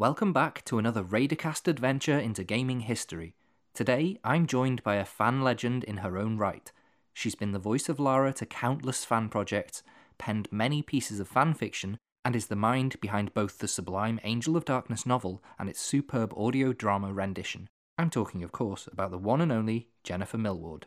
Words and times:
Welcome 0.00 0.32
back 0.32 0.64
to 0.64 0.78
another 0.78 1.04
Raidercast 1.04 1.68
adventure 1.68 2.18
into 2.18 2.42
gaming 2.42 2.80
history. 2.80 3.34
Today, 3.74 4.16
I'm 4.24 4.46
joined 4.46 4.82
by 4.82 4.94
a 4.94 5.04
fan 5.04 5.42
legend 5.42 5.84
in 5.84 5.98
her 5.98 6.16
own 6.16 6.38
right. 6.38 6.72
She's 7.12 7.34
been 7.34 7.52
the 7.52 7.58
voice 7.58 7.86
of 7.90 8.00
Lara 8.00 8.32
to 8.32 8.46
countless 8.46 9.04
fan 9.04 9.28
projects, 9.28 9.82
penned 10.16 10.48
many 10.50 10.80
pieces 10.80 11.20
of 11.20 11.28
fan 11.28 11.52
fiction, 11.52 11.98
and 12.24 12.34
is 12.34 12.46
the 12.46 12.56
mind 12.56 12.98
behind 13.02 13.34
both 13.34 13.58
the 13.58 13.68
sublime 13.68 14.18
Angel 14.24 14.56
of 14.56 14.64
Darkness 14.64 15.04
novel 15.04 15.42
and 15.58 15.68
its 15.68 15.82
superb 15.82 16.32
audio 16.34 16.72
drama 16.72 17.12
rendition. 17.12 17.68
I'm 17.98 18.08
talking, 18.08 18.42
of 18.42 18.52
course, 18.52 18.88
about 18.90 19.10
the 19.10 19.18
one 19.18 19.42
and 19.42 19.52
only 19.52 19.88
Jennifer 20.02 20.38
Millward. 20.38 20.86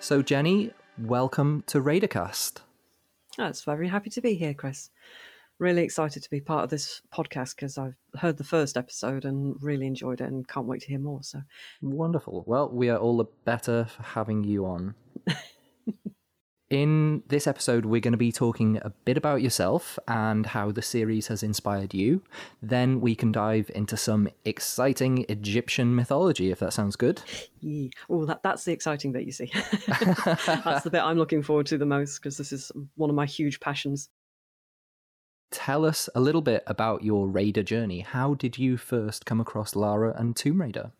So, 0.00 0.20
Jenny, 0.20 0.72
welcome 1.02 1.64
to 1.66 1.80
Raidercast. 1.80 2.60
Oh, 3.38 3.46
it's 3.46 3.64
very 3.64 3.88
happy 3.88 4.10
to 4.10 4.20
be 4.20 4.34
here, 4.34 4.54
Chris. 4.54 4.90
Really 5.58 5.82
excited 5.82 6.22
to 6.22 6.30
be 6.30 6.40
part 6.40 6.64
of 6.64 6.70
this 6.70 7.02
podcast 7.12 7.56
because 7.56 7.76
I've 7.76 7.96
heard 8.18 8.36
the 8.36 8.44
first 8.44 8.76
episode 8.76 9.24
and 9.24 9.56
really 9.60 9.86
enjoyed 9.86 10.20
it 10.20 10.28
and 10.28 10.46
can't 10.46 10.66
wait 10.66 10.82
to 10.82 10.88
hear 10.88 10.98
more. 10.98 11.22
So 11.22 11.40
Wonderful. 11.80 12.44
Well, 12.46 12.68
we 12.68 12.88
are 12.88 12.98
all 12.98 13.16
the 13.16 13.26
better 13.44 13.86
for 13.86 14.02
having 14.02 14.44
you 14.44 14.66
on. 14.66 14.94
In 16.72 17.22
this 17.28 17.46
episode, 17.46 17.84
we're 17.84 18.00
going 18.00 18.12
to 18.12 18.18
be 18.18 18.32
talking 18.32 18.78
a 18.80 18.88
bit 19.04 19.18
about 19.18 19.42
yourself 19.42 19.98
and 20.08 20.46
how 20.46 20.72
the 20.72 20.80
series 20.80 21.26
has 21.26 21.42
inspired 21.42 21.92
you. 21.92 22.22
Then 22.62 23.02
we 23.02 23.14
can 23.14 23.30
dive 23.30 23.70
into 23.74 23.94
some 23.94 24.30
exciting 24.46 25.26
Egyptian 25.28 25.94
mythology, 25.94 26.50
if 26.50 26.60
that 26.60 26.72
sounds 26.72 26.96
good. 26.96 27.20
yeah. 27.60 27.90
oh, 28.08 28.24
that, 28.24 28.42
that's 28.42 28.64
the 28.64 28.72
exciting 28.72 29.12
bit, 29.12 29.26
you 29.26 29.32
see. 29.32 29.52
that's 29.86 30.84
the 30.84 30.88
bit 30.90 31.02
I'm 31.02 31.18
looking 31.18 31.42
forward 31.42 31.66
to 31.66 31.76
the 31.76 31.84
most 31.84 32.16
because 32.22 32.38
this 32.38 32.52
is 32.52 32.72
one 32.94 33.10
of 33.10 33.16
my 33.16 33.26
huge 33.26 33.60
passions. 33.60 34.08
Tell 35.50 35.84
us 35.84 36.08
a 36.14 36.20
little 36.20 36.40
bit 36.40 36.62
about 36.66 37.04
your 37.04 37.28
Raider 37.28 37.62
journey. 37.62 38.00
How 38.00 38.32
did 38.32 38.56
you 38.56 38.78
first 38.78 39.26
come 39.26 39.42
across 39.42 39.76
Lara 39.76 40.14
and 40.16 40.34
Tomb 40.34 40.62
Raider? 40.62 40.92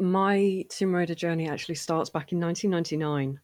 My 0.00 0.64
Tomb 0.68 0.92
Raider 0.92 1.14
journey 1.14 1.48
actually 1.48 1.76
starts 1.76 2.10
back 2.10 2.32
in 2.32 2.40
1999. 2.40 3.38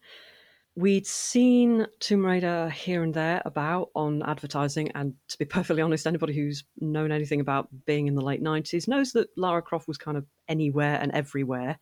We'd 0.78 1.08
seen 1.08 1.88
Tomb 1.98 2.24
Raider 2.24 2.70
here 2.70 3.02
and 3.02 3.12
there 3.12 3.42
about 3.44 3.90
on 3.96 4.22
advertising, 4.22 4.92
and 4.94 5.14
to 5.26 5.36
be 5.36 5.44
perfectly 5.56 5.82
honest, 5.82 6.06
anybody 6.06 6.34
who's 6.34 6.62
known 6.80 7.10
anything 7.10 7.40
about 7.40 7.66
being 7.84 8.06
in 8.06 8.14
the 8.14 8.24
late 8.24 8.40
90s 8.40 8.86
knows 8.86 9.10
that 9.14 9.26
Lara 9.36 9.60
Croft 9.60 9.88
was 9.88 9.98
kind 9.98 10.16
of 10.16 10.24
anywhere 10.46 10.96
and 11.02 11.10
everywhere 11.10 11.80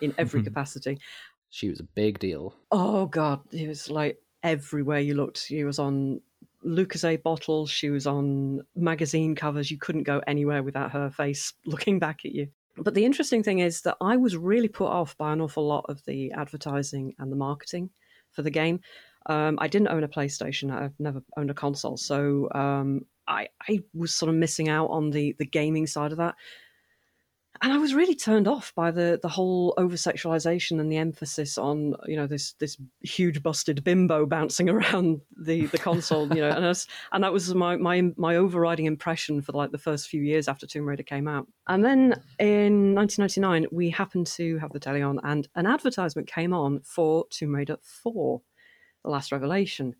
in 0.00 0.12
every 0.18 0.40
mm-hmm. 0.40 0.48
capacity. 0.48 0.98
She 1.50 1.68
was 1.68 1.78
a 1.78 1.84
big 1.84 2.18
deal. 2.18 2.56
Oh, 2.72 3.06
God. 3.06 3.42
It 3.52 3.68
was 3.68 3.88
like 3.88 4.18
everywhere 4.42 4.98
you 4.98 5.14
looked. 5.14 5.38
She 5.38 5.62
was 5.62 5.78
on 5.78 6.20
Lucozade 6.66 7.22
bottles, 7.22 7.70
she 7.70 7.90
was 7.90 8.08
on 8.08 8.62
magazine 8.74 9.36
covers. 9.36 9.70
You 9.70 9.78
couldn't 9.78 10.02
go 10.02 10.20
anywhere 10.26 10.64
without 10.64 10.90
her 10.90 11.10
face 11.10 11.52
looking 11.64 12.00
back 12.00 12.24
at 12.24 12.32
you. 12.32 12.48
But 12.76 12.94
the 12.94 13.04
interesting 13.04 13.44
thing 13.44 13.60
is 13.60 13.82
that 13.82 13.98
I 14.00 14.16
was 14.16 14.36
really 14.36 14.66
put 14.66 14.88
off 14.88 15.16
by 15.16 15.32
an 15.32 15.40
awful 15.40 15.64
lot 15.64 15.86
of 15.88 16.04
the 16.06 16.32
advertising 16.32 17.14
and 17.20 17.30
the 17.30 17.36
marketing 17.36 17.90
for 18.32 18.42
the 18.42 18.50
game. 18.50 18.80
Um, 19.26 19.58
I 19.60 19.68
didn't 19.68 19.88
own 19.88 20.04
a 20.04 20.08
PlayStation. 20.08 20.72
I've 20.72 20.98
never 20.98 21.22
owned 21.36 21.50
a 21.50 21.54
console, 21.54 21.96
so 21.96 22.48
um, 22.54 23.06
I, 23.28 23.48
I 23.68 23.80
was 23.94 24.14
sort 24.14 24.30
of 24.30 24.34
missing 24.34 24.68
out 24.68 24.88
on 24.88 25.10
the 25.10 25.34
the 25.38 25.46
gaming 25.46 25.86
side 25.86 26.12
of 26.12 26.18
that. 26.18 26.34
And 27.62 27.72
I 27.72 27.78
was 27.78 27.94
really 27.94 28.16
turned 28.16 28.48
off 28.48 28.74
by 28.74 28.90
the 28.90 29.20
the 29.22 29.28
whole 29.28 29.72
over 29.76 29.94
sexualization 29.94 30.80
and 30.80 30.90
the 30.90 30.96
emphasis 30.96 31.56
on 31.56 31.94
you 32.06 32.16
know 32.16 32.26
this 32.26 32.54
this 32.54 32.76
huge 33.02 33.40
busted 33.40 33.84
bimbo 33.84 34.26
bouncing 34.26 34.68
around 34.68 35.20
the, 35.36 35.66
the 35.66 35.78
console 35.78 36.26
you 36.34 36.40
know 36.40 36.50
and 36.50 36.64
was, 36.64 36.88
and 37.12 37.22
that 37.22 37.32
was 37.32 37.54
my, 37.54 37.76
my 37.76 38.02
my 38.16 38.34
overriding 38.34 38.86
impression 38.86 39.40
for 39.40 39.52
like 39.52 39.70
the 39.70 39.78
first 39.78 40.08
few 40.08 40.20
years 40.20 40.48
after 40.48 40.66
Tomb 40.66 40.88
Raider 40.88 41.04
came 41.04 41.28
out. 41.28 41.46
And 41.68 41.84
then 41.84 42.20
in 42.40 42.96
1999 42.96 43.66
we 43.70 43.90
happened 43.90 44.26
to 44.28 44.58
have 44.58 44.72
the 44.72 44.80
telly 44.80 45.02
on 45.02 45.20
and 45.22 45.46
an 45.54 45.66
advertisement 45.66 46.26
came 46.26 46.52
on 46.52 46.80
for 46.80 47.26
Tomb 47.30 47.54
Raider 47.54 47.76
4, 47.80 48.42
The 49.04 49.10
Last 49.10 49.30
Revelation, 49.30 49.94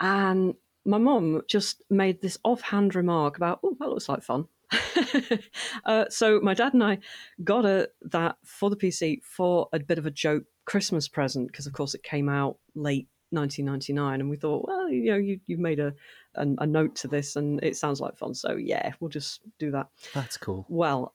and 0.00 0.54
my 0.86 0.98
mom 0.98 1.42
just 1.48 1.82
made 1.90 2.22
this 2.22 2.38
offhand 2.44 2.94
remark 2.94 3.36
about 3.36 3.60
oh 3.62 3.76
that 3.78 3.90
looks 3.90 4.08
like 4.08 4.22
fun 4.22 4.46
uh, 5.84 6.04
so 6.08 6.40
my 6.40 6.54
dad 6.54 6.74
and 6.74 6.82
I 6.82 6.98
got 7.42 7.64
a, 7.64 7.88
that 8.02 8.36
for 8.44 8.70
the 8.70 8.76
PC 8.76 9.22
for 9.22 9.68
a 9.72 9.78
bit 9.78 9.98
of 9.98 10.06
a 10.06 10.10
joke 10.10 10.44
Christmas 10.64 11.08
present 11.08 11.48
because, 11.48 11.66
of 11.66 11.72
course, 11.72 11.94
it 11.94 12.02
came 12.02 12.28
out 12.28 12.58
late 12.74 13.08
1999, 13.30 14.20
and 14.20 14.30
we 14.30 14.36
thought, 14.36 14.66
well, 14.66 14.88
you 14.88 15.10
know, 15.10 15.16
you 15.16 15.40
you 15.46 15.58
made 15.58 15.80
a, 15.80 15.92
a, 16.36 16.46
a 16.58 16.66
note 16.66 16.94
to 16.96 17.08
this, 17.08 17.36
and 17.36 17.62
it 17.62 17.76
sounds 17.76 18.00
like 18.00 18.16
fun, 18.16 18.34
so 18.34 18.56
yeah, 18.56 18.92
we'll 19.00 19.10
just 19.10 19.40
do 19.58 19.70
that. 19.72 19.88
That's 20.14 20.36
cool. 20.36 20.66
Well, 20.68 21.14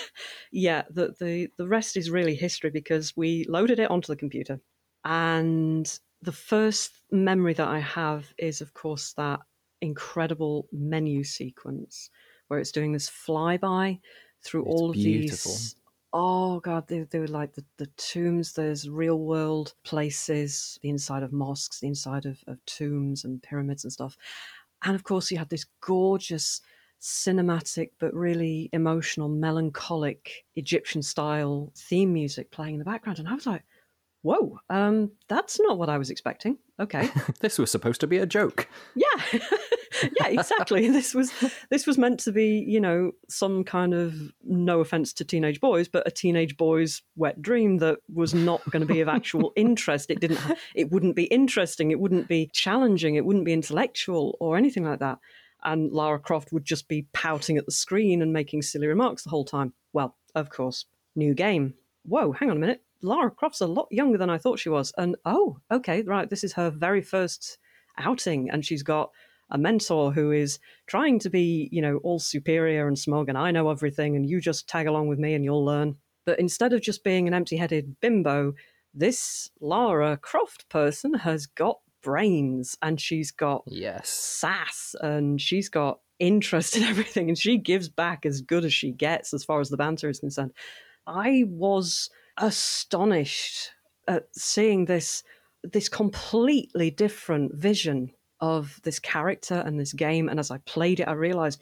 yeah, 0.52 0.82
the 0.90 1.14
the 1.18 1.48
the 1.56 1.68
rest 1.68 1.96
is 1.96 2.10
really 2.10 2.34
history 2.34 2.70
because 2.70 3.16
we 3.16 3.44
loaded 3.48 3.78
it 3.78 3.90
onto 3.90 4.08
the 4.08 4.16
computer, 4.16 4.60
and 5.04 5.98
the 6.22 6.32
first 6.32 7.02
memory 7.10 7.54
that 7.54 7.68
I 7.68 7.78
have 7.78 8.32
is, 8.36 8.60
of 8.60 8.74
course, 8.74 9.14
that 9.14 9.40
incredible 9.80 10.68
menu 10.72 11.24
sequence 11.24 12.10
where 12.50 12.60
it's 12.60 12.72
doing 12.72 12.92
this 12.92 13.10
flyby 13.10 14.00
through 14.42 14.64
It's 14.64 14.82
all 14.82 14.90
of 14.90 15.00
beautiful. 15.02 15.70
these. 15.70 15.76
Oh 16.12 16.60
god, 16.60 16.88
they, 16.88 17.02
they 17.02 17.20
were 17.20 17.28
like 17.28 17.54
the, 17.54 17.64
the 17.76 17.86
tombs. 17.86 18.54
There's 18.54 18.88
real 18.88 19.20
world 19.20 19.74
places, 19.84 20.78
the 20.82 20.88
inside 20.88 21.22
of 21.22 21.32
mosques, 21.32 21.80
the 21.80 21.86
inside 21.88 22.26
of, 22.26 22.42
of 22.48 22.64
tombs 22.66 23.24
and 23.24 23.42
pyramids 23.42 23.84
and 23.84 23.92
stuff. 23.92 24.16
And 24.82 24.94
of 24.96 25.04
course, 25.04 25.30
you 25.30 25.38
had 25.38 25.50
this 25.50 25.66
gorgeous 25.80 26.62
cinematic 27.00 27.92
but 27.98 28.12
really 28.14 28.68
emotional, 28.72 29.28
melancholic 29.28 30.46
Egyptian 30.54 31.02
style 31.02 31.72
theme 31.76 32.12
music 32.12 32.50
playing 32.50 32.74
in 32.74 32.78
the 32.78 32.84
background. 32.84 33.18
And 33.18 33.28
I 33.28 33.34
was 33.34 33.46
like, 33.46 33.64
whoa, 34.22 34.58
um, 34.68 35.10
that's 35.28 35.58
not 35.60 35.78
what 35.78 35.88
I 35.88 35.98
was 35.98 36.10
expecting. 36.10 36.58
Okay. 36.78 37.08
this 37.40 37.58
was 37.58 37.70
supposed 37.70 38.00
to 38.00 38.06
be 38.06 38.18
a 38.18 38.26
joke. 38.26 38.68
Yeah, 38.94 39.06
yeah, 40.02 40.28
exactly. 40.28 40.88
this 40.90 41.14
was 41.14 41.32
this 41.70 41.86
was 41.86 41.98
meant 41.98 42.20
to 42.20 42.32
be, 42.32 42.64
you 42.66 42.80
know, 42.80 43.12
some 43.28 43.64
kind 43.64 43.94
of 43.94 44.14
no 44.42 44.80
offense 44.80 45.12
to 45.14 45.24
teenage 45.24 45.60
boys, 45.60 45.88
but 45.88 46.06
a 46.06 46.10
teenage 46.10 46.56
boy's 46.56 47.02
wet 47.16 47.40
dream 47.40 47.78
that 47.78 47.98
was 48.12 48.34
not 48.34 48.62
going 48.70 48.86
to 48.86 48.92
be 48.92 49.00
of 49.00 49.08
actual 49.08 49.52
interest. 49.56 50.10
It 50.10 50.20
didn't. 50.20 50.40
It 50.74 50.90
wouldn't 50.90 51.16
be 51.16 51.24
interesting. 51.24 51.90
It 51.90 52.00
wouldn't 52.00 52.28
be 52.28 52.50
challenging. 52.52 53.14
It 53.14 53.24
wouldn't 53.24 53.44
be 53.44 53.52
intellectual 53.52 54.36
or 54.40 54.56
anything 54.56 54.84
like 54.84 55.00
that. 55.00 55.18
And 55.62 55.92
Lara 55.92 56.18
Croft 56.18 56.52
would 56.52 56.64
just 56.64 56.88
be 56.88 57.06
pouting 57.12 57.58
at 57.58 57.66
the 57.66 57.72
screen 57.72 58.22
and 58.22 58.32
making 58.32 58.62
silly 58.62 58.86
remarks 58.86 59.24
the 59.24 59.30
whole 59.30 59.44
time. 59.44 59.74
Well, 59.92 60.16
of 60.34 60.48
course, 60.48 60.86
new 61.14 61.34
game. 61.34 61.74
Whoa, 62.04 62.32
hang 62.32 62.50
on 62.50 62.56
a 62.56 62.60
minute. 62.60 62.82
Lara 63.02 63.30
Croft's 63.30 63.60
a 63.60 63.66
lot 63.66 63.88
younger 63.90 64.18
than 64.18 64.30
I 64.30 64.38
thought 64.38 64.58
she 64.58 64.68
was. 64.68 64.92
And 64.96 65.16
oh, 65.24 65.58
okay, 65.70 66.02
right, 66.02 66.28
this 66.28 66.44
is 66.44 66.52
her 66.54 66.70
very 66.70 67.02
first 67.02 67.58
outing, 67.98 68.50
and 68.50 68.64
she's 68.64 68.82
got 68.82 69.10
a 69.50 69.58
mentor 69.58 70.12
who 70.12 70.30
is 70.30 70.58
trying 70.86 71.18
to 71.20 71.30
be, 71.30 71.68
you 71.72 71.82
know, 71.82 71.96
all 71.98 72.18
superior 72.18 72.86
and 72.86 72.98
smug, 72.98 73.28
and 73.28 73.36
I 73.36 73.50
know 73.50 73.70
everything, 73.70 74.16
and 74.16 74.28
you 74.28 74.40
just 74.40 74.68
tag 74.68 74.86
along 74.86 75.08
with 75.08 75.18
me 75.18 75.34
and 75.34 75.44
you'll 75.44 75.64
learn. 75.64 75.96
But 76.24 76.38
instead 76.38 76.72
of 76.72 76.82
just 76.82 77.02
being 77.02 77.26
an 77.26 77.34
empty 77.34 77.56
headed 77.56 77.98
bimbo, 78.00 78.54
this 78.94 79.50
Lara 79.60 80.16
Croft 80.16 80.68
person 80.68 81.14
has 81.14 81.46
got 81.46 81.78
brains 82.02 82.76
and 82.82 83.00
she's 83.00 83.30
got 83.30 83.62
Yes. 83.66 84.08
sass 84.08 84.94
and 85.00 85.40
she's 85.40 85.68
got 85.68 86.00
interest 86.18 86.76
in 86.76 86.82
everything 86.84 87.28
and 87.28 87.38
she 87.38 87.58
gives 87.58 87.88
back 87.88 88.24
as 88.26 88.40
good 88.42 88.64
as 88.64 88.72
she 88.72 88.92
gets 88.92 89.32
as 89.34 89.44
far 89.44 89.60
as 89.60 89.70
the 89.70 89.76
banter 89.76 90.08
is 90.08 90.20
concerned. 90.20 90.52
I 91.06 91.44
was 91.48 92.10
astonished 92.36 93.70
at 94.08 94.24
seeing 94.32 94.84
this 94.84 95.22
this 95.62 95.88
completely 95.88 96.90
different 96.90 97.54
vision 97.54 98.10
of 98.40 98.80
this 98.82 98.98
character 98.98 99.62
and 99.66 99.78
this 99.78 99.92
game 99.92 100.28
and 100.28 100.40
as 100.40 100.50
I 100.50 100.58
played 100.58 101.00
it 101.00 101.08
I 101.08 101.12
realized 101.12 101.60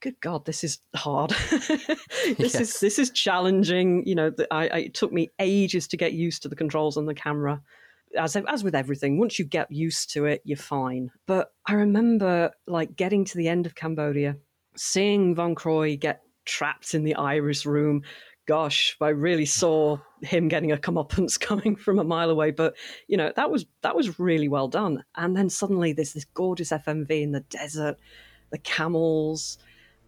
good 0.00 0.18
god 0.22 0.46
this 0.46 0.64
is 0.64 0.78
hard 0.94 1.30
this 2.38 2.54
is 2.54 2.80
this 2.80 2.98
is 2.98 3.10
challenging 3.10 4.02
you 4.06 4.14
know 4.14 4.30
the, 4.30 4.46
I, 4.50 4.68
I, 4.68 4.78
it 4.78 4.94
took 4.94 5.12
me 5.12 5.28
ages 5.38 5.86
to 5.88 5.98
get 5.98 6.14
used 6.14 6.42
to 6.42 6.48
the 6.48 6.56
controls 6.56 6.96
and 6.96 7.06
the 7.06 7.14
camera 7.14 7.60
as 8.16 8.36
as 8.36 8.64
with 8.64 8.74
everything, 8.74 9.18
once 9.18 9.38
you 9.38 9.44
get 9.44 9.70
used 9.70 10.12
to 10.12 10.24
it, 10.24 10.42
you're 10.44 10.56
fine. 10.56 11.10
But 11.26 11.52
I 11.66 11.74
remember 11.74 12.52
like 12.66 12.96
getting 12.96 13.24
to 13.26 13.36
the 13.36 13.48
end 13.48 13.66
of 13.66 13.74
Cambodia, 13.74 14.36
seeing 14.76 15.34
Von 15.34 15.54
Croy 15.54 15.96
get 15.96 16.22
trapped 16.44 16.94
in 16.94 17.04
the 17.04 17.14
iris 17.14 17.66
room. 17.66 18.02
Gosh, 18.50 18.96
I 19.00 19.10
really 19.10 19.46
saw 19.46 19.98
him 20.22 20.48
getting 20.48 20.72
a 20.72 20.76
comeuppance 20.76 21.38
coming 21.48 21.76
from 21.76 22.00
a 22.00 22.04
mile 22.04 22.30
away. 22.30 22.50
But 22.50 22.74
you 23.06 23.16
know 23.16 23.32
that 23.36 23.48
was 23.48 23.64
that 23.82 23.94
was 23.94 24.18
really 24.18 24.48
well 24.48 24.66
done. 24.66 25.04
And 25.14 25.36
then 25.36 25.48
suddenly 25.48 25.92
there's 25.92 26.14
this 26.14 26.24
gorgeous 26.34 26.70
FMV 26.70 27.22
in 27.22 27.30
the 27.30 27.42
desert, 27.42 27.96
the 28.50 28.58
camels, 28.58 29.58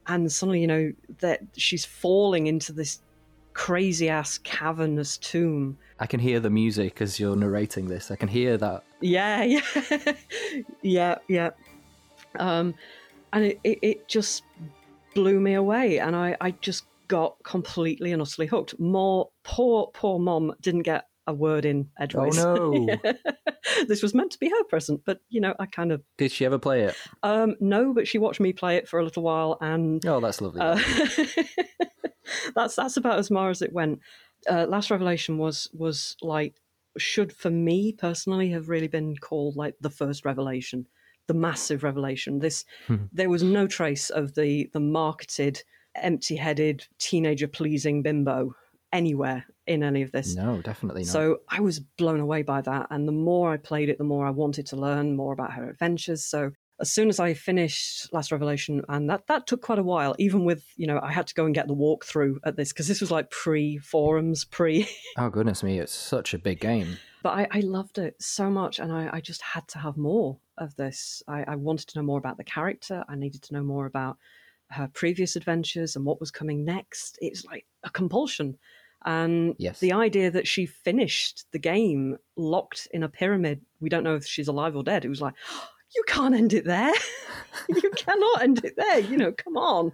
and 0.09 0.33
suddenly 0.33 0.61
you 0.61 0.67
know 0.67 0.93
that 1.21 1.43
she's 1.57 1.85
falling 1.85 2.49
into 2.49 2.73
this 2.73 3.01
crazy 3.53 4.09
ass 4.09 4.39
cavernous 4.39 5.19
tomb. 5.19 5.79
I 6.01 6.07
can 6.07 6.19
hear 6.19 6.41
the 6.41 6.51
music 6.51 7.01
as 7.01 7.21
you're 7.21 7.37
narrating 7.37 7.87
this. 7.87 8.11
I 8.11 8.17
can 8.17 8.29
hear 8.29 8.57
that. 8.57 8.83
Yeah, 9.01 9.45
yeah, 9.45 10.13
yeah, 10.83 11.19
yeah. 11.29 11.51
Um, 12.41 12.75
and 13.33 13.45
it, 13.45 13.61
it, 13.63 13.79
it 13.83 14.09
just 14.09 14.43
blew 15.15 15.39
me 15.39 15.55
away, 15.55 16.01
and 16.01 16.17
I, 16.17 16.37
I 16.41 16.51
just 16.51 16.87
got 17.13 17.37
completely 17.45 18.11
and 18.11 18.23
utterly 18.23 18.47
hooked. 18.47 18.81
More 18.81 19.29
poor, 19.45 19.91
poor 19.93 20.19
mom 20.19 20.55
didn't 20.63 20.85
get 20.85 21.09
a 21.27 21.35
word 21.35 21.67
in 21.67 21.91
edgeways. 22.01 22.39
Oh 22.39 22.71
no! 22.73 22.97
this 23.87 24.03
was 24.03 24.15
meant 24.15 24.33
to 24.33 24.39
be 24.39 24.49
her 24.49 24.65
present, 24.65 25.03
but 25.05 25.21
you 25.29 25.43
know, 25.43 25.55
I 25.61 25.67
kind 25.67 25.93
of 25.93 26.03
did. 26.17 26.33
She 26.33 26.47
ever 26.47 26.59
play 26.59 26.85
it? 26.85 26.97
Um, 27.23 27.55
no, 27.61 27.93
but 27.93 28.09
she 28.09 28.17
watched 28.17 28.41
me 28.41 28.55
play 28.55 28.77
it 28.77 28.89
for 28.89 28.99
a 28.99 29.05
little 29.05 29.23
while, 29.23 29.59
and 29.61 30.05
oh, 30.07 30.21
that's 30.21 30.41
lovely. 30.41 30.63
Uh, 30.63 30.81
that's 32.55 32.77
that's 32.77 32.97
about 32.97 33.19
as 33.19 33.29
far 33.29 33.51
as 33.51 33.61
it 33.61 33.75
went. 33.75 34.01
Uh, 34.51 34.65
Last 34.67 34.91
Revelation 34.91 35.37
was 35.37 35.69
was 35.75 36.17
like 36.23 36.55
should 36.97 37.31
for 37.31 37.51
me 37.51 37.93
personally 37.93 38.51
have 38.53 38.71
really 38.71 38.89
been 38.89 39.17
called 39.19 39.55
like 39.55 39.75
the 39.83 39.91
first 39.91 40.25
revelation, 40.25 40.87
the 41.29 41.35
massive 41.35 41.83
revelation. 41.83 42.39
This 42.39 42.65
hmm. 42.87 43.05
there 43.13 43.29
was 43.29 43.43
no 43.43 43.67
trace 43.67 44.09
of 44.09 44.35
the 44.35 44.71
the 44.73 44.81
marketed, 44.81 45.63
empty-headed, 45.95 46.87
teenager 46.99 47.49
pleasing 47.49 48.03
bimbo 48.03 48.55
anywhere 48.93 49.47
in 49.67 49.83
any 49.83 50.03
of 50.03 50.13
this. 50.13 50.35
No, 50.35 50.61
definitely 50.61 51.03
not. 51.03 51.13
So 51.13 51.39
I 51.49 51.61
was 51.61 51.81
blown 51.81 52.21
away 52.21 52.43
by 52.43 52.61
that. 52.63 52.89
And 52.91 53.09
the 53.09 53.13
more 53.13 53.53
I 53.53 53.57
played 53.57 53.89
it, 53.89 53.99
the 53.99 54.05
more 54.05 54.27
I 54.27 54.31
wanted 54.31 54.67
to 54.67 54.77
learn 54.77 55.17
more 55.17 55.33
about 55.33 55.53
her 55.53 55.69
adventures. 55.69 56.25
So 56.25 56.53
as 56.81 56.91
soon 56.91 57.09
as 57.09 57.21
I 57.21 57.35
finished 57.35 58.13
Last 58.13 58.33
Revelation, 58.33 58.83
and 58.89 59.09
that, 59.09 59.27
that 59.29 59.47
took 59.47 59.63
quite 59.63 59.79
a 59.79 59.85
while, 59.85 60.15
even 60.19 60.45
with, 60.45 60.65
you 60.77 60.87
know, 60.87 61.01
I 61.03 61.13
had 61.13 61.27
to 61.29 61.35
go 61.35 61.47
and 61.47 61.55
get 61.55 61.69
the 61.69 61.75
walkthrough 61.75 62.37
at 62.45 62.57
this 62.57 62.73
because 62.73 62.89
this 62.89 63.01
was 63.01 63.11
like 63.11 63.31
pre 63.31 63.79
forums, 63.79 64.45
pre. 64.51 64.89
oh, 65.17 65.31
goodness 65.31 65.63
me. 65.63 65.79
It's 65.79 65.95
such 65.95 66.35
a 66.35 66.39
big 66.39 66.61
game. 66.61 66.99
But 67.23 67.31
I, 67.31 67.49
I 67.53 67.61
loved 67.61 67.99
it 67.99 68.21
so 68.21 68.51
much. 68.51 68.81
And 68.81 68.93
I, 68.93 69.09
I, 69.13 69.21
just 69.21 69.43
had 69.43 69.69
to 69.69 69.79
have 69.79 69.97
more 69.97 70.39
of 70.59 70.75
this. 70.75 71.23
I, 71.29 71.45
I 71.45 71.55
wanted 71.55 71.87
to 71.91 72.01
know 72.01 72.05
more 72.05 72.19
about 72.19 72.37
the 72.37 72.43
character. 72.43 73.05
I 73.09 73.15
needed 73.15 73.43
to 73.43 73.55
know 73.55 73.63
more 73.63 73.87
about 73.87 74.19
her 74.73 74.89
previous 74.93 75.37
adventures 75.37 75.97
and 75.97 76.05
what 76.05 76.21
was 76.21 76.31
coming 76.31 76.65
next. 76.65 77.19
It's 77.21 77.45
like 77.45 77.67
a 77.85 77.91
compulsion. 77.91 78.59
And 79.05 79.55
yes. 79.59 79.81
the 79.81 79.93
idea 79.93 80.31
that 80.31 80.47
she 80.47 80.67
finished 80.67 81.45
the 81.53 81.59
game 81.59 82.17
locked 82.37 82.89
in 82.93 83.03
a 83.03 83.09
pyramid, 83.09 83.61
we 83.81 83.89
don't 83.89 84.05
know 84.05 84.15
if 84.15 84.25
she's 84.25 84.49
alive 84.49 84.77
or 84.77 84.83
dead. 84.83 85.05
It 85.05 85.09
was 85.09 85.21
like, 85.21 85.35
oh, 85.51 85.69
you 85.95 86.03
can't 86.07 86.35
end 86.35 86.55
it 86.55 86.65
there. 86.65 86.93
you 87.69 87.91
cannot 87.97 88.43
end 88.43 88.65
it 88.65 88.75
there. 88.77 89.01
You 89.01 89.19
know, 89.19 89.33
come 89.33 89.59
on. 89.59 89.93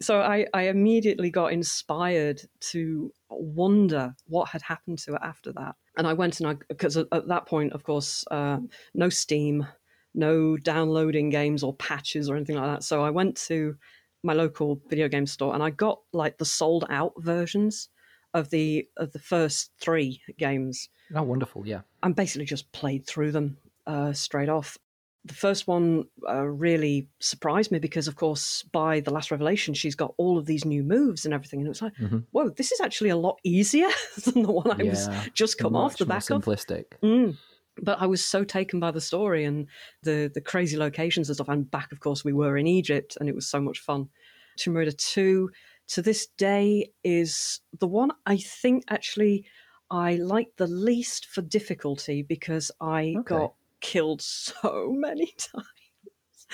So 0.00 0.20
I, 0.20 0.46
I 0.52 0.62
immediately 0.62 1.30
got 1.30 1.52
inspired 1.52 2.40
to 2.72 3.12
wonder 3.30 4.12
what 4.26 4.48
had 4.48 4.62
happened 4.62 4.98
to 5.00 5.14
it 5.14 5.20
after 5.22 5.52
that. 5.52 5.76
And 5.96 6.06
I 6.08 6.14
went 6.14 6.40
and 6.40 6.48
I, 6.48 6.56
because 6.68 6.96
at, 6.96 7.06
at 7.12 7.28
that 7.28 7.46
point, 7.46 7.74
of 7.74 7.84
course, 7.84 8.24
uh, 8.32 8.58
no 8.92 9.08
Steam, 9.08 9.66
no 10.14 10.56
downloading 10.56 11.30
games 11.30 11.62
or 11.62 11.74
patches 11.74 12.28
or 12.28 12.36
anything 12.36 12.56
like 12.56 12.66
that. 12.66 12.82
So 12.82 13.04
I 13.04 13.10
went 13.10 13.36
to 13.46 13.76
my 14.22 14.32
local 14.32 14.80
video 14.88 15.08
game 15.08 15.26
store 15.26 15.54
and 15.54 15.62
I 15.62 15.70
got 15.70 16.00
like 16.12 16.38
the 16.38 16.44
sold 16.44 16.84
out 16.90 17.12
versions 17.18 17.88
of 18.34 18.50
the 18.50 18.86
of 18.96 19.12
the 19.12 19.18
first 19.18 19.72
three 19.80 20.20
games. 20.38 20.88
Oh, 21.14 21.22
wonderful! 21.22 21.66
Yeah, 21.66 21.80
and 22.02 22.14
basically 22.14 22.46
just 22.46 22.70
played 22.72 23.06
through 23.06 23.32
them 23.32 23.56
uh, 23.86 24.12
straight 24.12 24.48
off. 24.48 24.78
The 25.24 25.34
first 25.34 25.66
one 25.66 26.06
uh, 26.26 26.46
really 26.46 27.08
surprised 27.18 27.70
me 27.70 27.78
because, 27.78 28.08
of 28.08 28.16
course, 28.16 28.62
by 28.72 29.00
the 29.00 29.10
last 29.10 29.30
revelation, 29.30 29.74
she's 29.74 29.94
got 29.94 30.14
all 30.16 30.38
of 30.38 30.46
these 30.46 30.64
new 30.64 30.82
moves 30.82 31.24
and 31.24 31.34
everything, 31.34 31.60
and 31.60 31.66
it 31.66 31.70
was 31.70 31.82
like, 31.82 31.94
mm-hmm. 31.96 32.18
"Whoa, 32.30 32.50
this 32.50 32.72
is 32.72 32.80
actually 32.80 33.10
a 33.10 33.16
lot 33.16 33.38
easier 33.42 33.88
than 34.24 34.42
the 34.42 34.52
one 34.52 34.70
I 34.70 34.82
yeah, 34.82 34.90
was 34.90 35.08
just 35.34 35.58
come 35.58 35.76
off 35.76 35.98
the 35.98 36.06
back 36.06 36.22
simplistic. 36.22 36.84
of." 36.94 37.00
Mm. 37.00 37.36
But 37.82 38.00
I 38.00 38.06
was 38.06 38.24
so 38.24 38.44
taken 38.44 38.80
by 38.80 38.90
the 38.90 39.00
story 39.00 39.44
and 39.44 39.66
the 40.02 40.30
the 40.32 40.40
crazy 40.40 40.76
locations 40.76 41.28
and 41.28 41.36
stuff. 41.36 41.48
And 41.48 41.70
back, 41.70 41.92
of 41.92 42.00
course, 42.00 42.24
we 42.24 42.32
were 42.32 42.56
in 42.56 42.66
Egypt, 42.66 43.16
and 43.18 43.28
it 43.28 43.34
was 43.34 43.46
so 43.46 43.60
much 43.60 43.80
fun. 43.80 44.08
Tomb 44.56 44.76
Raider 44.76 44.92
Two 44.92 45.50
to 45.88 46.02
this 46.02 46.28
day 46.38 46.90
is 47.02 47.60
the 47.78 47.86
one 47.86 48.10
I 48.26 48.36
think 48.36 48.84
actually 48.88 49.44
I 49.90 50.16
like 50.16 50.52
the 50.56 50.68
least 50.68 51.26
for 51.26 51.42
difficulty 51.42 52.22
because 52.22 52.70
I 52.80 53.14
okay. 53.18 53.34
got 53.34 53.54
killed 53.80 54.22
so 54.22 54.92
many 54.96 55.34
times. 55.36 55.66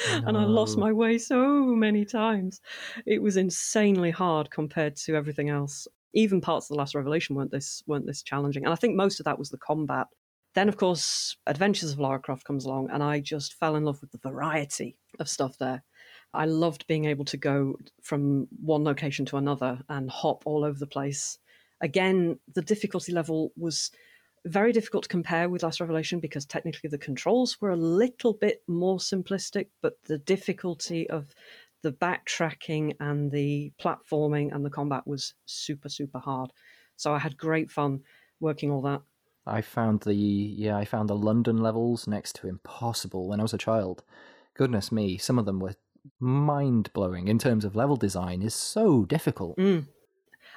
No. 0.08 0.28
And 0.28 0.36
I 0.36 0.44
lost 0.44 0.76
my 0.76 0.92
way 0.92 1.16
so 1.18 1.64
many 1.64 2.04
times. 2.04 2.60
It 3.06 3.22
was 3.22 3.36
insanely 3.36 4.10
hard 4.10 4.50
compared 4.50 4.96
to 4.96 5.16
everything 5.16 5.48
else. 5.48 5.88
Even 6.12 6.40
parts 6.40 6.66
of 6.66 6.74
the 6.74 6.78
last 6.78 6.94
revelation 6.94 7.34
weren't 7.34 7.50
this 7.50 7.82
weren't 7.86 8.06
this 8.06 8.22
challenging. 8.22 8.64
And 8.64 8.72
I 8.72 8.76
think 8.76 8.94
most 8.94 9.20
of 9.20 9.24
that 9.24 9.38
was 9.38 9.50
the 9.50 9.58
combat. 9.58 10.06
Then 10.56 10.70
of 10.70 10.78
course 10.78 11.36
Adventures 11.46 11.92
of 11.92 12.00
Lara 12.00 12.18
Croft 12.18 12.46
comes 12.46 12.64
along 12.64 12.88
and 12.90 13.02
I 13.02 13.20
just 13.20 13.52
fell 13.52 13.76
in 13.76 13.84
love 13.84 14.00
with 14.00 14.10
the 14.10 14.30
variety 14.30 14.96
of 15.20 15.28
stuff 15.28 15.58
there. 15.58 15.84
I 16.32 16.46
loved 16.46 16.86
being 16.86 17.04
able 17.04 17.26
to 17.26 17.36
go 17.36 17.76
from 18.02 18.48
one 18.62 18.82
location 18.82 19.26
to 19.26 19.36
another 19.36 19.78
and 19.90 20.08
hop 20.08 20.46
all 20.46 20.64
over 20.64 20.78
the 20.78 20.86
place. 20.86 21.38
Again, 21.82 22.38
the 22.54 22.62
difficulty 22.62 23.12
level 23.12 23.52
was 23.54 23.90
very 24.46 24.72
difficult 24.72 25.02
to 25.02 25.10
compare 25.10 25.50
with 25.50 25.62
Last 25.62 25.78
Revelation 25.78 26.20
because 26.20 26.46
technically 26.46 26.88
the 26.88 26.96
controls 26.96 27.60
were 27.60 27.72
a 27.72 27.76
little 27.76 28.32
bit 28.32 28.62
more 28.66 28.96
simplistic, 28.96 29.66
but 29.82 30.02
the 30.04 30.16
difficulty 30.16 31.08
of 31.10 31.34
the 31.82 31.92
backtracking 31.92 32.94
and 32.98 33.30
the 33.30 33.72
platforming 33.78 34.54
and 34.54 34.64
the 34.64 34.70
combat 34.70 35.06
was 35.06 35.34
super, 35.44 35.90
super 35.90 36.18
hard. 36.18 36.50
So 36.96 37.12
I 37.12 37.18
had 37.18 37.36
great 37.36 37.70
fun 37.70 38.00
working 38.40 38.70
all 38.70 38.80
that. 38.82 39.02
I 39.46 39.60
found 39.60 40.00
the 40.00 40.14
yeah, 40.14 40.76
I 40.76 40.84
found 40.84 41.08
the 41.08 41.16
London 41.16 41.58
levels 41.58 42.06
next 42.06 42.34
to 42.36 42.48
impossible 42.48 43.28
when 43.28 43.40
I 43.40 43.44
was 43.44 43.54
a 43.54 43.58
child. 43.58 44.02
Goodness 44.54 44.90
me, 44.90 45.18
some 45.18 45.38
of 45.38 45.44
them 45.46 45.60
were 45.60 45.74
mind 46.20 46.92
blowing 46.92 47.28
in 47.28 47.38
terms 47.38 47.64
of 47.64 47.76
level 47.76 47.96
design 47.96 48.42
is 48.42 48.54
so 48.54 49.04
difficult. 49.04 49.56
Mm. 49.58 49.86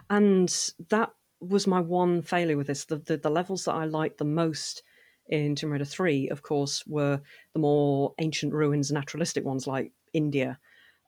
And 0.09 0.71
that 0.89 1.11
was 1.41 1.67
my 1.67 1.79
one 1.81 2.21
failure 2.21 2.57
with 2.57 2.67
this. 2.67 2.85
The, 2.85 2.97
the, 2.97 3.17
the 3.17 3.29
levels 3.29 3.65
that 3.65 3.73
I 3.73 3.85
liked 3.85 4.17
the 4.17 4.25
most 4.25 4.83
in 5.27 5.55
Tomb 5.55 5.71
Raider 5.71 5.85
3, 5.85 6.29
of 6.29 6.41
course, 6.41 6.83
were 6.87 7.21
the 7.53 7.59
more 7.59 8.13
ancient 8.19 8.53
ruins, 8.53 8.91
naturalistic 8.91 9.45
ones 9.45 9.67
like 9.67 9.91
India 10.13 10.59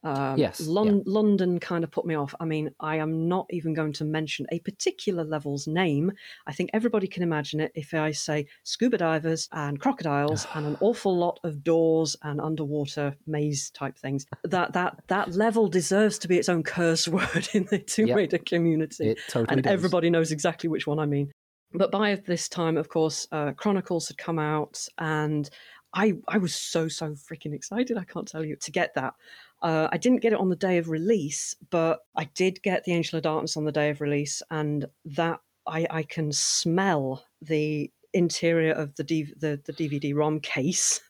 um, 0.03 0.38
yes. 0.38 0.59
Lon- 0.62 0.98
yeah. 0.98 1.03
London 1.06 1.59
kind 1.59 1.83
of 1.83 1.92
put 1.92 2.06
me 2.06 2.15
off. 2.15 2.33
I 2.39 2.45
mean, 2.45 2.71
I 2.80 2.98
am 2.98 3.27
not 3.27 3.45
even 3.51 3.74
going 3.74 3.94
to 3.94 4.06
mention 4.06 4.48
a 4.51 4.59
particular 4.59 5.24
level's 5.24 5.68
name. 5.68 6.12
I 6.48 6.53
think 6.53 6.71
everybody 6.74 7.07
can 7.07 7.24
imagine 7.24 7.59
it 7.59 7.71
if 7.75 7.94
I 7.94 8.12
say 8.12 8.48
scuba 8.63 8.98
divers 8.98 9.48
and 9.51 9.80
crocodiles 9.80 10.48
and 10.56 10.65
an 10.65 10.77
awful 10.81 11.15
lot 11.15 11.39
of 11.44 11.63
doors 11.63 12.15
and 12.24 12.41
underwater 12.41 13.15
maze 13.27 13.70
type 13.72 13.98
things. 13.98 14.25
That 14.43 14.74
that 14.74 15.01
that 15.08 15.34
level 15.34 15.67
deserves 15.67 16.17
to 16.20 16.27
be 16.27 16.38
its 16.38 16.50
own 16.50 16.63
curse 16.63 17.08
word 17.08 17.50
in 17.53 17.65
the 17.65 17.79
Tomb 17.79 18.08
yep. 18.08 18.17
Raider 18.17 18.39
community. 18.39 19.12
It 19.12 19.20
totally 19.27 19.53
and 19.53 19.63
does. 19.63 19.72
everybody 19.72 20.10
knows 20.10 20.31
exactly 20.31 20.70
which 20.70 20.88
one 20.88 21.00
I 21.00 21.05
mean. 21.05 21.31
But 21.74 21.91
by 21.91 22.15
this 22.15 22.50
time, 22.50 22.75
of 22.75 22.89
course, 22.89 23.27
uh, 23.31 23.53
Chronicles 23.53 24.10
had 24.10 24.17
come 24.17 24.39
out, 24.39 24.86
and 24.98 25.50
I 25.93 26.13
I 26.27 26.38
was 26.38 26.55
so 26.55 26.88
so 26.88 27.12
freaking 27.12 27.53
excited. 27.53 27.98
I 27.98 28.03
can't 28.03 28.27
tell 28.27 28.45
you 28.45 28.55
to 28.57 28.71
get 28.71 28.93
that. 28.95 29.13
Uh, 29.62 29.88
I 29.91 29.98
didn't 29.98 30.21
get 30.21 30.33
it 30.33 30.39
on 30.39 30.50
the 30.50 30.55
day 30.55 30.77
of 30.77 30.89
release, 30.89 31.55
but 31.69 32.00
I 32.15 32.25
did 32.33 32.63
get 32.63 32.83
the 32.83 32.93
Angel 32.93 33.17
of 33.17 33.24
Darkness 33.24 33.57
on 33.57 33.65
the 33.65 33.71
day 33.71 33.89
of 33.89 34.01
release, 34.01 34.41
and 34.50 34.86
that 35.05 35.39
I, 35.67 35.86
I 35.89 36.03
can 36.03 36.31
smell 36.31 37.25
the 37.41 37.91
interior 38.13 38.74
of 38.74 38.95
the, 38.95 39.03
D, 39.03 39.33
the, 39.38 39.62
the 39.65 39.74
DVD 39.74 40.15
ROM 40.15 40.39
case. 40.39 41.01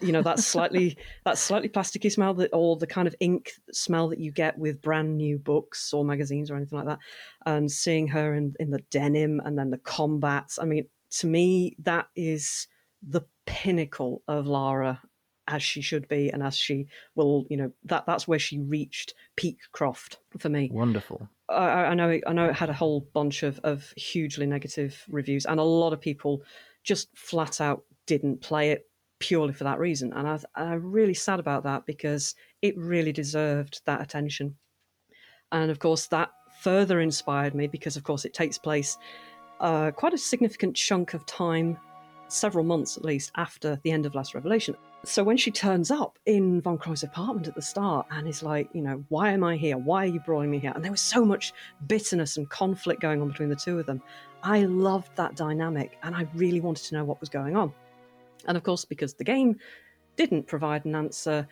you 0.00 0.10
know 0.10 0.20
that 0.20 0.40
slightly 0.40 0.98
that 1.24 1.38
slightly 1.38 1.68
plasticky 1.68 2.10
smell 2.10 2.34
that 2.34 2.50
or 2.52 2.76
the 2.76 2.88
kind 2.88 3.06
of 3.06 3.14
ink 3.20 3.52
smell 3.70 4.08
that 4.08 4.18
you 4.18 4.32
get 4.32 4.58
with 4.58 4.82
brand 4.82 5.16
new 5.16 5.38
books 5.38 5.92
or 5.92 6.04
magazines 6.04 6.50
or 6.50 6.56
anything 6.56 6.76
like 6.76 6.88
that 6.88 6.98
and 7.46 7.70
seeing 7.70 8.08
her 8.08 8.34
in, 8.34 8.52
in 8.58 8.70
the 8.70 8.80
denim 8.90 9.40
and 9.44 9.56
then 9.56 9.70
the 9.70 9.78
combats 9.78 10.58
i 10.58 10.64
mean 10.64 10.84
to 11.08 11.28
me 11.28 11.76
that 11.78 12.08
is 12.16 12.66
the 13.08 13.20
pinnacle 13.46 14.22
of 14.28 14.46
lara 14.46 15.00
as 15.46 15.62
she 15.62 15.80
should 15.80 16.08
be 16.08 16.30
and 16.30 16.42
as 16.42 16.56
she 16.56 16.86
will 17.14 17.44
you 17.50 17.56
know 17.56 17.70
that 17.84 18.06
that's 18.06 18.26
where 18.26 18.38
she 18.38 18.58
reached 18.60 19.14
peak 19.36 19.58
croft 19.72 20.18
for 20.38 20.48
me. 20.48 20.70
Wonderful. 20.72 21.28
I, 21.48 21.86
I 21.86 21.94
know 21.94 22.08
it, 22.10 22.24
i 22.26 22.32
know 22.32 22.48
it 22.48 22.54
had 22.54 22.70
a 22.70 22.74
whole 22.74 23.06
bunch 23.12 23.42
of, 23.42 23.60
of 23.62 23.92
hugely 23.96 24.46
negative 24.46 25.04
reviews 25.08 25.44
and 25.44 25.60
a 25.60 25.64
lot 25.64 25.92
of 25.92 26.00
people 26.00 26.42
just 26.82 27.08
flat 27.14 27.60
out 27.60 27.84
didn't 28.06 28.40
play 28.40 28.70
it 28.70 28.88
purely 29.18 29.52
for 29.52 29.64
that 29.64 29.78
reason. 29.78 30.12
And 30.12 30.28
I, 30.28 30.38
i'm 30.54 30.92
really 30.92 31.14
sad 31.14 31.40
about 31.40 31.64
that 31.64 31.86
because 31.86 32.34
it 32.62 32.76
really 32.76 33.12
deserved 33.12 33.82
that 33.86 34.00
attention. 34.00 34.56
And 35.52 35.70
of 35.70 35.78
course 35.78 36.06
that 36.06 36.30
further 36.60 37.00
inspired 37.00 37.54
me 37.54 37.66
because 37.66 37.96
of 37.96 38.04
course 38.04 38.24
it 38.24 38.34
takes 38.34 38.58
place 38.58 38.96
uh, 39.60 39.90
quite 39.90 40.14
a 40.14 40.18
significant 40.18 40.76
chunk 40.76 41.14
of 41.14 41.24
time 41.26 41.78
several 42.34 42.64
months 42.64 42.96
at 42.96 43.04
least 43.04 43.30
after 43.36 43.78
the 43.82 43.90
end 43.90 44.06
of 44.06 44.14
last 44.14 44.34
revelation 44.34 44.74
So 45.04 45.22
when 45.22 45.36
she 45.36 45.50
turns 45.50 45.90
up 45.90 46.18
in 46.24 46.62
Von 46.62 46.78
Croy's 46.78 47.02
apartment 47.02 47.46
at 47.46 47.54
the 47.54 47.62
start 47.62 48.06
and 48.10 48.26
is 48.26 48.42
like, 48.42 48.68
you 48.72 48.80
know, 48.80 49.04
why 49.08 49.32
am 49.32 49.44
I 49.44 49.56
here? 49.56 49.76
Why 49.76 50.04
are 50.04 50.08
you 50.08 50.20
bringing 50.20 50.50
me 50.50 50.58
here? 50.58 50.72
And 50.74 50.82
there 50.82 50.90
was 50.90 51.00
so 51.00 51.24
much 51.24 51.52
bitterness 51.86 52.38
and 52.38 52.48
conflict 52.48 53.02
going 53.02 53.20
on 53.20 53.28
between 53.28 53.50
the 53.50 53.56
two 53.56 53.78
of 53.78 53.86
them. 53.86 54.00
I 54.42 54.62
loved 54.62 55.14
that 55.16 55.36
dynamic 55.36 55.98
and 56.02 56.14
I 56.14 56.26
really 56.34 56.60
wanted 56.60 56.84
to 56.86 56.94
know 56.94 57.04
what 57.04 57.20
was 57.20 57.28
going 57.28 57.54
on. 57.54 57.72
And 58.46 58.56
of 58.56 58.62
course, 58.62 58.84
because 58.84 59.14
the 59.14 59.24
game 59.24 59.58
didn't 60.16 60.46
provide 60.46 60.84
an 60.84 60.94
answer, 60.94 61.48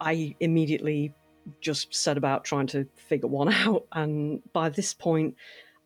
I 0.00 0.34
immediately 0.40 1.14
just 1.60 1.94
set 1.94 2.16
about 2.16 2.44
trying 2.44 2.66
to 2.68 2.86
figure 2.94 3.28
one 3.28 3.52
out. 3.52 3.86
And 3.92 4.42
by 4.52 4.68
this 4.68 4.94
point, 4.94 5.36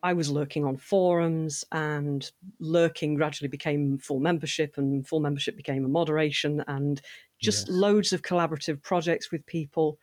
I 0.07 0.13
was 0.13 0.29
lurking 0.29 0.63
on 0.63 0.77
forums, 0.77 1.65
and 1.73 2.31
lurking 2.61 3.15
gradually 3.15 3.49
became 3.49 3.97
full 3.97 4.21
membership, 4.21 4.77
and 4.77 5.05
full 5.05 5.19
membership 5.19 5.57
became 5.57 5.83
a 5.83 5.89
moderation, 5.89 6.63
and 6.65 7.01
just 7.41 7.67
yes. 7.67 7.75
loads 7.75 8.13
of 8.13 8.21
collaborative 8.21 8.81
projects 8.81 9.33
with 9.33 9.45
people. 9.45 9.99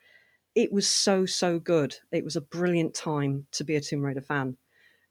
It 0.55 0.71
was 0.71 0.87
so, 0.87 1.25
so 1.25 1.59
good. 1.59 1.97
It 2.13 2.23
was 2.23 2.37
a 2.37 2.43
brilliant 2.43 2.93
time 2.93 3.47
to 3.53 3.65
be 3.65 3.77
a 3.77 3.81
Tomb 3.81 4.03
Raider 4.03 4.21
fan. 4.21 4.59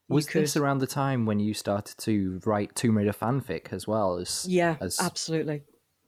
Was 0.10 0.28
could... 0.28 0.44
this 0.44 0.56
around 0.56 0.78
the 0.78 0.86
time 0.86 1.26
when 1.26 1.40
you 1.40 1.56
started 1.56 1.98
to 2.02 2.40
write 2.46 2.76
Tomb 2.76 2.96
Raider 2.96 3.14
fanfic 3.14 3.74
as 3.74 3.88
well 3.88 4.18
as? 4.18 4.46
Yeah, 4.48 4.76
as... 4.80 5.00
absolutely. 5.00 5.64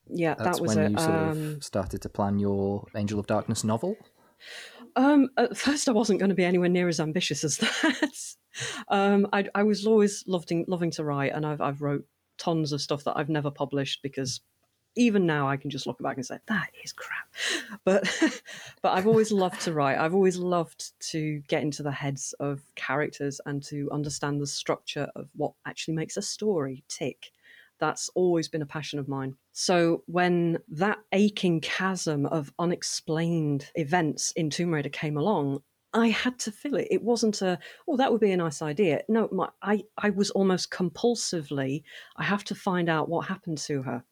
Yeah, 0.08 0.36
that 0.36 0.60
was 0.60 0.75
when 0.75 0.86
it. 0.86 0.92
you 0.92 0.98
sort 1.00 1.10
um... 1.10 1.56
of 1.56 1.63
started 1.63 2.04
to 2.04 2.10
plan 2.10 2.38
your 2.38 2.86
Angel 2.96 3.20
of 3.20 3.25
Darkness 3.25 3.63
novel. 3.63 3.98
Um, 4.96 5.30
at 5.38 5.58
first, 5.58 5.89
I 5.89 5.92
wasn't 5.92 6.20
going 6.20 6.30
to 6.30 6.36
be 6.36 6.46
anywhere 6.46 6.70
near 6.70 6.88
as 6.88 7.00
ambitious 7.00 7.44
as 7.44 7.58
that. 7.82 8.36
Um, 8.88 9.28
I, 9.34 9.48
I, 9.54 9.64
was 9.64 9.86
always 9.86 10.24
loving 10.28 10.66
loving 10.68 10.92
to 10.92 11.04
write, 11.04 11.34
and 11.34 11.46
I've 11.46 11.62
I've 11.62 11.82
wrote 11.82 12.06
tons 12.38 12.72
of 12.72 12.82
stuff 12.82 13.04
that 13.06 13.18
I've 13.18 13.30
never 13.30 13.52
published 13.52 14.02
because 14.02 14.42
even 14.96 15.26
now 15.26 15.48
I 15.48 15.58
can 15.58 15.70
just 15.70 15.88
look 15.88 16.00
back 16.00 16.18
and 16.18 16.26
say 16.26 16.40
that 16.48 16.70
is 16.84 16.94
crap. 16.94 17.28
But 17.84 18.04
but 18.82 18.94
I've 18.94 19.08
always 19.08 19.32
loved 19.32 19.62
to 19.62 19.74
write. 19.74 19.98
I've 19.98 20.16
always 20.16 20.38
loved 20.38 21.00
to 21.12 21.42
get 21.48 21.64
into 21.64 21.84
the 21.84 21.92
heads 21.92 22.34
of 22.40 22.62
characters 22.76 23.42
and 23.46 23.62
to 23.64 23.90
understand 23.92 24.42
the 24.42 24.48
structure 24.48 25.10
of 25.16 25.30
what 25.36 25.54
actually 25.66 25.96
makes 25.96 26.18
a 26.18 26.22
story 26.22 26.84
tick. 26.88 27.32
That's 27.78 28.10
always 28.16 28.48
been 28.48 28.62
a 28.62 28.66
passion 28.66 29.00
of 29.00 29.10
mine. 29.10 29.36
So 29.52 30.04
when 30.08 30.60
that 30.70 31.00
aching 31.12 31.60
chasm 31.60 32.26
of 32.26 32.54
unexplained 32.58 33.70
events 33.76 34.32
in 34.38 34.50
Tomb 34.50 34.74
Raider 34.74 34.90
came 34.90 35.18
along, 35.18 35.62
I 35.96 36.10
had 36.10 36.38
to 36.40 36.52
fill 36.52 36.75
it. 36.75 36.90
It 36.92 37.02
wasn't 37.02 37.42
a, 37.42 37.58
oh, 37.88 37.96
that 37.96 38.12
would 38.12 38.20
be 38.20 38.32
a 38.32 38.38
nice 38.38 38.62
idea. 38.62 39.02
No, 39.08 39.30
my, 39.32 39.50
I, 39.62 39.84
I 39.98 40.10
was 40.10 40.30
almost 40.32 40.70
compulsively, 40.70 41.84
I 42.18 42.24
have 42.24 42.44
to 42.46 42.56
find 42.56 42.90
out 42.90 43.08
what 43.08 43.28
happened 43.28 43.60
to 43.60 43.82
her. 43.84 44.04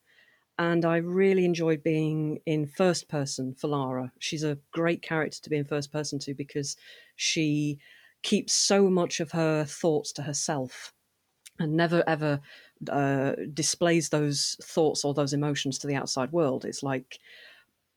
And 0.57 0.85
I 0.85 0.97
really 0.97 1.43
enjoyed 1.43 1.83
being 1.83 2.39
in 2.45 2.67
first 2.67 3.09
person 3.09 3.53
for 3.53 3.67
Lara. 3.67 4.13
She's 4.19 4.43
a 4.45 4.59
great 4.71 5.01
character 5.01 5.41
to 5.41 5.49
be 5.49 5.57
in 5.57 5.65
first 5.65 5.91
person 5.91 6.19
to 6.19 6.33
because 6.33 6.77
she 7.17 7.79
keeps 8.21 8.53
so 8.53 8.89
much 8.89 9.19
of 9.19 9.31
her 9.31 9.65
thoughts 9.65 10.13
to 10.13 10.21
herself 10.21 10.93
and 11.59 11.75
never 11.75 12.01
ever 12.07 12.39
uh, 12.89 13.33
displays 13.53 14.09
those 14.09 14.55
thoughts 14.63 15.03
or 15.03 15.13
those 15.13 15.33
emotions 15.33 15.79
to 15.79 15.87
the 15.87 15.95
outside 15.95 16.31
world. 16.31 16.63
It's 16.63 16.83
like 16.83 17.19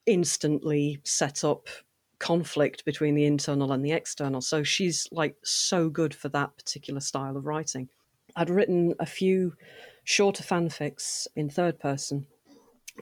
instantly 0.06 1.00
set 1.04 1.44
up 1.44 1.68
conflict 2.18 2.84
between 2.84 3.14
the 3.14 3.26
internal 3.26 3.72
and 3.72 3.84
the 3.84 3.92
external. 3.92 4.40
So 4.40 4.62
she's 4.62 5.08
like 5.12 5.36
so 5.44 5.88
good 5.88 6.14
for 6.14 6.28
that 6.30 6.56
particular 6.56 7.00
style 7.00 7.36
of 7.36 7.46
writing. 7.46 7.88
I'd 8.34 8.50
written 8.50 8.94
a 8.98 9.06
few 9.06 9.54
shorter 10.04 10.42
fanfics 10.42 11.26
in 11.36 11.50
third 11.50 11.78
person, 11.78 12.26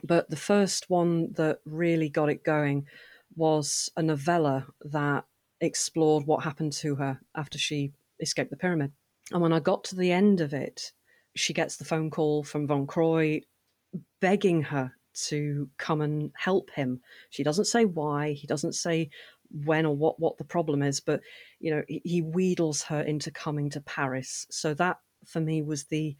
but 0.03 0.29
the 0.29 0.35
first 0.35 0.89
one 0.89 1.33
that 1.33 1.59
really 1.65 2.09
got 2.09 2.29
it 2.29 2.43
going 2.43 2.87
was 3.35 3.89
a 3.97 4.03
novella 4.03 4.65
that 4.81 5.25
explored 5.61 6.25
what 6.25 6.43
happened 6.43 6.73
to 6.73 6.95
her 6.95 7.19
after 7.35 7.57
she 7.57 7.91
escaped 8.19 8.49
the 8.49 8.57
pyramid. 8.57 8.91
And 9.31 9.41
when 9.41 9.53
I 9.53 9.59
got 9.59 9.83
to 9.85 9.95
the 9.95 10.11
end 10.11 10.41
of 10.41 10.53
it, 10.53 10.91
she 11.35 11.53
gets 11.53 11.77
the 11.77 11.85
phone 11.85 12.09
call 12.09 12.43
from 12.43 12.67
Von 12.67 12.87
Croy 12.87 13.41
begging 14.21 14.61
her 14.63 14.93
to 15.27 15.69
come 15.77 16.01
and 16.01 16.31
help 16.35 16.69
him. 16.71 17.01
She 17.29 17.43
doesn't 17.43 17.65
say 17.65 17.85
why, 17.85 18.33
he 18.33 18.47
doesn't 18.47 18.73
say 18.73 19.09
when 19.63 19.85
or 19.85 19.95
what 19.95 20.19
what 20.19 20.37
the 20.37 20.43
problem 20.43 20.81
is, 20.81 20.99
but 20.99 21.21
you 21.59 21.71
know, 21.71 21.83
he, 21.87 22.01
he 22.03 22.21
wheedles 22.21 22.83
her 22.83 23.01
into 23.01 23.31
coming 23.31 23.69
to 23.71 23.81
Paris. 23.81 24.47
So 24.49 24.73
that 24.75 24.99
for 25.25 25.39
me 25.39 25.61
was 25.61 25.85
the 25.85 26.15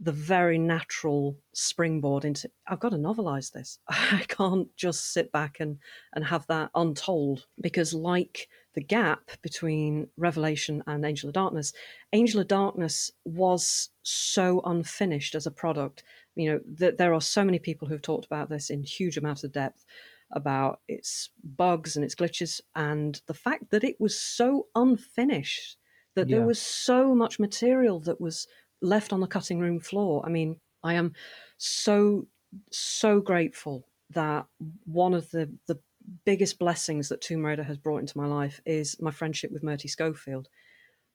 the 0.00 0.12
very 0.12 0.58
natural 0.58 1.36
springboard 1.52 2.24
into 2.24 2.50
I've 2.66 2.80
got 2.80 2.90
to 2.90 2.96
novelize 2.96 3.52
this. 3.52 3.78
I 3.88 4.24
can't 4.28 4.74
just 4.76 5.12
sit 5.12 5.30
back 5.32 5.60
and 5.60 5.78
and 6.14 6.24
have 6.24 6.46
that 6.48 6.70
untold 6.74 7.46
because 7.60 7.94
like 7.94 8.48
the 8.74 8.82
gap 8.82 9.30
between 9.42 10.08
Revelation 10.16 10.82
and 10.86 11.04
Angel 11.04 11.28
of 11.28 11.34
Darkness, 11.34 11.72
Angel 12.12 12.40
of 12.40 12.48
Darkness 12.48 13.10
was 13.24 13.90
so 14.02 14.60
unfinished 14.64 15.34
as 15.34 15.46
a 15.46 15.50
product. 15.50 16.02
You 16.34 16.52
know, 16.52 16.60
th- 16.78 16.96
there 16.96 17.14
are 17.14 17.20
so 17.20 17.44
many 17.44 17.58
people 17.58 17.88
who've 17.88 18.02
talked 18.02 18.26
about 18.26 18.48
this 18.48 18.70
in 18.70 18.82
huge 18.82 19.16
amounts 19.16 19.44
of 19.44 19.52
depth 19.52 19.84
about 20.32 20.80
its 20.88 21.30
bugs 21.44 21.94
and 21.94 22.04
its 22.04 22.14
glitches 22.14 22.60
and 22.74 23.20
the 23.26 23.34
fact 23.34 23.70
that 23.70 23.84
it 23.84 24.00
was 24.00 24.18
so 24.18 24.66
unfinished 24.74 25.76
that 26.14 26.28
yeah. 26.28 26.38
there 26.38 26.46
was 26.46 26.60
so 26.60 27.14
much 27.14 27.38
material 27.38 28.00
that 28.00 28.20
was 28.20 28.46
left 28.80 29.12
on 29.12 29.20
the 29.20 29.26
cutting 29.26 29.60
room 29.60 29.78
floor. 29.78 30.22
I 30.24 30.30
mean, 30.30 30.56
I 30.82 30.94
am 30.94 31.12
so 31.58 32.26
so 32.70 33.20
grateful 33.20 33.86
that 34.10 34.46
one 34.84 35.14
of 35.14 35.30
the 35.30 35.50
the 35.66 35.78
biggest 36.24 36.58
blessings 36.58 37.08
that 37.08 37.20
Tomb 37.20 37.44
Raider 37.44 37.62
has 37.62 37.78
brought 37.78 38.00
into 38.00 38.18
my 38.18 38.26
life 38.26 38.60
is 38.66 38.96
my 39.00 39.10
friendship 39.10 39.52
with 39.52 39.62
Murti 39.62 39.88
Schofield, 39.88 40.48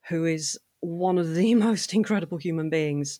who 0.09 0.25
is 0.25 0.57
one 0.79 1.17
of 1.17 1.35
the 1.35 1.55
most 1.67 1.93
incredible 1.93 2.37
human 2.37 2.69
beings 2.69 3.19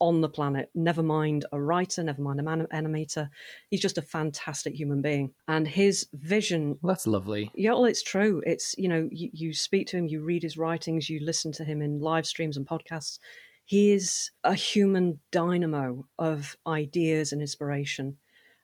on 0.00 0.20
the 0.20 0.28
planet. 0.28 0.70
Never 0.74 1.02
mind 1.02 1.44
a 1.52 1.60
writer, 1.60 2.02
never 2.02 2.22
mind 2.22 2.40
a 2.40 2.42
man- 2.42 2.66
animator. 2.72 3.28
He's 3.70 3.80
just 3.80 3.98
a 3.98 4.02
fantastic 4.02 4.74
human 4.74 5.02
being. 5.02 5.32
And 5.48 5.66
his 5.66 6.06
vision. 6.14 6.78
Well, 6.82 6.94
that's 6.94 7.06
lovely. 7.06 7.50
Yeah, 7.54 7.72
well, 7.72 7.84
it's 7.84 8.02
true. 8.02 8.42
It's, 8.46 8.74
you 8.78 8.88
know, 8.88 9.08
you, 9.10 9.30
you 9.32 9.54
speak 9.54 9.86
to 9.88 9.96
him, 9.96 10.06
you 10.06 10.22
read 10.22 10.42
his 10.42 10.58
writings, 10.58 11.10
you 11.10 11.20
listen 11.20 11.52
to 11.52 11.64
him 11.64 11.82
in 11.82 12.00
live 12.00 12.26
streams 12.26 12.56
and 12.56 12.66
podcasts. 12.66 13.18
He 13.64 13.92
is 13.92 14.30
a 14.44 14.54
human 14.54 15.20
dynamo 15.30 16.06
of 16.18 16.56
ideas 16.66 17.32
and 17.32 17.40
inspiration 17.40 18.16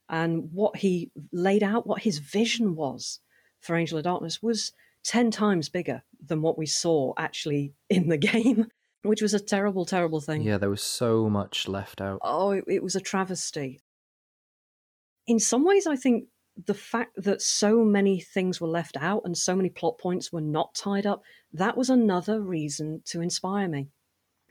and 0.09 0.50
what 0.53 0.76
he 0.76 1.11
laid 1.33 1.62
out, 1.62 1.87
what 1.87 2.03
his 2.03 2.19
vision 2.19 2.75
was 2.75 3.21
for 3.61 3.76
Angel 3.76 3.99
of 3.99 4.05
Darkness 4.05 4.43
was 4.43 4.73
10 5.05 5.31
times 5.31 5.69
bigger 5.69 6.03
than 6.26 6.43
what 6.43 6.59
we 6.59 6.67
saw 6.67 7.12
actually 7.19 7.73
in 7.88 8.09
the 8.09 8.17
game, 8.33 8.67
which 9.04 9.23
was 9.23 9.34
a 9.34 9.40
terrible, 9.40 9.84
terrible 9.84 10.20
thing. 10.20 10.42
Yeah, 10.42 10.58
there 10.58 10.70
was 10.70 10.82
so 10.82 11.28
much 11.28 11.68
left 11.68 12.00
out. 12.00 12.20
Oh, 12.23 12.50
it, 12.50 12.64
it 12.66 12.82
was 12.82 12.96
a 12.96 13.00
travesty. 13.00 13.80
In 15.26 15.38
some 15.38 15.64
ways, 15.64 15.87
I 15.87 15.96
think 15.96 16.25
the 16.66 16.75
fact 16.75 17.12
that 17.16 17.42
so 17.42 17.84
many 17.84 18.20
things 18.20 18.61
were 18.61 18.68
left 18.68 18.96
out 18.99 19.23
and 19.25 19.37
so 19.37 19.54
many 19.56 19.68
plot 19.68 19.99
points 19.99 20.32
were 20.32 20.40
not 20.40 20.75
tied 20.75 21.06
up, 21.06 21.23
that 21.52 21.76
was 21.76 21.90
another 21.90 22.40
reason 22.40 23.02
to 23.06 23.20
inspire 23.20 23.68
me. 23.68 23.88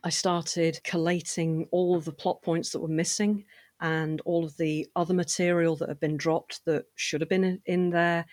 I 0.03 0.09
started 0.09 0.81
collating 0.83 1.67
all 1.71 1.95
of 1.95 2.05
the 2.05 2.11
plot 2.11 2.41
points 2.41 2.71
that 2.71 2.81
were 2.81 2.87
missing 2.89 3.45
and 3.79 4.21
all 4.21 4.43
of 4.43 4.57
the 4.57 4.87
other 4.95 5.13
material 5.13 5.75
that 5.77 5.89
had 5.89 5.99
been 5.99 6.17
dropped 6.17 6.61
that 6.65 6.85
should 6.95 7.21
have 7.21 7.29
been 7.29 7.61
in 7.65 7.89
there 7.89 8.25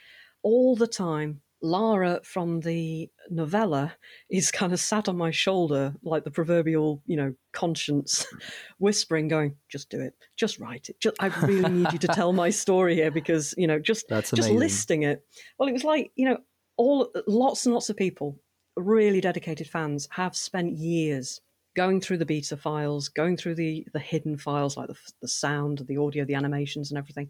all 0.43 0.77
the 0.77 0.87
time. 0.87 1.41
Lara 1.63 2.21
from 2.23 2.61
the 2.61 3.11
novella 3.29 3.95
is 4.31 4.51
kind 4.51 4.73
of 4.73 4.81
sat 4.81 5.09
on 5.09 5.17
my 5.17 5.31
shoulder 5.31 5.95
like 6.03 6.25
the 6.25 6.31
proverbial, 6.31 7.03
you 7.07 7.17
know, 7.17 7.35
conscience 7.53 8.27
whispering, 8.79 9.29
going, 9.29 9.57
just 9.69 9.91
do 9.91 10.01
it, 10.01 10.15
just 10.37 10.59
write 10.59 10.89
it. 10.89 11.01
Just, 11.01 11.17
I 11.21 11.27
really 11.47 11.71
need 11.71 11.93
you 11.93 11.99
to 11.99 12.09
tell 12.09 12.33
my 12.33 12.51
story 12.65 12.95
here 12.95 13.11
because, 13.11 13.55
you 13.59 13.67
know, 13.67 13.79
just, 13.79 14.09
That's 14.09 14.31
just 14.31 14.51
listing 14.51 15.03
it. 15.03 15.25
Well, 15.59 15.69
it 15.69 15.73
was 15.73 15.85
like, 15.85 16.13
you 16.17 16.29
know, 16.29 16.39
all 16.77 17.13
lots 17.27 17.67
and 17.67 17.75
lots 17.75 17.91
of 17.91 17.97
people, 17.97 18.39
really 18.77 19.21
dedicated 19.21 19.69
fans, 19.69 20.09
have 20.13 20.35
spent 20.35 20.73
years 20.73 21.41
going 21.77 22.01
through 22.01 22.19
the 22.19 22.27
beta 22.27 22.57
files, 22.57 23.09
going 23.09 23.37
through 23.37 23.55
the 23.55 23.87
the 23.93 23.99
hidden 23.99 24.37
files 24.37 24.77
like 24.77 24.89
the, 24.89 24.97
the 25.21 25.29
sound, 25.29 25.85
the 25.87 25.97
audio, 25.97 26.25
the 26.25 26.35
animations, 26.35 26.91
and 26.91 26.99
everything. 26.99 27.29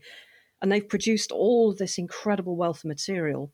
And 0.63 0.71
they've 0.71 0.89
produced 0.89 1.33
all 1.33 1.75
this 1.75 1.99
incredible 1.99 2.57
wealth 2.57 2.85
of 2.85 2.89
material. 2.89 3.53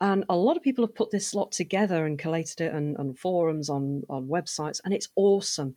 And 0.00 0.24
a 0.28 0.36
lot 0.36 0.56
of 0.56 0.62
people 0.62 0.84
have 0.84 0.94
put 0.94 1.10
this 1.10 1.34
lot 1.34 1.52
together 1.52 2.04
and 2.04 2.18
collated 2.18 2.60
it 2.60 2.74
on, 2.74 2.96
on 2.98 3.14
forums, 3.14 3.70
on, 3.70 4.02
on 4.10 4.28
websites, 4.28 4.80
and 4.84 4.92
it's 4.92 5.08
awesome. 5.16 5.76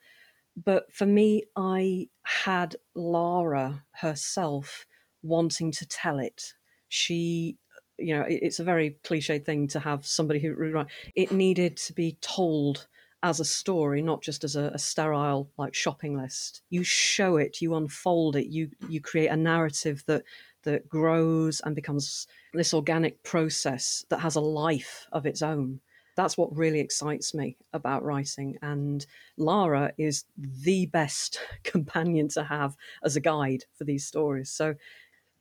But 0.61 0.91
for 0.91 1.05
me, 1.05 1.43
I 1.55 2.09
had 2.23 2.75
Lara 2.95 3.83
herself 3.91 4.85
wanting 5.21 5.71
to 5.71 5.87
tell 5.87 6.19
it. 6.19 6.53
She, 6.89 7.57
you 7.97 8.15
know, 8.15 8.25
it's 8.27 8.59
a 8.59 8.63
very 8.63 8.97
cliched 9.03 9.45
thing 9.45 9.67
to 9.69 9.79
have 9.79 10.05
somebody 10.05 10.39
who, 10.39 10.85
it 11.15 11.31
needed 11.31 11.77
to 11.77 11.93
be 11.93 12.17
told 12.19 12.87
as 13.21 13.39
a 13.39 13.45
story, 13.45 14.01
not 14.01 14.21
just 14.21 14.43
as 14.43 14.55
a, 14.55 14.71
a, 14.73 14.79
sterile 14.79 15.49
like 15.57 15.73
shopping 15.73 16.17
list. 16.17 16.61
You 16.69 16.83
show 16.83 17.37
it, 17.37 17.61
you 17.61 17.75
unfold 17.75 18.35
it, 18.37 18.47
you 18.47 18.69
you 18.87 19.01
create 19.01 19.27
a 19.27 19.35
narrative 19.35 20.03
that 20.07 20.23
that 20.63 20.89
grows 20.89 21.61
and 21.61 21.75
becomes 21.75 22.27
this 22.53 22.73
organic 22.73 23.21
process 23.23 24.05
that 24.09 24.19
has 24.19 24.35
a 24.35 24.41
life 24.41 25.07
of 25.11 25.25
its 25.25 25.41
own. 25.41 25.79
That's 26.15 26.37
what 26.37 26.55
really 26.55 26.79
excites 26.79 27.33
me 27.33 27.57
about 27.71 28.03
writing. 28.03 28.57
And 28.61 29.05
Lara 29.37 29.93
is 29.97 30.25
the 30.37 30.87
best 30.87 31.39
companion 31.63 32.27
to 32.29 32.43
have 32.43 32.75
as 33.03 33.15
a 33.15 33.21
guide 33.21 33.63
for 33.77 33.85
these 33.85 34.05
stories. 34.05 34.51
So 34.51 34.75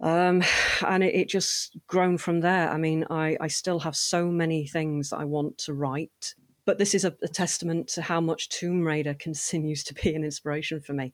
um, 0.00 0.42
and 0.86 1.02
it, 1.02 1.14
it, 1.14 1.28
just 1.28 1.76
grown 1.88 2.18
from 2.18 2.40
there. 2.40 2.70
I 2.70 2.76
mean, 2.76 3.04
I, 3.10 3.36
I 3.40 3.48
still 3.48 3.80
have 3.80 3.96
so 3.96 4.26
many 4.26 4.66
things 4.66 5.12
I 5.12 5.24
want 5.24 5.58
to 5.58 5.74
write, 5.74 6.34
but 6.64 6.78
this 6.78 6.94
is 6.94 7.04
a, 7.04 7.16
a 7.22 7.28
testament 7.28 7.88
to 7.88 8.02
how 8.02 8.20
much 8.20 8.48
Tomb 8.48 8.86
Raider 8.86 9.14
continues 9.18 9.82
to 9.84 9.94
be 9.94 10.14
an 10.14 10.24
inspiration 10.24 10.80
for 10.80 10.92
me. 10.92 11.12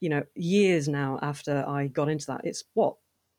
You 0.00 0.10
know, 0.10 0.24
years 0.34 0.88
now 0.88 1.18
after 1.22 1.64
I 1.66 1.86
got 1.86 2.10
into 2.10 2.26
that, 2.26 2.42
it's 2.44 2.64
what 2.74 2.96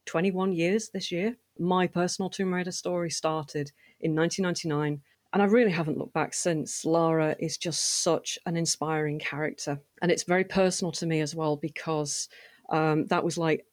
21 0.07 0.53
years 0.53 0.89
this 0.89 1.11
year. 1.11 1.35
My 1.59 1.85
personal 1.85 2.29
Tomb 2.29 2.53
Raider 2.53 2.71
story 2.71 3.11
started 3.11 3.71
in 4.01 4.15
1999, 4.15 5.01
and 5.33 5.41
I 5.41 5.45
really 5.45 5.71
haven't 5.71 5.97
looked 5.97 6.13
back 6.13 6.33
since. 6.33 6.85
Lara 6.85 7.35
is 7.39 7.57
just 7.57 8.01
such 8.03 8.39
an 8.45 8.57
inspiring 8.57 9.19
character, 9.19 9.79
and 10.01 10.11
it's 10.11 10.23
very 10.23 10.43
personal 10.43 10.91
to 10.93 11.05
me 11.05 11.21
as 11.21 11.35
well 11.35 11.57
because 11.57 12.29
um, 12.69 13.05
that 13.07 13.23
was 13.23 13.37
like 13.37 13.65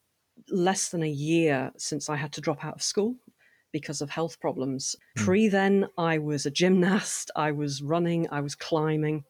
less 0.51 0.89
than 0.89 1.03
a 1.03 1.09
year 1.09 1.73
since 1.79 2.11
I 2.11 2.17
had 2.17 2.33
to 2.33 2.41
drop 2.41 2.65
out 2.65 2.75
of 2.75 2.83
school 2.83 3.17
because 3.73 4.01
of 4.01 4.11
health 4.11 4.41
problems. 4.41 4.97
Mm. 5.19 5.25
Pre 5.25 5.49
then, 5.49 5.87
I 5.99 6.19
was 6.19 6.47
a 6.47 6.51
gymnast, 6.51 7.31
I 7.37 7.53
was 7.53 7.83
running, 7.83 8.27
I 8.31 8.41
was 8.41 8.55
climbing. 8.55 9.25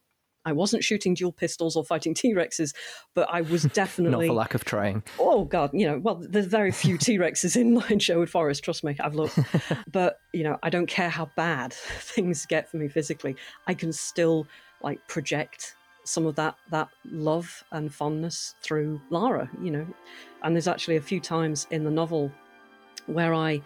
I 0.44 0.52
wasn't 0.52 0.84
shooting 0.84 1.14
dual 1.14 1.32
pistols 1.32 1.76
or 1.76 1.84
fighting 1.84 2.14
T 2.14 2.34
Rexes, 2.34 2.74
but 3.14 3.28
I 3.30 3.42
was 3.42 3.64
definitely. 3.64 4.26
Not 4.26 4.32
for 4.32 4.38
lack 4.38 4.54
of 4.54 4.64
trying. 4.64 5.02
Oh, 5.18 5.44
God. 5.44 5.70
You 5.72 5.86
know, 5.86 5.98
well, 5.98 6.16
there's 6.16 6.46
very 6.46 6.72
few 6.72 6.98
T 7.04 7.18
Rexes 7.18 7.56
in, 7.56 7.82
in 7.90 7.98
Sherwood 7.98 8.30
Forest, 8.30 8.64
trust 8.64 8.84
me, 8.84 8.96
I've 9.00 9.14
looked. 9.14 9.38
but, 9.92 10.20
you 10.32 10.44
know, 10.44 10.58
I 10.62 10.70
don't 10.70 10.86
care 10.86 11.10
how 11.10 11.30
bad 11.36 11.72
things 11.72 12.46
get 12.46 12.68
for 12.70 12.76
me 12.76 12.88
physically. 12.88 13.36
I 13.66 13.74
can 13.74 13.92
still, 13.92 14.46
like, 14.82 15.06
project 15.08 15.76
some 16.06 16.26
of 16.26 16.34
that 16.36 16.54
that 16.70 16.88
love 17.10 17.64
and 17.72 17.92
fondness 17.92 18.54
through 18.60 19.00
Lara, 19.10 19.48
you 19.62 19.70
know. 19.70 19.86
And 20.42 20.54
there's 20.54 20.68
actually 20.68 20.96
a 20.96 21.00
few 21.00 21.18
times 21.18 21.66
in 21.70 21.82
the 21.82 21.90
novel 21.90 22.30
where 23.06 23.34
I 23.34 23.62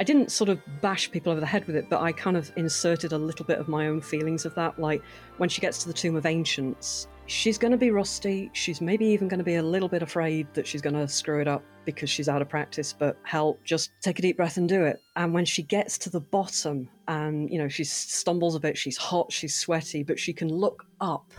I 0.00 0.02
didn't 0.02 0.32
sort 0.32 0.48
of 0.48 0.58
bash 0.80 1.10
people 1.10 1.30
over 1.30 1.40
the 1.40 1.46
head 1.46 1.66
with 1.66 1.76
it, 1.76 1.90
but 1.90 2.00
I 2.00 2.10
kind 2.10 2.36
of 2.36 2.50
inserted 2.56 3.12
a 3.12 3.18
little 3.18 3.44
bit 3.44 3.58
of 3.58 3.68
my 3.68 3.88
own 3.88 4.00
feelings 4.00 4.46
of 4.46 4.54
that. 4.54 4.78
Like 4.78 5.02
when 5.36 5.50
she 5.50 5.60
gets 5.60 5.78
to 5.82 5.88
the 5.88 5.92
Tomb 5.92 6.16
of 6.16 6.24
Ancients, 6.24 7.06
she's 7.26 7.58
going 7.58 7.70
to 7.70 7.76
be 7.76 7.90
rusty. 7.90 8.50
She's 8.54 8.80
maybe 8.80 9.04
even 9.04 9.28
going 9.28 9.38
to 9.38 9.44
be 9.44 9.56
a 9.56 9.62
little 9.62 9.90
bit 9.90 10.02
afraid 10.02 10.46
that 10.54 10.66
she's 10.66 10.80
going 10.80 10.94
to 10.94 11.06
screw 11.06 11.42
it 11.42 11.48
up 11.48 11.62
because 11.84 12.08
she's 12.08 12.30
out 12.30 12.40
of 12.40 12.48
practice. 12.48 12.94
But 12.98 13.18
hell, 13.24 13.58
just 13.62 13.90
take 14.00 14.18
a 14.18 14.22
deep 14.22 14.38
breath 14.38 14.56
and 14.56 14.66
do 14.66 14.84
it. 14.84 15.02
And 15.16 15.34
when 15.34 15.44
she 15.44 15.62
gets 15.62 15.98
to 15.98 16.10
the 16.10 16.20
bottom 16.20 16.88
and, 17.06 17.50
you 17.50 17.58
know, 17.58 17.68
she 17.68 17.84
stumbles 17.84 18.54
a 18.54 18.60
bit, 18.60 18.78
she's 18.78 18.96
hot, 18.96 19.30
she's 19.30 19.54
sweaty, 19.54 20.02
but 20.02 20.18
she 20.18 20.32
can 20.32 20.48
look 20.48 20.86
up 21.02 21.30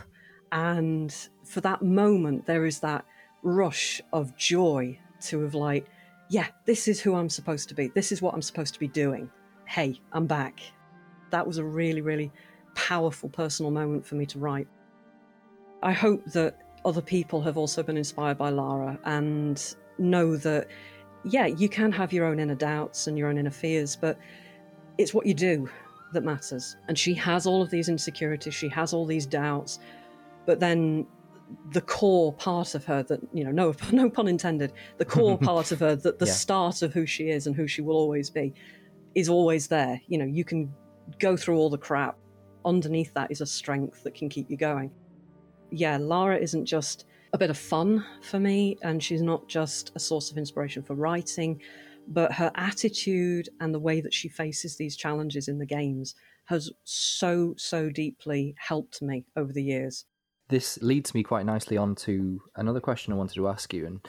and 0.51 1.15
for 1.46 1.62
that 1.62 1.82
moment, 1.82 2.46
there 2.46 2.65
is 2.65 2.80
that 2.82 3.06
rush 3.44 4.01
of 4.13 4.36
joy 4.38 5.00
to 5.22 5.41
have, 5.41 5.56
like, 5.56 5.88
yeah, 6.31 6.47
this 6.63 6.88
is 6.88 7.01
who 7.01 7.13
I'm 7.13 7.27
supposed 7.27 7.67
to 7.69 7.75
be. 7.75 7.89
This 7.89 8.13
is 8.13 8.21
what 8.21 8.33
I'm 8.33 8.41
supposed 8.41 8.73
to 8.73 8.79
be 8.79 8.88
doing. 8.88 9.29
Hey, 9.65 10.00
I'm 10.13 10.27
back. 10.27 10.61
That 11.29 11.45
was 11.45 11.57
a 11.57 11.63
really, 11.63 12.00
really 12.00 12.31
powerful 12.73 13.27
personal 13.27 13.69
moment 13.69 14.05
for 14.05 14.15
me 14.15 14.25
to 14.27 14.39
write. 14.39 14.67
I 15.83 15.91
hope 15.91 16.23
that 16.27 16.57
other 16.85 17.01
people 17.01 17.41
have 17.41 17.57
also 17.57 17.83
been 17.83 17.97
inspired 17.97 18.38
by 18.38 18.50
Lara 18.50 18.97
and 19.03 19.75
know 19.97 20.38
that, 20.38 20.69
yeah, 21.25 21.47
you 21.47 21.67
can 21.67 21.91
have 21.91 22.13
your 22.13 22.25
own 22.27 22.39
inner 22.39 22.55
doubts 22.55 23.07
and 23.07 23.17
your 23.17 23.27
own 23.27 23.38
inner 23.38 23.51
fears, 23.51 23.97
but 23.97 24.17
it's 24.97 25.13
what 25.13 25.25
you 25.25 25.33
do 25.33 25.69
that 26.13 26.23
matters. 26.23 26.77
And 26.88 26.97
she 26.97 27.13
has 27.15 27.45
all 27.45 27.61
of 27.61 27.69
these 27.69 27.89
insecurities, 27.89 28.53
she 28.53 28.69
has 28.69 28.93
all 28.93 29.05
these 29.05 29.25
doubts, 29.25 29.79
but 30.45 30.61
then 30.61 31.07
the 31.72 31.81
core 31.81 32.34
part 32.34 32.75
of 32.75 32.86
her 32.86 33.03
that 33.03 33.20
you 33.34 33.43
know 33.43 33.51
no 33.51 33.74
no 33.91 34.10
pun 34.10 34.27
intended 34.27 34.74
the 34.98 35.05
core 35.05 35.38
part 35.50 35.72
of 35.72 35.79
her 35.79 35.96
that 35.96 36.20
the 36.20 36.25
yeah. 36.25 36.31
start 36.31 36.81
of 36.81 36.93
who 36.93 37.05
she 37.05 37.29
is 37.29 37.48
and 37.48 37.55
who 37.55 37.67
she 37.67 37.81
will 37.81 37.96
always 37.96 38.29
be 38.29 38.53
is 39.16 39.29
always 39.29 39.68
there. 39.68 40.00
You 40.07 40.18
know 40.18 40.25
you 40.25 40.44
can 40.44 40.72
go 41.20 41.35
through 41.35 41.57
all 41.57 41.70
the 41.70 41.77
crap. 41.77 42.18
Underneath 42.64 43.14
that 43.16 43.31
is 43.31 43.42
a 43.42 43.46
strength 43.46 44.03
that 44.03 44.14
can 44.14 44.29
keep 44.29 44.50
you 44.50 44.57
going. 44.57 44.92
Yeah 45.72 45.98
lara 45.98 46.37
isn't 46.37 46.66
just 46.66 47.05
a 47.33 47.37
bit 47.37 47.50
of 47.50 47.57
fun 47.57 48.05
for 48.22 48.40
me 48.40 48.77
and 48.83 49.01
she's 49.01 49.22
not 49.22 49.48
just 49.48 49.92
a 49.96 50.00
source 50.00 50.31
of 50.31 50.37
inspiration 50.37 50.83
for 50.83 50.96
writing 50.96 51.61
but 52.07 52.31
her 52.33 52.51
attitude 52.55 53.48
and 53.61 53.74
the 53.74 53.79
way 53.79 54.01
that 54.01 54.14
she 54.14 54.27
faces 54.27 54.75
these 54.75 54.98
challenges 54.98 55.48
in 55.48 55.57
the 55.57 55.66
games 55.66 56.16
has 56.46 56.70
so 56.83 57.53
so 57.57 57.90
deeply 57.90 58.53
helped 58.57 59.01
me 59.01 59.24
over 59.37 59.53
the 59.53 59.64
years 59.64 60.05
this 60.51 60.77
leads 60.81 61.16
me 61.16 61.24
quite 61.24 61.46
nicely 61.46 61.77
on 61.77 61.96
to 61.96 62.42
another 62.55 62.79
question 62.79 63.11
I 63.11 63.16
wanted 63.16 63.35
to 63.35 63.48
ask 63.48 63.74
you. 63.74 63.87
And 63.87 64.01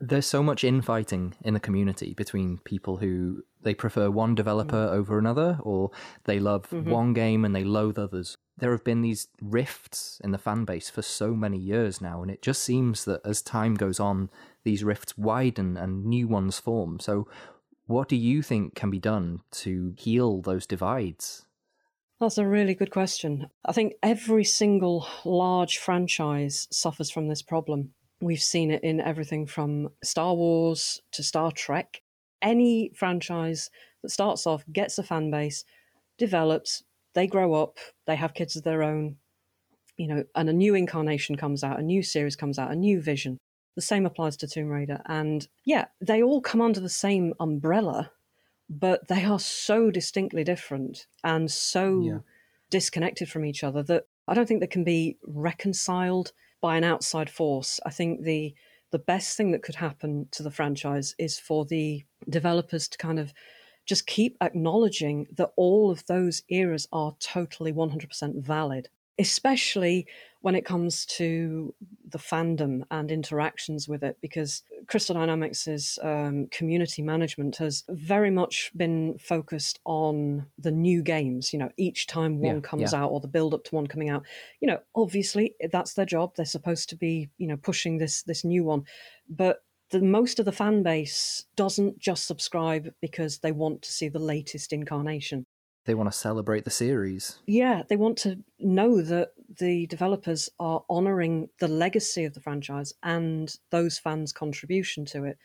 there's 0.00 0.26
so 0.26 0.42
much 0.42 0.64
infighting 0.64 1.34
in 1.42 1.52
the 1.54 1.60
community 1.60 2.14
between 2.14 2.58
people 2.58 2.96
who 2.98 3.42
they 3.62 3.74
prefer 3.74 4.10
one 4.10 4.34
developer 4.34 4.86
mm-hmm. 4.86 4.94
over 4.94 5.18
another, 5.18 5.58
or 5.62 5.90
they 6.24 6.38
love 6.38 6.70
mm-hmm. 6.70 6.88
one 6.88 7.12
game 7.12 7.44
and 7.44 7.54
they 7.54 7.64
loathe 7.64 7.98
others. 7.98 8.36
There 8.56 8.70
have 8.70 8.84
been 8.84 9.02
these 9.02 9.28
rifts 9.42 10.20
in 10.22 10.30
the 10.30 10.38
fan 10.38 10.64
base 10.64 10.88
for 10.88 11.02
so 11.02 11.34
many 11.34 11.58
years 11.58 12.00
now, 12.00 12.22
and 12.22 12.30
it 12.30 12.40
just 12.40 12.62
seems 12.62 13.04
that 13.04 13.20
as 13.24 13.42
time 13.42 13.74
goes 13.74 13.98
on, 13.98 14.30
these 14.62 14.84
rifts 14.84 15.18
widen 15.18 15.76
and 15.76 16.04
new 16.04 16.28
ones 16.28 16.58
form. 16.58 17.00
So, 17.00 17.26
what 17.86 18.08
do 18.08 18.16
you 18.16 18.42
think 18.42 18.74
can 18.74 18.90
be 18.90 19.00
done 19.00 19.40
to 19.50 19.94
heal 19.98 20.40
those 20.40 20.66
divides? 20.66 21.43
That's 22.24 22.38
a 22.38 22.46
really 22.46 22.74
good 22.74 22.90
question. 22.90 23.48
I 23.66 23.72
think 23.72 23.96
every 24.02 24.44
single 24.44 25.06
large 25.26 25.76
franchise 25.76 26.66
suffers 26.70 27.10
from 27.10 27.28
this 27.28 27.42
problem. 27.42 27.90
We've 28.22 28.40
seen 28.40 28.70
it 28.70 28.82
in 28.82 28.98
everything 28.98 29.46
from 29.46 29.90
Star 30.02 30.32
Wars 30.34 31.02
to 31.12 31.22
Star 31.22 31.52
Trek. 31.52 32.00
Any 32.40 32.90
franchise 32.94 33.68
that 34.02 34.08
starts 34.08 34.46
off, 34.46 34.64
gets 34.72 34.98
a 34.98 35.02
fan 35.02 35.30
base, 35.30 35.66
develops, 36.16 36.82
they 37.12 37.26
grow 37.26 37.52
up, 37.52 37.76
they 38.06 38.16
have 38.16 38.32
kids 38.32 38.56
of 38.56 38.62
their 38.62 38.82
own, 38.82 39.16
you 39.98 40.08
know, 40.08 40.24
and 40.34 40.48
a 40.48 40.54
new 40.54 40.74
incarnation 40.74 41.36
comes 41.36 41.62
out, 41.62 41.78
a 41.78 41.82
new 41.82 42.02
series 42.02 42.36
comes 42.36 42.58
out, 42.58 42.70
a 42.70 42.74
new 42.74 43.02
vision. 43.02 43.36
The 43.76 43.82
same 43.82 44.06
applies 44.06 44.38
to 44.38 44.48
Tomb 44.48 44.68
Raider. 44.68 45.02
And 45.04 45.46
yeah, 45.66 45.88
they 46.00 46.22
all 46.22 46.40
come 46.40 46.62
under 46.62 46.80
the 46.80 46.88
same 46.88 47.34
umbrella 47.38 48.12
but 48.68 49.08
they 49.08 49.24
are 49.24 49.38
so 49.38 49.90
distinctly 49.90 50.44
different 50.44 51.06
and 51.22 51.50
so 51.50 52.00
yeah. 52.00 52.18
disconnected 52.70 53.28
from 53.28 53.44
each 53.44 53.62
other 53.62 53.82
that 53.82 54.04
I 54.26 54.34
don't 54.34 54.46
think 54.46 54.60
they 54.60 54.66
can 54.66 54.84
be 54.84 55.18
reconciled 55.26 56.32
by 56.60 56.76
an 56.76 56.84
outside 56.84 57.28
force. 57.28 57.80
I 57.84 57.90
think 57.90 58.22
the 58.22 58.54
the 58.90 58.98
best 58.98 59.36
thing 59.36 59.50
that 59.50 59.62
could 59.62 59.74
happen 59.74 60.28
to 60.30 60.42
the 60.42 60.52
franchise 60.52 61.16
is 61.18 61.38
for 61.38 61.64
the 61.64 62.04
developers 62.28 62.86
to 62.88 62.98
kind 62.98 63.18
of 63.18 63.32
just 63.86 64.06
keep 64.06 64.36
acknowledging 64.40 65.26
that 65.36 65.50
all 65.56 65.90
of 65.90 66.06
those 66.06 66.42
eras 66.48 66.86
are 66.92 67.12
totally 67.18 67.72
100% 67.72 68.40
valid 68.40 68.88
especially 69.18 70.06
when 70.44 70.54
it 70.54 70.66
comes 70.66 71.06
to 71.06 71.74
the 72.10 72.18
fandom 72.18 72.82
and 72.90 73.10
interactions 73.10 73.88
with 73.88 74.02
it, 74.02 74.18
because 74.20 74.62
Crystal 74.88 75.14
Dynamics' 75.14 75.98
um, 76.02 76.48
community 76.50 77.00
management 77.00 77.56
has 77.56 77.82
very 77.88 78.30
much 78.30 78.70
been 78.76 79.16
focused 79.18 79.80
on 79.86 80.44
the 80.58 80.70
new 80.70 81.02
games. 81.02 81.54
You 81.54 81.60
know, 81.60 81.70
each 81.78 82.06
time 82.06 82.40
one 82.40 82.56
yeah, 82.56 82.60
comes 82.60 82.92
yeah. 82.92 83.02
out 83.04 83.12
or 83.12 83.20
the 83.20 83.26
build 83.26 83.54
up 83.54 83.64
to 83.64 83.74
one 83.74 83.86
coming 83.86 84.10
out, 84.10 84.22
you 84.60 84.68
know, 84.68 84.80
obviously 84.94 85.54
that's 85.72 85.94
their 85.94 86.04
job. 86.04 86.34
They're 86.36 86.44
supposed 86.44 86.90
to 86.90 86.96
be, 86.96 87.30
you 87.38 87.46
know, 87.46 87.56
pushing 87.56 87.96
this 87.96 88.22
this 88.24 88.44
new 88.44 88.64
one, 88.64 88.84
but 89.30 89.62
the 89.88 90.02
most 90.02 90.38
of 90.38 90.44
the 90.44 90.52
fan 90.52 90.82
base 90.82 91.46
doesn't 91.56 91.98
just 91.98 92.26
subscribe 92.26 92.92
because 93.00 93.38
they 93.38 93.52
want 93.52 93.80
to 93.80 93.92
see 93.92 94.10
the 94.10 94.18
latest 94.18 94.74
incarnation 94.74 95.46
they 95.84 95.94
want 95.94 96.10
to 96.10 96.18
celebrate 96.18 96.64
the 96.64 96.70
series. 96.70 97.38
Yeah, 97.46 97.82
they 97.88 97.96
want 97.96 98.18
to 98.18 98.38
know 98.58 99.02
that 99.02 99.32
the 99.58 99.86
developers 99.86 100.48
are 100.58 100.84
honoring 100.88 101.48
the 101.60 101.68
legacy 101.68 102.24
of 102.24 102.34
the 102.34 102.40
franchise 102.40 102.94
and 103.02 103.54
those 103.70 103.98
fans' 103.98 104.32
contribution 104.32 105.04
to 105.06 105.24
it. 105.24 105.38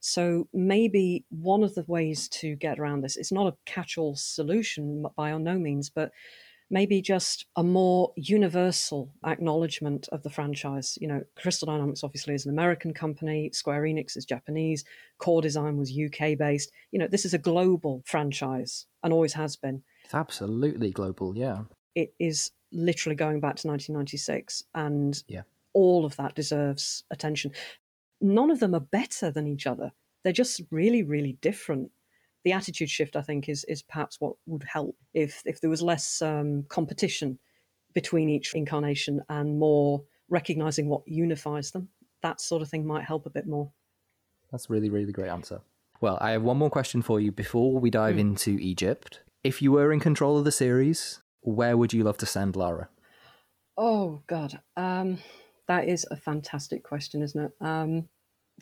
So 0.00 0.48
maybe 0.52 1.24
one 1.30 1.62
of 1.62 1.74
the 1.74 1.84
ways 1.86 2.28
to 2.28 2.56
get 2.56 2.78
around 2.78 3.00
this, 3.00 3.16
it's 3.16 3.32
not 3.32 3.46
a 3.46 3.56
catch 3.64 3.96
all 3.96 4.16
solution 4.16 5.06
by 5.16 5.36
no 5.38 5.58
means, 5.58 5.88
but 5.88 6.12
maybe 6.70 7.00
just 7.02 7.46
a 7.56 7.62
more 7.62 8.12
universal 8.16 9.12
acknowledgement 9.24 10.08
of 10.12 10.22
the 10.22 10.30
franchise. 10.30 10.96
You 11.00 11.08
know, 11.08 11.22
Crystal 11.36 11.66
Dynamics 11.66 12.02
obviously 12.02 12.34
is 12.34 12.46
an 12.46 12.52
American 12.52 12.92
company, 12.94 13.50
Square 13.52 13.82
Enix 13.82 14.16
is 14.16 14.24
Japanese, 14.24 14.84
Core 15.18 15.42
Design 15.42 15.76
was 15.76 15.92
UK 15.96 16.36
based. 16.38 16.72
You 16.90 16.98
know, 16.98 17.08
this 17.08 17.24
is 17.24 17.34
a 17.34 17.38
global 17.38 18.02
franchise 18.06 18.86
and 19.02 19.12
always 19.12 19.34
has 19.34 19.56
been. 19.56 19.82
It's 20.04 20.14
absolutely 20.14 20.90
global, 20.90 21.36
yeah. 21.36 21.62
it 21.94 22.12
is 22.18 22.50
literally 22.72 23.14
going 23.14 23.38
back 23.40 23.54
to 23.56 23.68
1996, 23.68 24.64
and 24.74 25.22
Yeah. 25.28 25.42
all 25.74 26.04
of 26.04 26.16
that 26.16 26.34
deserves 26.34 27.04
attention. 27.10 27.52
None 28.20 28.50
of 28.50 28.58
them 28.60 28.74
are 28.74 28.80
better 28.80 29.30
than 29.30 29.46
each 29.46 29.66
other. 29.66 29.92
They're 30.24 30.32
just 30.32 30.60
really, 30.70 31.02
really 31.02 31.34
different. 31.40 31.90
The 32.44 32.52
attitude 32.52 32.90
shift, 32.90 33.16
I 33.16 33.22
think, 33.22 33.48
is 33.48 33.64
is 33.64 33.82
perhaps 33.82 34.20
what 34.20 34.34
would 34.46 34.64
help 34.64 34.96
if 35.14 35.42
if 35.44 35.60
there 35.60 35.70
was 35.70 35.82
less 35.82 36.20
um, 36.22 36.64
competition 36.68 37.38
between 37.94 38.28
each 38.28 38.54
incarnation 38.54 39.22
and 39.28 39.58
more 39.58 40.02
recognizing 40.28 40.88
what 40.88 41.06
unifies 41.06 41.70
them. 41.70 41.88
That 42.22 42.40
sort 42.40 42.62
of 42.62 42.68
thing 42.68 42.86
might 42.86 43.04
help 43.04 43.26
a 43.26 43.30
bit 43.30 43.46
more. 43.46 43.70
That's 44.50 44.68
a 44.68 44.72
really, 44.72 44.90
really 44.90 45.12
great 45.12 45.28
answer. 45.28 45.60
Well, 46.00 46.18
I 46.20 46.32
have 46.32 46.42
one 46.42 46.56
more 46.56 46.70
question 46.70 47.02
for 47.02 47.20
you 47.20 47.32
before 47.32 47.78
we 47.78 47.90
dive 47.90 48.18
into 48.18 48.58
Egypt. 48.60 49.20
If 49.42 49.62
you 49.62 49.72
were 49.72 49.92
in 49.92 50.00
control 50.00 50.38
of 50.38 50.44
the 50.44 50.52
series, 50.52 51.22
where 51.40 51.76
would 51.76 51.92
you 51.92 52.02
love 52.02 52.18
to 52.18 52.26
send 52.26 52.56
Lara? 52.56 52.88
Oh 53.76 54.22
God, 54.26 54.60
um, 54.76 55.18
that 55.66 55.88
is 55.88 56.06
a 56.10 56.16
fantastic 56.16 56.82
question, 56.82 57.22
isn't 57.22 57.44
it? 57.44 57.52
Um, 57.60 58.08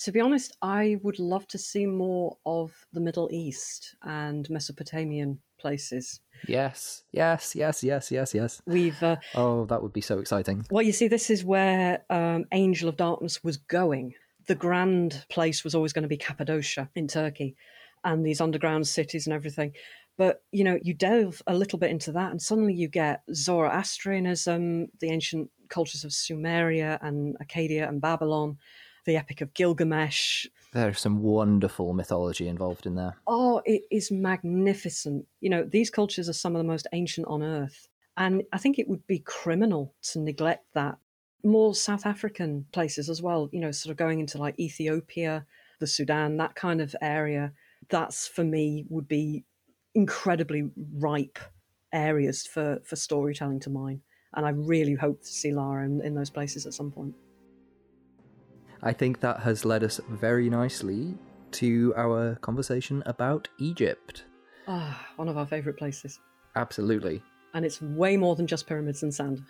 to 0.01 0.13
be 0.13 0.21
honest, 0.21 0.57
I 0.63 0.97
would 1.03 1.19
love 1.19 1.47
to 1.49 1.59
see 1.59 1.87
more 1.87 2.37
of 2.47 2.73
the 2.93 3.01
Middle 3.01 3.29
East 3.31 3.95
and 4.03 4.49
Mesopotamian 4.51 5.39
places. 5.59 6.21
Yes, 6.49 7.05
yes, 7.13 7.55
yes, 7.55 7.85
yes, 7.85 8.11
yes, 8.11 8.35
yes. 8.35 8.63
We've 8.67 9.01
uh, 9.03 9.17
Oh, 9.35 9.65
that 9.67 9.83
would 9.83 9.93
be 9.93 10.01
so 10.01 10.19
exciting. 10.19 10.67
well, 10.71 10.83
you 10.83 10.93
see, 10.93 11.09
this 11.09 11.31
is 11.31 11.45
where 11.45 12.05
um, 12.11 12.47
Angel 12.53 12.89
of 12.89 12.97
Darkness 12.97 13.45
was 13.45 13.57
going. 13.59 14.15
The 14.49 14.55
grand 14.57 15.25
place 15.31 15.63
was 15.63 15.75
always 15.75 15.93
going 15.93 16.03
to 16.03 16.09
be 16.09 16.17
Cappadocia 16.17 16.91
in 16.97 17.07
Turkey, 17.07 17.55
and 18.03 18.27
these 18.27 18.41
underground 18.41 18.89
cities 18.89 19.27
and 19.27 19.35
everything. 19.35 19.73
But 20.19 20.43
you 20.51 20.65
know, 20.65 20.79
you 20.83 20.95
delve 20.95 21.41
a 21.47 21.55
little 21.55 21.79
bit 21.79 21.91
into 21.91 22.11
that, 22.13 22.33
and 22.33 22.43
suddenly 22.43 22.75
you 22.75 22.89
get 22.89 23.23
Zoroastrianism, 23.33 24.89
the 25.01 25.11
ancient 25.11 25.51
cultures 25.69 26.05
of 26.05 26.11
Sumeria 26.11 26.99
and 27.03 27.37
Akkadia 27.43 27.89
and 27.89 28.01
Babylon, 28.01 28.59
the 29.05 29.17
Epic 29.17 29.41
of 29.41 29.55
Gilgamesh. 29.55 30.47
There's 30.73 31.01
some 31.01 31.23
wonderful 31.23 31.93
mythology 31.93 32.49
involved 32.49 32.87
in 32.87 32.95
there. 32.95 33.17
Oh, 33.27 33.61
it 33.65 33.83
is 33.91 34.11
magnificent. 34.11 35.27
You 35.41 35.51
know, 35.51 35.65
these 35.65 35.91
cultures 35.91 36.29
are 36.29 36.35
some 36.35 36.55
of 36.55 36.59
the 36.59 36.69
most 36.69 36.87
ancient 36.93 37.27
on 37.27 37.43
earth. 37.43 37.89
And 38.17 38.43
I 38.53 38.59
think 38.59 38.79
it 38.79 38.89
would 38.89 39.07
be 39.07 39.19
criminal 39.21 39.95
to 40.11 40.19
neglect 40.19 40.67
that. 40.75 40.99
More 41.45 41.75
South 41.75 42.07
African 42.07 42.67
places 42.73 43.09
as 43.09 43.21
well, 43.21 43.49
you 43.53 43.61
know, 43.61 43.73
sort 43.73 43.91
of 43.91 43.97
going 43.97 44.21
into 44.21 44.39
like 44.39 44.59
Ethiopia, 44.61 45.45
the 45.81 45.87
Sudan, 45.87 46.37
that 46.37 46.55
kind 46.55 46.81
of 46.81 46.95
area. 47.01 47.53
That's 47.89 48.29
for 48.29 48.45
me 48.45 48.85
would 48.89 49.09
be 49.09 49.45
incredibly 49.95 50.71
ripe 50.99 51.39
areas 51.93 52.47
for, 52.47 52.81
for 52.85 52.97
storytelling 52.97 53.61
to 53.61 53.71
mine. 53.71 54.01
And 54.35 54.47
I 54.47 54.51
really 54.51 54.95
hope 54.95 55.21
to 55.21 55.27
see 55.27 55.53
Lara 55.53 55.85
in, 55.85 56.01
in 56.03 56.15
those 56.15 56.31
places 56.31 56.65
at 56.65 56.75
some 56.75 56.91
point. 56.91 57.15
I 58.85 58.93
think 58.93 59.21
that 59.21 59.41
has 59.41 59.65
led 59.65 59.85
us 59.85 60.01
very 60.11 60.51
nicely 60.51 61.15
to 61.53 61.95
our 61.97 62.35
conversation 62.37 63.03
about 63.07 63.49
Egypt. 63.59 64.25
Ah, 64.67 65.07
one 65.15 65.29
of 65.29 65.39
our 65.39 65.47
favourite 65.47 65.79
places. 65.79 66.19
Absolutely. 66.57 67.23
And 67.55 67.65
it's 67.65 67.81
way 67.81 68.17
more 68.17 68.35
than 68.35 68.49
just 68.49 68.67
pyramids 68.67 69.05
and 69.05 69.15
sand. 69.15 69.45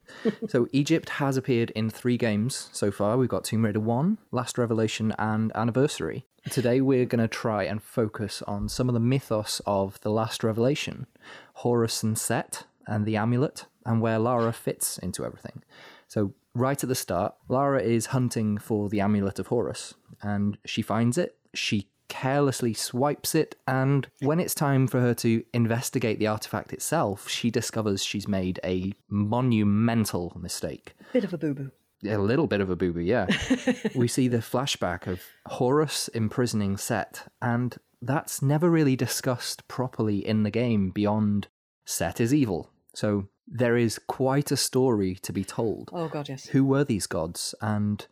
so 0.48 0.66
Egypt 0.72 1.10
has 1.10 1.36
appeared 1.36 1.70
in 1.70 1.90
three 1.90 2.16
games 2.16 2.70
so 2.72 2.90
far. 2.90 3.16
We've 3.16 3.28
got 3.28 3.44
Tomb 3.44 3.64
Raider 3.64 3.78
1, 3.78 4.18
Last 4.32 4.58
Revelation, 4.58 5.14
and 5.16 5.52
Anniversary. 5.54 6.26
Today 6.50 6.80
we're 6.80 7.06
going 7.06 7.22
to 7.22 7.28
try 7.28 7.62
and 7.62 7.80
focus 7.80 8.42
on 8.48 8.68
some 8.68 8.88
of 8.88 8.94
the 8.94 9.00
mythos 9.00 9.60
of 9.64 10.00
the 10.00 10.10
Last 10.10 10.42
Revelation, 10.42 11.06
Horus 11.54 12.02
and 12.02 12.18
Set, 12.18 12.64
and 12.88 13.06
the 13.06 13.16
amulet, 13.16 13.66
and 13.86 14.00
where 14.00 14.18
Lara 14.18 14.52
fits 14.52 14.98
into 14.98 15.24
everything. 15.24 15.62
So 16.08 16.34
right 16.54 16.82
at 16.82 16.88
the 16.88 16.94
start, 16.94 17.34
Lara 17.48 17.82
is 17.82 18.06
hunting 18.06 18.58
for 18.58 18.88
the 18.88 19.00
amulet 19.00 19.38
of 19.38 19.48
Horus, 19.48 19.94
and 20.22 20.58
she 20.64 20.82
finds 20.82 21.18
it. 21.18 21.36
She 21.54 21.88
carelessly 22.08 22.74
swipes 22.74 23.34
it, 23.34 23.56
and 23.66 24.06
when 24.20 24.38
it's 24.38 24.54
time 24.54 24.86
for 24.86 25.00
her 25.00 25.14
to 25.14 25.42
investigate 25.54 26.18
the 26.18 26.26
artifact 26.26 26.72
itself, 26.72 27.28
she 27.28 27.50
discovers 27.50 28.04
she's 28.04 28.28
made 28.28 28.60
a 28.64 28.92
monumental 29.08 30.36
mistake. 30.38 30.94
Bit 31.12 31.24
of 31.24 31.32
a 31.32 31.38
boo 31.38 31.54
boo. 31.54 31.70
A 32.04 32.18
little 32.18 32.46
bit 32.46 32.60
of 32.60 32.68
a 32.68 32.76
boo 32.76 32.92
boo, 32.92 33.00
yeah. 33.00 33.26
we 33.94 34.08
see 34.08 34.28
the 34.28 34.38
flashback 34.38 35.06
of 35.06 35.22
Horus 35.46 36.08
imprisoning 36.08 36.76
Set, 36.76 37.26
and 37.40 37.76
that's 38.02 38.42
never 38.42 38.68
really 38.68 38.96
discussed 38.96 39.66
properly 39.68 40.26
in 40.26 40.42
the 40.42 40.50
game 40.50 40.90
beyond 40.90 41.48
Set 41.86 42.20
is 42.20 42.34
evil. 42.34 42.71
So 42.94 43.28
there 43.46 43.76
is 43.76 43.98
quite 43.98 44.50
a 44.50 44.56
story 44.56 45.14
to 45.22 45.32
be 45.32 45.44
told. 45.44 45.90
Oh, 45.92 46.08
God, 46.08 46.28
yes. 46.28 46.46
Who 46.46 46.64
were 46.64 46.84
these 46.84 47.06
gods, 47.06 47.54
and 47.60 48.06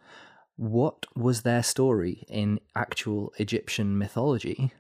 what 0.57 1.07
was 1.15 1.43
their 1.43 1.63
story 1.63 2.25
in 2.29 2.61
actual 2.75 3.33
Egyptian 3.39 3.97
mythology? 3.99 4.73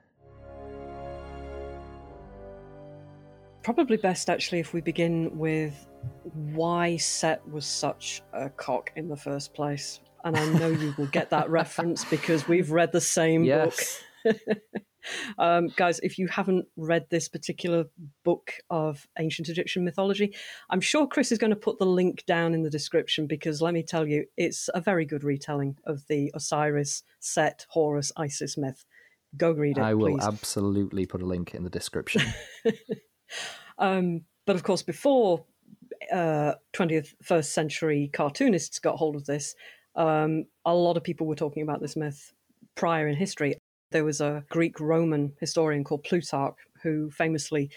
Probably 3.63 3.99
best, 3.99 4.31
actually, 4.31 4.61
if 4.61 4.73
we 4.73 4.81
begin 4.81 5.39
with 5.39 5.87
why 6.33 6.97
Set 6.97 7.47
was 7.51 7.67
such 7.67 8.23
a 8.33 8.49
cock 8.51 8.91
in 8.97 9.09
the 9.09 9.17
first 9.17 9.53
place. 9.55 10.01
And 10.25 10.37
I 10.37 10.47
know 10.59 10.69
you 10.69 10.95
will 10.99 11.07
get 11.07 11.31
that 11.31 11.49
reference 11.61 12.05
because 12.07 12.49
we've 12.49 12.71
read 12.71 12.93
the 12.93 13.01
same 13.01 13.45
Yes. 13.45 14.03
book. 14.25 14.37
um, 15.39 15.69
guys, 15.77 16.01
if 16.01 16.19
you 16.19 16.29
haven't 16.29 16.67
read 16.77 17.07
this 17.11 17.29
particular 17.29 17.85
book 18.25 18.53
of 18.71 19.07
ancient 19.19 19.49
Egyptian 19.49 19.85
mythology, 19.85 20.35
I'm 20.71 20.81
sure 20.81 21.07
Chris 21.07 21.33
is 21.33 21.39
going 21.39 21.51
to 21.51 21.57
put 21.57 21.79
the 21.79 21.87
link 21.87 22.25
down 22.27 22.55
in 22.55 22.63
the 22.63 22.71
description 22.71 23.27
because 23.27 23.63
let 23.63 23.75
me 23.75 23.83
tell 23.83 24.07
you, 24.07 24.27
it's 24.37 24.69
a 24.75 24.81
very 24.81 25.05
good 25.05 25.25
retelling 25.25 25.77
of 25.85 26.07
the 26.09 26.31
Osiris, 26.35 27.03
Set, 27.19 27.67
Horus, 27.71 28.13
Isis 28.17 28.57
myth. 28.57 28.85
Go 29.37 29.53
read 29.53 29.79
it, 29.79 29.83
I 29.83 29.95
will 29.95 30.19
please. 30.19 30.27
absolutely 30.27 31.07
put 31.07 31.23
a 31.23 31.27
link 31.27 31.55
in 31.55 31.63
the 31.63 31.71
description. 31.71 32.23
Um, 33.81 34.23
but 34.47 34.55
of 34.57 34.63
course, 34.63 34.83
before 34.83 35.45
uh, 36.13 36.53
20th, 36.75 37.15
first 37.23 37.53
century 37.53 38.11
cartoonists 38.13 38.79
got 38.79 38.97
hold 38.97 39.17
of 39.17 39.25
this, 39.25 39.55
um, 39.97 40.45
a 40.65 40.75
lot 40.75 40.97
of 40.97 41.03
people 41.03 41.27
were 41.27 41.35
talking 41.35 41.63
about 41.63 41.81
this 41.81 41.97
myth 41.97 42.33
prior 42.77 43.09
in 43.09 43.17
history. 43.17 43.57
There 43.91 44.05
was 44.05 44.21
a 44.21 44.45
Greek 44.51 44.79
Roman 44.79 45.33
historian 45.41 45.85
called 45.85 46.05
Plutarch 46.05 46.57
who 46.83 47.11
famously 47.11 47.71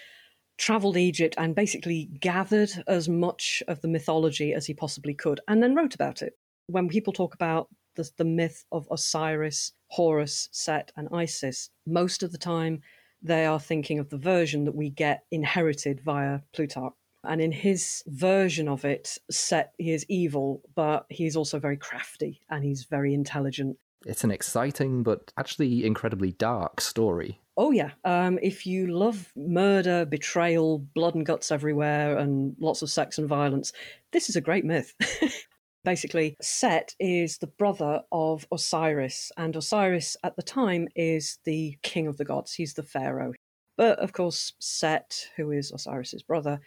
traveled 0.58 0.96
Egypt 0.96 1.36
and 1.38 1.56
basically 1.56 2.06
gathered 2.20 2.72
as 2.88 3.10
much 3.10 3.64
of 3.68 3.82
the 3.82 3.88
mythology 3.88 4.54
as 4.54 4.68
he 4.68 4.74
possibly 4.74 5.14
could 5.14 5.40
and 5.48 5.62
then 5.62 5.76
wrote 5.76 5.96
about 5.96 6.22
it. 6.22 6.38
When 6.68 6.88
people 6.88 7.14
talk 7.14 7.34
about 7.34 7.68
the, 7.96 8.10
the 8.18 8.26
myth 8.26 8.64
of 8.72 8.88
Osiris, 8.92 9.74
Horus, 9.88 10.50
Set, 10.52 10.92
and 10.96 11.08
Isis, 11.12 11.70
most 11.86 12.24
of 12.24 12.32
the 12.32 12.38
time 12.38 12.82
they 13.22 13.46
are 13.46 13.60
thinking 13.60 14.00
of 14.00 14.10
the 14.10 14.18
version 14.18 14.66
that 14.66 14.76
we 14.76 14.90
get 14.90 15.24
inherited 15.32 16.02
via 16.02 16.42
Plutarch. 16.54 16.94
And 17.24 17.40
in 17.42 17.54
his 17.54 18.04
version 18.08 18.68
of 18.68 18.84
it, 18.84 19.18
Set, 19.32 19.74
he 19.78 19.92
is 19.92 20.06
evil, 20.10 20.62
but 20.76 21.06
he's 21.10 21.38
also 21.38 21.58
very 21.58 21.78
crafty 21.78 22.42
and 22.50 22.64
he's 22.64 22.84
very 22.84 23.14
intelligent. 23.14 23.78
It's 24.06 24.24
an 24.24 24.32
exciting 24.32 25.04
but 25.04 25.32
actually 25.38 25.86
incredibly 25.86 26.32
dark 26.34 26.82
story. 26.82 27.40
Oh, 27.56 27.72
yeah. 27.72 27.92
Um, 28.04 28.40
if 28.42 28.66
you 28.66 28.88
love 28.88 29.32
murder, 29.36 30.06
betrayal, 30.06 30.80
blood 30.80 31.16
and 31.16 31.26
guts 31.26 31.52
everywhere, 31.52 32.18
and 32.18 32.56
lots 32.60 32.82
of 32.82 32.90
sex 32.90 33.18
and 33.18 33.28
violence, 33.28 33.72
this 34.12 34.30
is 34.30 34.36
a 34.36 34.42
great 34.42 34.66
myth. 34.66 34.94
Basically, 35.86 36.36
Set 36.42 36.96
is 37.00 37.38
the 37.38 37.48
brother 37.48 38.02
of 38.12 38.48
Osiris, 38.52 39.32
and 39.38 39.56
Osiris 39.56 40.16
at 40.24 40.36
the 40.36 40.42
time 40.42 40.88
is 40.96 41.38
the 41.44 41.78
king 41.84 42.08
of 42.08 42.18
the 42.18 42.26
gods. 42.26 42.54
He's 42.54 42.74
the 42.74 42.84
pharaoh. 42.84 43.34
But 43.78 44.00
of 44.00 44.14
course, 44.14 44.54
Set, 44.60 45.28
who 45.36 45.52
is 45.52 45.72
Osiris's 45.72 46.24
brother, 46.24 46.60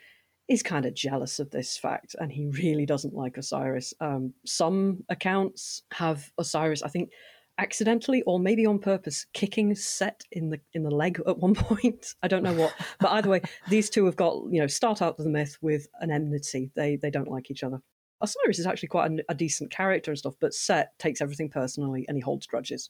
is 0.47 0.63
kind 0.63 0.85
of 0.85 0.93
jealous 0.93 1.39
of 1.39 1.51
this 1.51 1.77
fact, 1.77 2.15
and 2.19 2.31
he 2.31 2.47
really 2.47 2.85
doesn't 2.85 3.13
like 3.13 3.37
Osiris. 3.37 3.93
Um, 3.99 4.33
some 4.45 5.03
accounts 5.09 5.83
have 5.93 6.31
Osiris, 6.37 6.83
I 6.83 6.87
think, 6.87 7.11
accidentally 7.57 8.21
or 8.23 8.39
maybe 8.39 8.65
on 8.65 8.79
purpose, 8.79 9.25
kicking 9.33 9.75
Set 9.75 10.23
in 10.31 10.49
the 10.49 10.59
in 10.73 10.83
the 10.83 10.91
leg 10.91 11.21
at 11.27 11.37
one 11.37 11.55
point. 11.55 12.13
I 12.23 12.27
don't 12.27 12.43
know 12.43 12.53
what, 12.53 12.73
but 12.99 13.11
either 13.11 13.29
way, 13.29 13.41
these 13.69 13.89
two 13.89 14.05
have 14.05 14.15
got 14.15 14.35
you 14.49 14.61
know 14.61 14.67
start 14.67 15.01
out 15.01 15.17
the 15.17 15.29
myth 15.29 15.57
with 15.61 15.87
an 15.99 16.11
enmity. 16.11 16.71
They 16.75 16.95
they 16.95 17.11
don't 17.11 17.29
like 17.29 17.51
each 17.51 17.63
other. 17.63 17.81
Osiris 18.21 18.59
is 18.59 18.65
actually 18.65 18.89
quite 18.89 19.11
a, 19.11 19.23
a 19.29 19.35
decent 19.35 19.69
character 19.71 20.11
and 20.11 20.17
stuff, 20.17 20.35
but 20.39 20.53
Set 20.53 20.97
takes 20.97 21.21
everything 21.21 21.49
personally 21.49 22.05
and 22.07 22.17
he 22.17 22.21
holds 22.21 22.47
grudges. 22.47 22.89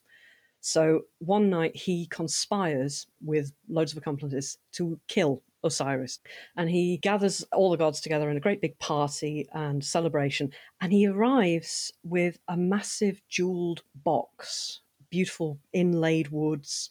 So 0.62 1.02
one 1.20 1.50
night 1.50 1.76
he 1.76 2.08
conspires 2.08 3.08
with 3.22 3.52
loads 3.70 3.92
of 3.92 3.98
accomplices 3.98 4.58
to 4.74 5.00
kill 5.08 5.44
Osiris. 5.64 6.20
And 6.56 6.70
he 6.70 6.98
gathers 6.98 7.46
all 7.52 7.72
the 7.72 7.78
gods 7.78 8.02
together 8.02 8.30
in 8.30 8.38
a 8.38 8.42
great 8.42 8.62
big 8.62 8.78
party 8.80 9.48
and 9.54 9.84
celebration. 9.84 10.52
And 10.82 10.92
he 10.92 11.08
arrives 11.08 11.92
with 12.04 12.40
a 12.48 12.58
massive 12.58 13.22
jeweled 13.30 13.84
box, 14.04 14.82
beautiful 15.10 15.60
inlaid 15.74 16.30
woods, 16.30 16.90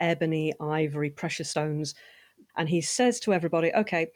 ebony, 0.00 0.52
ivory, 0.60 1.10
precious 1.10 1.50
stones. 1.50 1.94
And 2.56 2.68
he 2.68 2.80
says 2.80 3.20
to 3.20 3.32
everybody, 3.32 3.72
okay, 3.74 4.08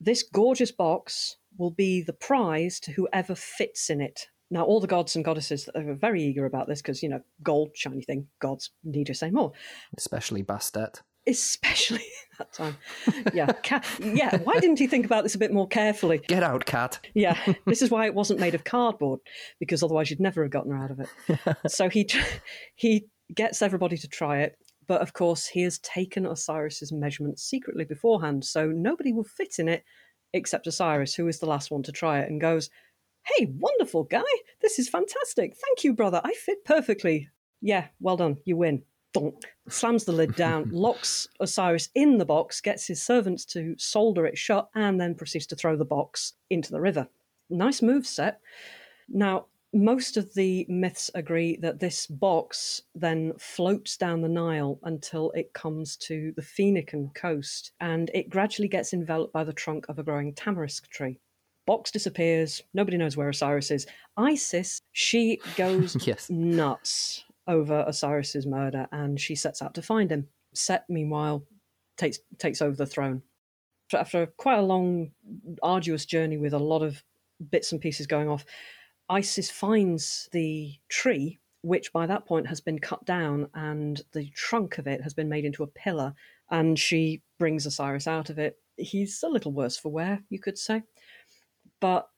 This 0.00 0.22
gorgeous 0.22 0.70
box 0.70 1.36
will 1.56 1.72
be 1.72 2.02
the 2.02 2.12
prize 2.12 2.78
to 2.80 2.92
whoever 2.92 3.34
fits 3.34 3.90
in 3.90 4.00
it. 4.00 4.28
Now, 4.50 4.64
all 4.64 4.80
the 4.80 4.86
gods 4.86 5.14
and 5.16 5.24
goddesses 5.24 5.68
are 5.74 5.94
very 5.94 6.22
eager 6.22 6.46
about 6.46 6.68
this 6.68 6.80
because, 6.80 7.02
you 7.02 7.08
know, 7.08 7.20
gold, 7.42 7.70
shiny 7.74 8.02
thing, 8.02 8.28
gods 8.40 8.70
need 8.82 9.08
to 9.08 9.14
say 9.14 9.30
more. 9.30 9.52
Especially 9.96 10.42
Bastet. 10.42 11.02
Especially 11.28 12.04
that 12.38 12.52
time. 12.52 12.76
Yeah. 13.34 13.52
Cat, 13.62 13.84
yeah. 14.00 14.38
Why 14.38 14.58
didn't 14.58 14.78
he 14.78 14.86
think 14.86 15.04
about 15.04 15.22
this 15.22 15.34
a 15.34 15.38
bit 15.38 15.52
more 15.52 15.68
carefully? 15.68 16.18
Get 16.26 16.42
out, 16.42 16.64
cat. 16.64 16.98
Yeah. 17.14 17.36
This 17.66 17.82
is 17.82 17.90
why 17.90 18.06
it 18.06 18.14
wasn't 18.14 18.40
made 18.40 18.54
of 18.54 18.64
cardboard 18.64 19.20
because 19.60 19.82
otherwise 19.82 20.10
you'd 20.10 20.20
never 20.20 20.42
have 20.42 20.50
gotten 20.50 20.72
her 20.72 20.78
out 20.82 20.90
of 20.90 21.00
it. 21.00 21.70
so 21.70 21.88
he, 21.88 22.08
he 22.74 23.06
gets 23.34 23.60
everybody 23.60 23.96
to 23.98 24.08
try 24.08 24.40
it. 24.40 24.58
But 24.86 25.02
of 25.02 25.12
course, 25.12 25.46
he 25.46 25.62
has 25.62 25.78
taken 25.80 26.24
Osiris's 26.26 26.92
measurements 26.92 27.42
secretly 27.42 27.84
beforehand, 27.84 28.42
so 28.44 28.68
nobody 28.68 29.12
will 29.12 29.24
fit 29.24 29.58
in 29.58 29.68
it 29.68 29.84
except 30.32 30.66
Osiris, 30.66 31.14
who 31.14 31.28
is 31.28 31.38
the 31.40 31.46
last 31.46 31.70
one 31.70 31.82
to 31.82 31.92
try 31.92 32.20
it, 32.20 32.30
and 32.30 32.40
goes, 32.40 32.70
Hey, 33.36 33.52
wonderful 33.58 34.04
guy. 34.04 34.22
This 34.62 34.78
is 34.78 34.88
fantastic. 34.88 35.54
Thank 35.56 35.84
you, 35.84 35.92
brother. 35.92 36.22
I 36.24 36.32
fit 36.32 36.64
perfectly. 36.64 37.28
Yeah, 37.60 37.88
well 38.00 38.16
done. 38.16 38.38
You 38.46 38.56
win. 38.56 38.82
Donk. 39.12 39.44
Slams 39.68 40.04
the 40.04 40.12
lid 40.12 40.34
down, 40.34 40.68
locks 40.72 41.28
Osiris 41.40 41.88
in 41.94 42.18
the 42.18 42.24
box, 42.24 42.60
gets 42.60 42.86
his 42.86 43.02
servants 43.02 43.44
to 43.46 43.74
solder 43.78 44.26
it 44.26 44.38
shut, 44.38 44.68
and 44.74 45.00
then 45.00 45.14
proceeds 45.14 45.46
to 45.46 45.56
throw 45.56 45.76
the 45.76 45.84
box 45.84 46.34
into 46.50 46.70
the 46.70 46.80
river. 46.80 47.08
Nice 47.50 47.82
move 47.82 48.06
set. 48.06 48.40
Now, 49.08 49.46
most 49.74 50.16
of 50.16 50.32
the 50.34 50.64
myths 50.68 51.10
agree 51.14 51.56
that 51.56 51.78
this 51.78 52.06
box 52.06 52.82
then 52.94 53.32
floats 53.38 53.96
down 53.96 54.22
the 54.22 54.28
Nile 54.28 54.78
until 54.84 55.30
it 55.32 55.52
comes 55.52 55.96
to 55.98 56.32
the 56.36 56.42
Phoenician 56.42 57.10
coast 57.14 57.72
and 57.80 58.10
it 58.14 58.30
gradually 58.30 58.68
gets 58.68 58.94
enveloped 58.94 59.32
by 59.32 59.44
the 59.44 59.52
trunk 59.52 59.84
of 59.88 59.98
a 59.98 60.02
growing 60.02 60.32
tamarisk 60.32 60.88
tree. 60.88 61.18
Box 61.66 61.90
disappears, 61.90 62.62
nobody 62.72 62.96
knows 62.96 63.14
where 63.14 63.28
Osiris 63.28 63.70
is. 63.70 63.86
Isis, 64.16 64.80
she 64.92 65.38
goes 65.56 65.96
yes. 66.06 66.30
nuts 66.30 67.24
over 67.48 67.84
Osiris's 67.88 68.46
murder 68.46 68.86
and 68.92 69.18
she 69.18 69.34
sets 69.34 69.62
out 69.62 69.74
to 69.74 69.82
find 69.82 70.12
him. 70.12 70.28
Set, 70.54 70.84
meanwhile, 70.88 71.44
takes 71.96 72.18
takes 72.38 72.62
over 72.62 72.76
the 72.76 72.86
throne. 72.86 73.22
So 73.90 73.98
After 73.98 74.26
quite 74.26 74.58
a 74.58 74.62
long, 74.62 75.12
arduous 75.62 76.04
journey 76.04 76.36
with 76.36 76.52
a 76.52 76.58
lot 76.58 76.82
of 76.82 77.02
bits 77.50 77.72
and 77.72 77.80
pieces 77.80 78.06
going 78.06 78.28
off, 78.28 78.44
Isis 79.08 79.50
finds 79.50 80.28
the 80.32 80.74
tree, 80.88 81.38
which 81.62 81.92
by 81.92 82.06
that 82.06 82.26
point 82.26 82.46
has 82.46 82.60
been 82.60 82.78
cut 82.78 83.04
down, 83.06 83.48
and 83.54 84.02
the 84.12 84.28
trunk 84.34 84.78
of 84.78 84.86
it 84.86 85.02
has 85.02 85.14
been 85.14 85.28
made 85.28 85.46
into 85.46 85.62
a 85.62 85.68
pillar, 85.68 86.14
and 86.50 86.78
she 86.78 87.22
brings 87.38 87.64
Osiris 87.64 88.06
out 88.06 88.28
of 88.28 88.38
it. 88.38 88.58
He's 88.76 89.22
a 89.22 89.28
little 89.28 89.52
worse 89.52 89.78
for 89.78 89.90
wear, 89.90 90.22
you 90.28 90.38
could 90.38 90.58
say. 90.58 90.82
But 91.80 92.08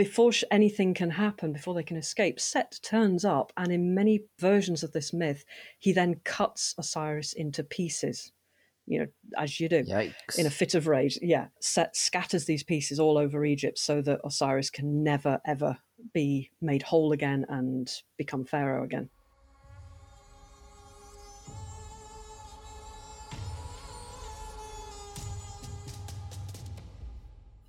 before 0.00 0.32
anything 0.50 0.94
can 0.94 1.10
happen, 1.10 1.52
before 1.52 1.74
they 1.74 1.82
can 1.82 1.98
escape, 1.98 2.40
Set 2.40 2.80
turns 2.82 3.22
up, 3.22 3.52
and 3.58 3.70
in 3.70 3.94
many 3.94 4.22
versions 4.38 4.82
of 4.82 4.92
this 4.92 5.12
myth, 5.12 5.44
he 5.78 5.92
then 5.92 6.22
cuts 6.24 6.74
Osiris 6.78 7.34
into 7.34 7.62
pieces 7.62 8.32
you 8.86 9.00
know, 9.00 9.06
as 9.36 9.60
you 9.60 9.68
do 9.68 9.84
Yikes. 9.84 10.38
in 10.38 10.46
a 10.46 10.50
fit 10.50 10.74
of 10.74 10.86
rage. 10.86 11.18
Yeah, 11.20 11.48
Set 11.60 11.94
scatters 11.94 12.46
these 12.46 12.62
pieces 12.62 12.98
all 12.98 13.18
over 13.18 13.44
Egypt 13.44 13.78
so 13.78 14.00
that 14.00 14.20
Osiris 14.24 14.70
can 14.70 15.04
never, 15.04 15.38
ever 15.46 15.76
be 16.14 16.50
made 16.62 16.82
whole 16.82 17.12
again 17.12 17.44
and 17.50 17.92
become 18.16 18.46
Pharaoh 18.46 18.82
again. 18.82 19.10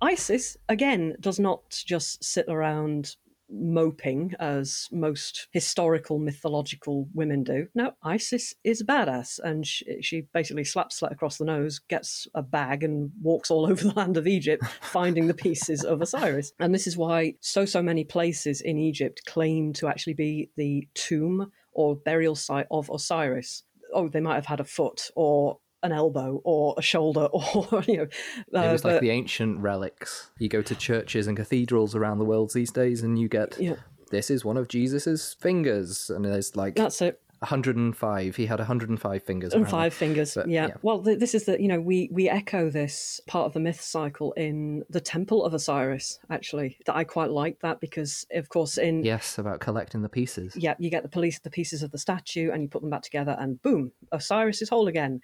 Isis, 0.02 0.56
again, 0.68 1.14
does 1.20 1.38
not 1.38 1.70
just 1.70 2.24
sit 2.24 2.46
around 2.48 3.14
moping 3.48 4.34
as 4.40 4.88
most 4.90 5.46
historical 5.52 6.18
mythological 6.18 7.08
women 7.14 7.44
do. 7.44 7.68
No, 7.74 7.92
Isis 8.02 8.54
is 8.64 8.80
a 8.80 8.84
badass, 8.84 9.38
and 9.38 9.64
she, 9.64 10.02
she, 10.02 10.22
basically 10.32 10.64
slaps 10.64 10.98
Set 10.98 11.12
across 11.12 11.38
the 11.38 11.44
nose, 11.44 11.78
gets 11.78 12.26
a 12.34 12.42
bag, 12.42 12.82
and 12.82 13.12
walks 13.22 13.50
all 13.50 13.64
over 13.70 13.84
the 13.84 13.94
land 13.94 14.16
of 14.16 14.26
Egypt, 14.26 14.64
finding 14.80 15.28
the 15.28 15.34
pieces 15.34 15.84
of 15.84 16.02
Osiris. 16.02 16.52
And 16.58 16.74
this 16.74 16.88
is 16.88 16.96
why 16.96 17.34
so 17.40 17.64
so 17.64 17.80
many 17.80 18.02
places 18.02 18.60
in 18.60 18.78
Egypt 18.78 19.22
claim 19.26 19.72
to 19.74 19.86
actually 19.86 20.14
be 20.14 20.50
the 20.56 20.88
tomb 20.94 21.52
or 21.72 21.94
burial 21.94 22.34
site 22.34 22.66
of 22.72 22.90
Osiris. 22.90 23.62
Oh, 23.94 24.08
they 24.08 24.20
might 24.20 24.34
have 24.34 24.46
had 24.46 24.60
a 24.60 24.64
foot 24.64 25.10
or 25.14 25.58
an 25.82 25.92
elbow 25.92 26.40
or 26.44 26.74
a 26.78 26.82
shoulder 26.82 27.24
or 27.32 27.82
you 27.86 27.96
know 27.98 28.08
uh, 28.54 28.68
it 28.68 28.72
was 28.72 28.84
like 28.84 28.94
but, 28.94 29.02
the 29.02 29.10
ancient 29.10 29.60
relics. 29.60 30.30
You 30.38 30.48
go 30.48 30.62
to 30.62 30.74
churches 30.74 31.26
and 31.26 31.36
cathedrals 31.36 31.94
around 31.94 32.18
the 32.18 32.24
world 32.24 32.52
these 32.52 32.70
days 32.70 33.02
and 33.02 33.18
you 33.18 33.28
get 33.28 33.58
yeah. 33.58 33.76
this 34.10 34.30
is 34.30 34.44
one 34.44 34.56
of 34.56 34.68
jesus's 34.68 35.34
fingers. 35.34 36.10
And 36.10 36.24
there's 36.24 36.56
like 36.56 36.76
that's 36.76 37.02
it. 37.02 37.20
105 37.42 38.36
he 38.36 38.46
had 38.46 38.60
105 38.60 39.22
fingers 39.24 39.52
and 39.52 39.68
five 39.68 39.92
fingers 39.92 40.34
but, 40.34 40.48
yeah. 40.48 40.68
yeah. 40.68 40.74
well 40.82 41.02
th- 41.02 41.18
this 41.18 41.34
is 41.34 41.44
the 41.44 41.60
you 41.60 41.66
know 41.66 41.80
we 41.80 42.08
we 42.12 42.28
echo 42.28 42.70
this 42.70 43.20
part 43.26 43.46
of 43.46 43.52
the 43.52 43.58
myth 43.58 43.80
cycle 43.80 44.32
in 44.34 44.84
the 44.90 45.00
temple 45.00 45.44
of 45.44 45.52
osiris 45.52 46.20
actually 46.30 46.78
that 46.86 46.94
i 46.94 47.02
quite 47.02 47.30
like 47.30 47.58
that 47.58 47.80
because 47.80 48.24
of 48.32 48.48
course 48.48 48.78
in 48.78 49.02
yes 49.04 49.38
about 49.38 49.58
collecting 49.58 50.02
the 50.02 50.08
pieces. 50.08 50.54
Yeah 50.56 50.74
you 50.78 50.88
get 50.88 51.02
the 51.02 51.08
police 51.08 51.40
the 51.40 51.50
pieces 51.50 51.82
of 51.82 51.90
the 51.90 51.98
statue 51.98 52.52
and 52.52 52.62
you 52.62 52.68
put 52.68 52.80
them 52.80 52.90
back 52.90 53.02
together 53.02 53.36
and 53.40 53.60
boom 53.60 53.90
osiris 54.12 54.62
is 54.62 54.68
whole 54.68 54.86
again 54.86 55.20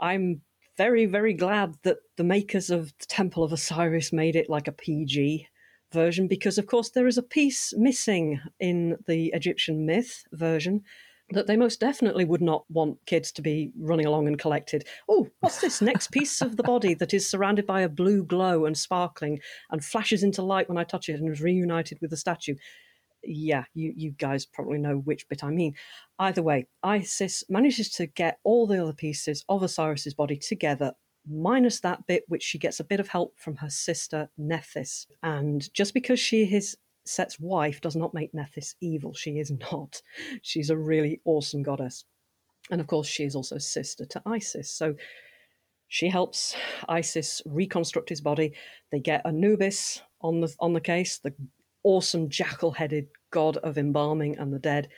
I'm 0.00 0.42
very, 0.76 1.06
very 1.06 1.34
glad 1.34 1.74
that 1.82 1.98
the 2.16 2.24
makers 2.24 2.70
of 2.70 2.92
the 2.98 3.06
Temple 3.06 3.42
of 3.42 3.52
Osiris 3.52 4.12
made 4.12 4.36
it 4.36 4.48
like 4.48 4.68
a 4.68 4.72
PG 4.72 5.48
version 5.92 6.28
because, 6.28 6.58
of 6.58 6.66
course, 6.66 6.90
there 6.90 7.06
is 7.06 7.18
a 7.18 7.22
piece 7.22 7.74
missing 7.76 8.40
in 8.60 8.96
the 9.06 9.32
Egyptian 9.34 9.86
myth 9.86 10.24
version 10.32 10.82
that 11.30 11.46
they 11.46 11.56
most 11.56 11.78
definitely 11.78 12.24
would 12.24 12.40
not 12.40 12.64
want 12.70 12.98
kids 13.04 13.30
to 13.32 13.42
be 13.42 13.70
running 13.78 14.06
along 14.06 14.26
and 14.28 14.38
collected. 14.38 14.86
Oh, 15.08 15.28
what's 15.40 15.60
this 15.60 15.82
next 15.82 16.10
piece 16.12 16.40
of 16.40 16.56
the 16.56 16.62
body 16.62 16.94
that 16.94 17.12
is 17.12 17.28
surrounded 17.28 17.66
by 17.66 17.82
a 17.82 17.88
blue 17.88 18.24
glow 18.24 18.64
and 18.64 18.76
sparkling 18.76 19.40
and 19.70 19.84
flashes 19.84 20.22
into 20.22 20.42
light 20.42 20.68
when 20.68 20.78
I 20.78 20.84
touch 20.84 21.08
it 21.08 21.20
and 21.20 21.30
is 21.30 21.42
reunited 21.42 21.98
with 22.00 22.10
the 22.10 22.16
statue? 22.16 22.54
Yeah, 23.28 23.64
you, 23.74 23.92
you 23.96 24.10
guys 24.12 24.46
probably 24.46 24.78
know 24.78 24.96
which 24.96 25.28
bit 25.28 25.44
I 25.44 25.50
mean. 25.50 25.74
Either 26.18 26.42
way, 26.42 26.66
Isis 26.82 27.44
manages 27.48 27.90
to 27.90 28.06
get 28.06 28.38
all 28.44 28.66
the 28.66 28.82
other 28.82 28.92
pieces 28.92 29.44
of 29.48 29.62
Osiris's 29.62 30.14
body 30.14 30.36
together, 30.36 30.92
minus 31.30 31.80
that 31.80 32.06
bit 32.06 32.24
which 32.28 32.42
she 32.42 32.58
gets 32.58 32.80
a 32.80 32.84
bit 32.84 33.00
of 33.00 33.08
help 33.08 33.34
from 33.38 33.56
her 33.56 33.70
sister 33.70 34.28
Nephthys. 34.38 35.06
And 35.22 35.72
just 35.74 35.94
because 35.94 36.18
she 36.18 36.42
is 36.42 36.76
Set's 37.04 37.40
wife 37.40 37.80
does 37.80 37.96
not 37.96 38.12
make 38.12 38.34
Nephthys 38.34 38.74
evil. 38.82 39.14
She 39.14 39.38
is 39.38 39.50
not. 39.50 40.02
She's 40.42 40.68
a 40.68 40.76
really 40.76 41.20
awesome 41.24 41.62
goddess. 41.62 42.04
And 42.70 42.80
of 42.80 42.86
course, 42.86 43.06
she 43.06 43.24
is 43.24 43.34
also 43.34 43.56
sister 43.56 44.04
to 44.04 44.22
Isis. 44.26 44.70
So 44.70 44.94
she 45.88 46.08
helps 46.08 46.54
Isis 46.86 47.40
reconstruct 47.46 48.10
his 48.10 48.20
body. 48.20 48.52
They 48.92 49.00
get 49.00 49.24
Anubis 49.24 50.02
on 50.20 50.40
the 50.40 50.54
on 50.60 50.74
the 50.74 50.80
case, 50.80 51.18
the 51.18 51.32
awesome 51.82 52.28
jackal 52.28 52.72
headed 52.72 53.06
god 53.30 53.56
of 53.58 53.78
embalming 53.78 54.38
and 54.38 54.52
the 54.52 54.58
dead. 54.58 54.88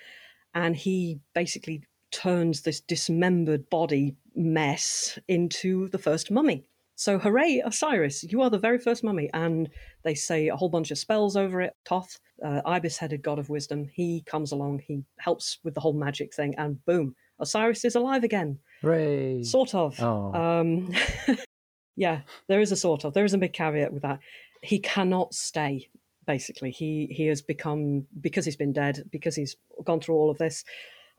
And 0.54 0.76
he 0.76 1.20
basically 1.34 1.84
turns 2.10 2.62
this 2.62 2.80
dismembered 2.80 3.70
body 3.70 4.16
mess 4.34 5.18
into 5.28 5.88
the 5.88 5.98
first 5.98 6.30
mummy. 6.30 6.64
So, 6.96 7.18
hooray, 7.18 7.62
Osiris, 7.64 8.24
you 8.24 8.42
are 8.42 8.50
the 8.50 8.58
very 8.58 8.78
first 8.78 9.02
mummy. 9.02 9.30
And 9.32 9.70
they 10.02 10.14
say 10.14 10.48
a 10.48 10.56
whole 10.56 10.68
bunch 10.68 10.90
of 10.90 10.98
spells 10.98 11.36
over 11.36 11.62
it. 11.62 11.74
Thoth, 11.88 12.18
uh, 12.44 12.60
ibis 12.66 12.98
headed 12.98 13.22
god 13.22 13.38
of 13.38 13.48
wisdom, 13.48 13.88
he 13.92 14.22
comes 14.26 14.52
along, 14.52 14.80
he 14.86 15.04
helps 15.18 15.58
with 15.64 15.74
the 15.74 15.80
whole 15.80 15.94
magic 15.94 16.34
thing, 16.34 16.54
and 16.58 16.84
boom, 16.84 17.14
Osiris 17.40 17.84
is 17.84 17.94
alive 17.94 18.22
again. 18.22 18.58
Hooray. 18.82 19.42
Sort 19.42 19.74
of. 19.74 19.98
Oh. 20.00 20.32
Um, 20.34 20.92
yeah, 21.96 22.20
there 22.48 22.60
is 22.60 22.70
a 22.70 22.76
sort 22.76 23.04
of. 23.04 23.14
There 23.14 23.24
is 23.24 23.34
a 23.34 23.38
big 23.38 23.52
caveat 23.52 23.92
with 23.92 24.02
that. 24.02 24.20
He 24.62 24.78
cannot 24.78 25.32
stay 25.34 25.88
basically. 26.30 26.70
He 26.70 27.08
he 27.10 27.26
has 27.26 27.42
become 27.42 28.06
because 28.20 28.44
he's 28.44 28.62
been 28.64 28.72
dead, 28.72 29.02
because 29.10 29.34
he's 29.34 29.56
gone 29.84 30.00
through 30.00 30.14
all 30.14 30.30
of 30.30 30.38
this. 30.38 30.64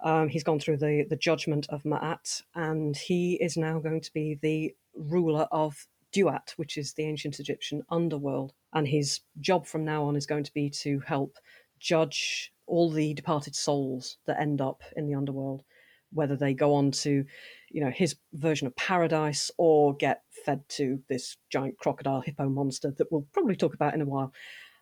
Um, 0.04 0.30
he's 0.30 0.44
gone 0.44 0.60
through 0.60 0.78
the 0.78 1.06
the 1.10 1.18
judgment 1.18 1.68
of 1.70 1.84
Ma'at, 1.84 2.42
and 2.56 2.96
he 2.96 3.34
is 3.48 3.58
now 3.58 3.80
going 3.80 4.02
to 4.02 4.14
be 4.14 4.40
the 4.42 4.74
ruler 4.96 5.48
of 5.52 5.88
Duat, 6.14 6.54
which 6.56 6.78
is 6.78 6.94
the 6.94 7.04
ancient 7.04 7.40
Egyptian 7.40 7.84
underworld. 7.90 8.54
And 8.74 8.88
his 8.88 9.20
job 9.42 9.68
from 9.68 9.84
now 9.84 10.06
on 10.06 10.16
is 10.16 10.26
going 10.26 10.46
to 10.46 10.54
be 10.54 10.70
to 10.84 11.02
help 11.02 11.38
judge 11.78 12.54
all 12.66 12.90
the 12.90 13.14
departed 13.14 13.56
souls 13.56 14.18
that 14.28 14.40
end 14.40 14.62
up 14.62 14.82
in 14.96 15.08
the 15.08 15.16
underworld, 15.16 15.62
whether 16.14 16.38
they 16.38 16.54
go 16.54 16.74
on 16.74 16.92
to, 16.92 17.26
you 17.70 17.82
know, 17.84 17.92
his 17.92 18.16
version 18.32 18.66
of 18.66 18.76
paradise 18.78 19.52
or 19.58 19.94
get 19.94 20.22
fed 20.46 20.62
to 20.70 21.02
this 21.10 21.36
giant 21.50 21.78
crocodile 21.78 22.22
hippo 22.22 22.48
monster 22.48 22.92
that 22.98 23.12
we'll 23.12 23.28
probably 23.34 23.58
talk 23.58 23.74
about 23.74 23.94
in 23.94 24.02
a 24.02 24.06
while. 24.06 24.32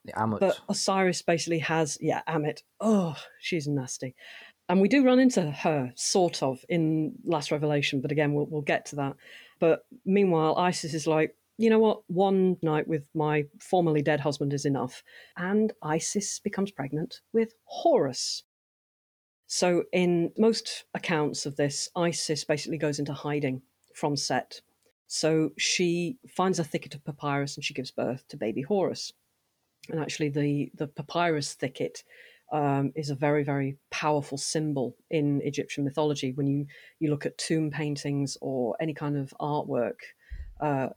The. 0.06 0.38
But 0.40 0.60
Osiris 0.70 1.22
basically 1.22 1.60
has, 1.60 1.98
yeah, 2.02 2.22
Ammit. 2.28 2.64
Oh, 2.80 3.16
she's 3.40 3.68
nasty. 3.68 4.16
And 4.70 4.82
we 4.82 4.88
do 4.88 5.04
run 5.04 5.20
into 5.20 5.50
her, 5.50 5.92
sort 5.96 6.44
of, 6.44 6.64
in 6.70 7.14
Last 7.26 7.52
Revelation, 7.52 8.02
but 8.02 8.12
again, 8.12 8.34
we'll, 8.34 8.46
we'll 8.46 8.62
get 8.62 8.86
to 8.88 8.98
that. 8.98 9.16
But 9.60 9.86
meanwhile, 10.06 10.58
Isis 10.58 10.94
is 10.94 11.08
like, 11.08 11.36
you 11.58 11.70
know 11.70 11.80
what, 11.80 12.04
one 12.08 12.56
night 12.62 12.88
with 12.88 13.04
my 13.14 13.46
formerly 13.60 14.02
dead 14.02 14.22
husband 14.22 14.54
is 14.54 14.66
enough. 14.66 15.04
And 15.36 15.74
Isis 15.82 16.40
becomes 16.40 16.72
pregnant 16.72 17.20
with 17.34 17.54
Horus. 17.66 18.44
So, 19.48 19.84
in 19.92 20.32
most 20.38 20.86
accounts 20.94 21.48
of 21.48 21.56
this, 21.56 21.90
Isis 21.96 22.46
basically 22.46 22.78
goes 22.78 23.00
into 23.00 23.14
hiding 23.14 23.64
from 23.96 24.16
Set. 24.16 24.62
So, 25.08 25.50
she 25.58 26.20
finds 26.30 26.60
a 26.60 26.64
thicket 26.64 26.94
of 26.94 27.04
papyrus 27.04 27.56
and 27.56 27.66
she 27.66 27.74
gives 27.74 27.90
birth 27.90 28.24
to 28.30 28.38
baby 28.38 28.62
Horus. 28.62 29.12
And 29.90 30.00
actually, 30.00 30.30
the, 30.30 30.72
the 30.76 30.88
papyrus 30.88 31.54
thicket 31.54 32.04
um, 32.52 32.92
is 32.96 33.10
a 33.10 33.16
very, 33.16 33.44
very 33.44 33.78
powerful 33.92 34.38
symbol 34.38 34.96
in 35.10 35.42
Egyptian 35.44 35.84
mythology. 35.84 36.32
When 36.34 36.48
you, 36.48 36.66
you 37.00 37.10
look 37.10 37.26
at 37.26 37.38
tomb 37.38 37.72
paintings 37.72 38.38
or 38.42 38.76
any 38.80 38.94
kind 38.94 39.18
of 39.18 39.34
artwork, 39.40 40.00
uh, 40.60 40.90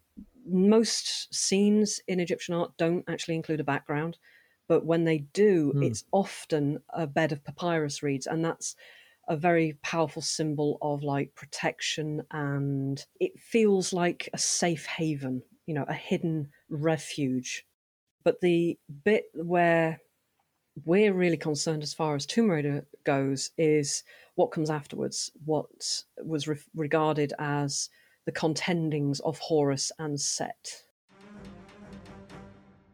most 0.46 1.32
scenes 1.32 2.00
in 2.08 2.20
Egyptian 2.20 2.54
art 2.54 2.72
don't 2.76 3.04
actually 3.08 3.36
include 3.36 3.60
a 3.60 3.64
background, 3.64 4.18
but 4.68 4.84
when 4.84 5.04
they 5.04 5.18
do, 5.18 5.72
mm. 5.74 5.86
it's 5.86 6.04
often 6.12 6.80
a 6.90 7.06
bed 7.06 7.32
of 7.32 7.44
papyrus 7.44 8.02
reeds, 8.02 8.26
and 8.26 8.44
that's 8.44 8.74
a 9.28 9.36
very 9.36 9.78
powerful 9.82 10.22
symbol 10.22 10.78
of 10.82 11.02
like 11.02 11.34
protection 11.34 12.22
and 12.32 13.04
it 13.20 13.38
feels 13.38 13.92
like 13.92 14.28
a 14.32 14.38
safe 14.38 14.86
haven, 14.86 15.42
you 15.66 15.74
know, 15.74 15.84
a 15.88 15.94
hidden 15.94 16.48
refuge. 16.68 17.64
But 18.24 18.40
the 18.40 18.78
bit 19.04 19.24
where 19.34 20.00
we're 20.84 21.12
really 21.12 21.36
concerned 21.36 21.82
as 21.82 21.94
far 21.94 22.14
as 22.14 22.26
Tomb 22.26 22.50
Raider 22.50 22.86
goes 23.04 23.50
is 23.58 24.04
what 24.34 24.52
comes 24.52 24.70
afterwards, 24.70 25.30
what 25.44 25.66
was 26.24 26.48
re- 26.48 26.56
regarded 26.74 27.32
as 27.38 27.90
the 28.24 28.32
contendings 28.32 29.20
of 29.20 29.38
Horus 29.38 29.92
and 29.98 30.20
Set. 30.20 30.82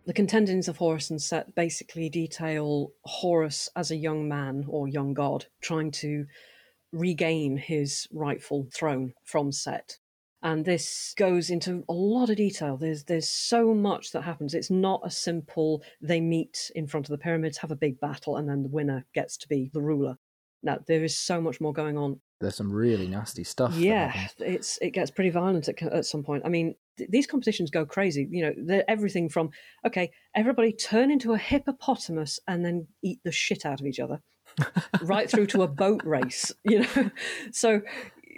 The 0.06 0.14
contendings 0.14 0.68
of 0.68 0.78
Horus 0.78 1.10
and 1.10 1.20
Set 1.20 1.54
basically 1.54 2.08
detail 2.08 2.92
Horus 3.04 3.68
as 3.76 3.90
a 3.90 3.96
young 3.96 4.26
man 4.26 4.64
or 4.66 4.88
young 4.88 5.12
god 5.12 5.46
trying 5.60 5.90
to 5.92 6.26
regain 6.92 7.58
his 7.58 8.08
rightful 8.10 8.66
throne 8.72 9.12
from 9.24 9.52
Set. 9.52 9.98
And 10.42 10.64
this 10.64 11.14
goes 11.16 11.50
into 11.50 11.84
a 11.88 11.92
lot 11.92 12.30
of 12.30 12.36
detail. 12.36 12.76
There's 12.76 13.04
there's 13.04 13.28
so 13.28 13.74
much 13.74 14.12
that 14.12 14.22
happens. 14.22 14.54
It's 14.54 14.70
not 14.70 15.00
a 15.04 15.10
simple 15.10 15.82
they 16.00 16.20
meet 16.20 16.70
in 16.74 16.86
front 16.86 17.06
of 17.06 17.10
the 17.10 17.18
pyramids, 17.18 17.58
have 17.58 17.72
a 17.72 17.76
big 17.76 17.98
battle, 17.98 18.36
and 18.36 18.48
then 18.48 18.62
the 18.62 18.68
winner 18.68 19.04
gets 19.14 19.36
to 19.38 19.48
be 19.48 19.70
the 19.72 19.82
ruler. 19.82 20.16
Now 20.62 20.78
there 20.86 21.02
is 21.02 21.18
so 21.18 21.40
much 21.40 21.60
more 21.60 21.72
going 21.72 21.96
on 21.96 22.20
there's 22.40 22.56
some 22.56 22.72
really 22.72 23.08
nasty 23.08 23.42
stuff. 23.42 23.74
Yeah, 23.74 24.28
it's 24.38 24.78
it 24.80 24.90
gets 24.90 25.10
pretty 25.10 25.30
violent 25.30 25.68
at, 25.68 25.82
at 25.82 26.06
some 26.06 26.22
point. 26.22 26.44
I 26.44 26.48
mean, 26.48 26.76
th- 26.96 27.10
these 27.10 27.26
competitions 27.26 27.70
go 27.70 27.84
crazy. 27.84 28.28
You 28.30 28.44
know, 28.44 28.54
they're 28.56 28.88
everything 28.88 29.28
from 29.28 29.50
okay, 29.84 30.12
everybody 30.36 30.72
turn 30.72 31.10
into 31.10 31.32
a 31.32 31.38
hippopotamus 31.38 32.38
and 32.46 32.64
then 32.64 32.86
eat 33.02 33.18
the 33.24 33.32
shit 33.32 33.66
out 33.66 33.80
of 33.80 33.86
each 33.86 33.98
other, 33.98 34.20
right 35.02 35.28
through 35.28 35.46
to 35.46 35.62
a 35.62 35.68
boat 35.68 36.02
race. 36.04 36.52
You 36.62 36.80
know, 36.80 37.10
so 37.52 37.80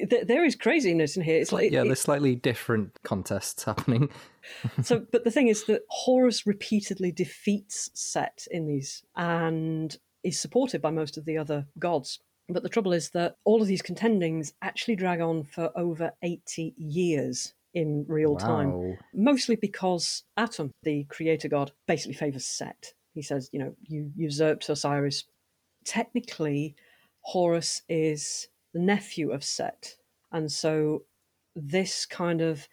th- 0.08 0.26
there 0.26 0.44
is 0.44 0.56
craziness 0.56 1.16
in 1.16 1.22
here. 1.22 1.40
It's 1.40 1.52
like 1.52 1.70
yeah, 1.70 1.82
it, 1.82 1.84
there's 1.86 2.00
slightly 2.00 2.34
different 2.34 2.98
contests 3.02 3.64
happening. 3.64 4.08
so, 4.82 5.06
but 5.12 5.24
the 5.24 5.30
thing 5.30 5.48
is 5.48 5.64
that 5.64 5.82
Horus 5.88 6.46
repeatedly 6.46 7.12
defeats 7.12 7.90
Set 7.94 8.46
in 8.50 8.66
these 8.66 9.02
and 9.16 9.96
is 10.22 10.40
supported 10.40 10.82
by 10.82 10.90
most 10.90 11.16
of 11.16 11.24
the 11.24 11.38
other 11.38 11.66
gods 11.78 12.20
but 12.52 12.62
the 12.62 12.68
trouble 12.68 12.92
is 12.92 13.10
that 13.10 13.36
all 13.44 13.62
of 13.62 13.68
these 13.68 13.82
contendings 13.82 14.52
actually 14.62 14.96
drag 14.96 15.20
on 15.20 15.44
for 15.44 15.70
over 15.76 16.12
80 16.22 16.74
years 16.76 17.54
in 17.74 18.04
real 18.08 18.32
wow. 18.34 18.38
time, 18.38 18.98
mostly 19.14 19.56
because 19.56 20.24
Atum, 20.38 20.70
the 20.82 21.04
creator 21.04 21.48
god, 21.48 21.72
basically 21.86 22.14
favors 22.14 22.46
Set. 22.46 22.92
He 23.14 23.22
says, 23.22 23.48
you 23.52 23.58
know, 23.58 23.74
you 23.82 24.10
usurped 24.16 24.68
Osiris. 24.68 25.24
Technically, 25.84 26.74
Horus 27.22 27.82
is 27.88 28.48
the 28.72 28.80
nephew 28.80 29.30
of 29.30 29.44
Set. 29.44 29.96
And 30.32 30.50
so 30.50 31.04
this 31.56 32.06
kind 32.06 32.40
of 32.40 32.68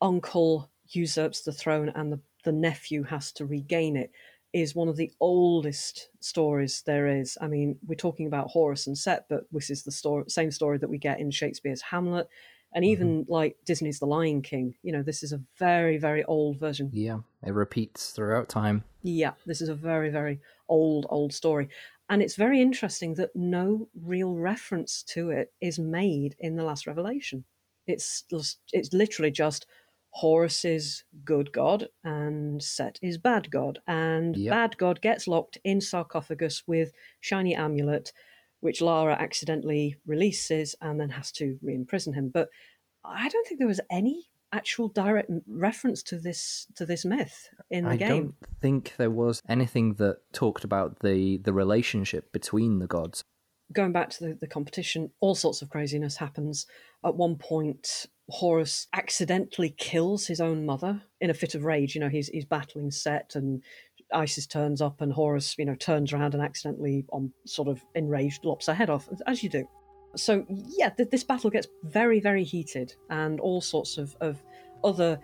uncle 0.00 0.70
usurps 0.88 1.42
the 1.42 1.52
throne 1.52 1.90
and 1.94 2.12
the, 2.12 2.20
the 2.44 2.52
nephew 2.52 3.02
has 3.04 3.32
to 3.32 3.46
regain 3.46 3.96
it 3.96 4.10
is 4.52 4.74
one 4.74 4.88
of 4.88 4.96
the 4.96 5.12
oldest 5.20 6.08
stories 6.20 6.82
there 6.86 7.08
is. 7.08 7.36
I 7.40 7.46
mean, 7.46 7.76
we're 7.86 7.94
talking 7.94 8.26
about 8.26 8.48
Horus 8.48 8.86
and 8.86 8.96
Set, 8.96 9.26
but 9.28 9.44
this 9.52 9.68
is 9.68 9.82
the 9.82 9.90
story, 9.90 10.24
same 10.28 10.50
story 10.50 10.78
that 10.78 10.88
we 10.88 10.98
get 10.98 11.20
in 11.20 11.30
Shakespeare's 11.30 11.82
Hamlet, 11.82 12.28
and 12.72 12.82
mm-hmm. 12.82 12.92
even 12.92 13.08
mm-hmm. 13.22 13.32
like 13.32 13.56
Disney's 13.66 13.98
The 13.98 14.06
Lion 14.06 14.40
King. 14.40 14.74
You 14.82 14.92
know, 14.92 15.02
this 15.02 15.22
is 15.22 15.32
a 15.32 15.42
very, 15.58 15.98
very 15.98 16.24
old 16.24 16.58
version. 16.58 16.90
Yeah, 16.92 17.18
it 17.44 17.52
repeats 17.52 18.12
throughout 18.12 18.48
time. 18.48 18.84
Yeah, 19.02 19.32
this 19.44 19.60
is 19.60 19.68
a 19.68 19.74
very, 19.74 20.08
very 20.08 20.40
old, 20.68 21.06
old 21.10 21.34
story. 21.34 21.68
And 22.08 22.22
it's 22.22 22.36
very 22.36 22.60
interesting 22.60 23.14
that 23.14 23.34
no 23.34 23.88
real 24.00 24.34
reference 24.34 25.02
to 25.08 25.30
it 25.30 25.52
is 25.60 25.78
made 25.78 26.36
in 26.38 26.56
the 26.56 26.64
last 26.64 26.86
revelation. 26.86 27.44
It's 27.86 28.24
it's 28.72 28.92
literally 28.92 29.30
just 29.30 29.66
Horus 30.10 30.64
is 30.64 31.04
good 31.24 31.52
god 31.52 31.88
and 32.02 32.62
Set 32.62 32.98
is 33.02 33.18
bad 33.18 33.50
god. 33.50 33.80
And 33.86 34.36
yep. 34.36 34.50
bad 34.50 34.78
god 34.78 35.00
gets 35.00 35.28
locked 35.28 35.58
in 35.64 35.80
sarcophagus 35.80 36.62
with 36.66 36.92
shiny 37.20 37.54
amulet, 37.54 38.12
which 38.60 38.80
Lara 38.80 39.14
accidentally 39.14 39.96
releases 40.06 40.74
and 40.80 40.98
then 40.98 41.10
has 41.10 41.30
to 41.32 41.58
re-imprison 41.62 42.14
him. 42.14 42.30
But 42.30 42.48
I 43.04 43.28
don't 43.28 43.46
think 43.46 43.58
there 43.58 43.68
was 43.68 43.80
any 43.90 44.28
actual 44.52 44.88
direct 44.88 45.30
reference 45.46 46.02
to 46.04 46.18
this 46.18 46.66
to 46.76 46.86
this 46.86 47.04
myth 47.04 47.48
in 47.70 47.84
the 47.84 47.90
I 47.90 47.96
game. 47.96 48.10
I 48.10 48.18
don't 48.18 48.34
think 48.60 48.94
there 48.96 49.10
was 49.10 49.42
anything 49.48 49.94
that 49.94 50.18
talked 50.32 50.64
about 50.64 51.00
the 51.00 51.38
the 51.38 51.52
relationship 51.52 52.32
between 52.32 52.78
the 52.78 52.86
gods. 52.86 53.22
Going 53.72 53.92
back 53.92 54.10
to 54.10 54.24
the, 54.24 54.34
the 54.34 54.46
competition, 54.46 55.10
all 55.20 55.34
sorts 55.34 55.60
of 55.60 55.70
craziness 55.70 56.16
happens. 56.16 56.66
At 57.04 57.16
one 57.16 57.34
point, 57.34 58.06
Horus 58.28 58.86
accidentally 58.92 59.70
kills 59.70 60.26
his 60.26 60.40
own 60.40 60.64
mother 60.64 61.02
in 61.20 61.30
a 61.30 61.34
fit 61.34 61.56
of 61.56 61.64
rage. 61.64 61.94
You 61.94 62.00
know, 62.00 62.08
he's 62.08 62.28
he's 62.28 62.44
battling 62.44 62.92
Set 62.92 63.34
and 63.34 63.62
Isis 64.12 64.46
turns 64.46 64.80
up 64.80 65.00
and 65.00 65.12
Horus, 65.12 65.56
you 65.58 65.64
know, 65.64 65.74
turns 65.74 66.12
around 66.12 66.34
and 66.34 66.42
accidentally, 66.42 67.04
on 67.10 67.32
sort 67.44 67.68
of 67.68 67.84
enraged, 67.94 68.44
lops 68.44 68.66
her 68.66 68.74
head 68.74 68.90
off, 68.90 69.08
as 69.26 69.42
you 69.42 69.48
do. 69.48 69.68
So 70.16 70.44
yeah, 70.48 70.90
th- 70.90 71.10
this 71.10 71.24
battle 71.24 71.50
gets 71.50 71.68
very, 71.84 72.20
very 72.20 72.44
heated, 72.44 72.94
and 73.10 73.38
all 73.40 73.60
sorts 73.60 73.98
of, 73.98 74.16
of 74.20 74.42
other, 74.82 75.20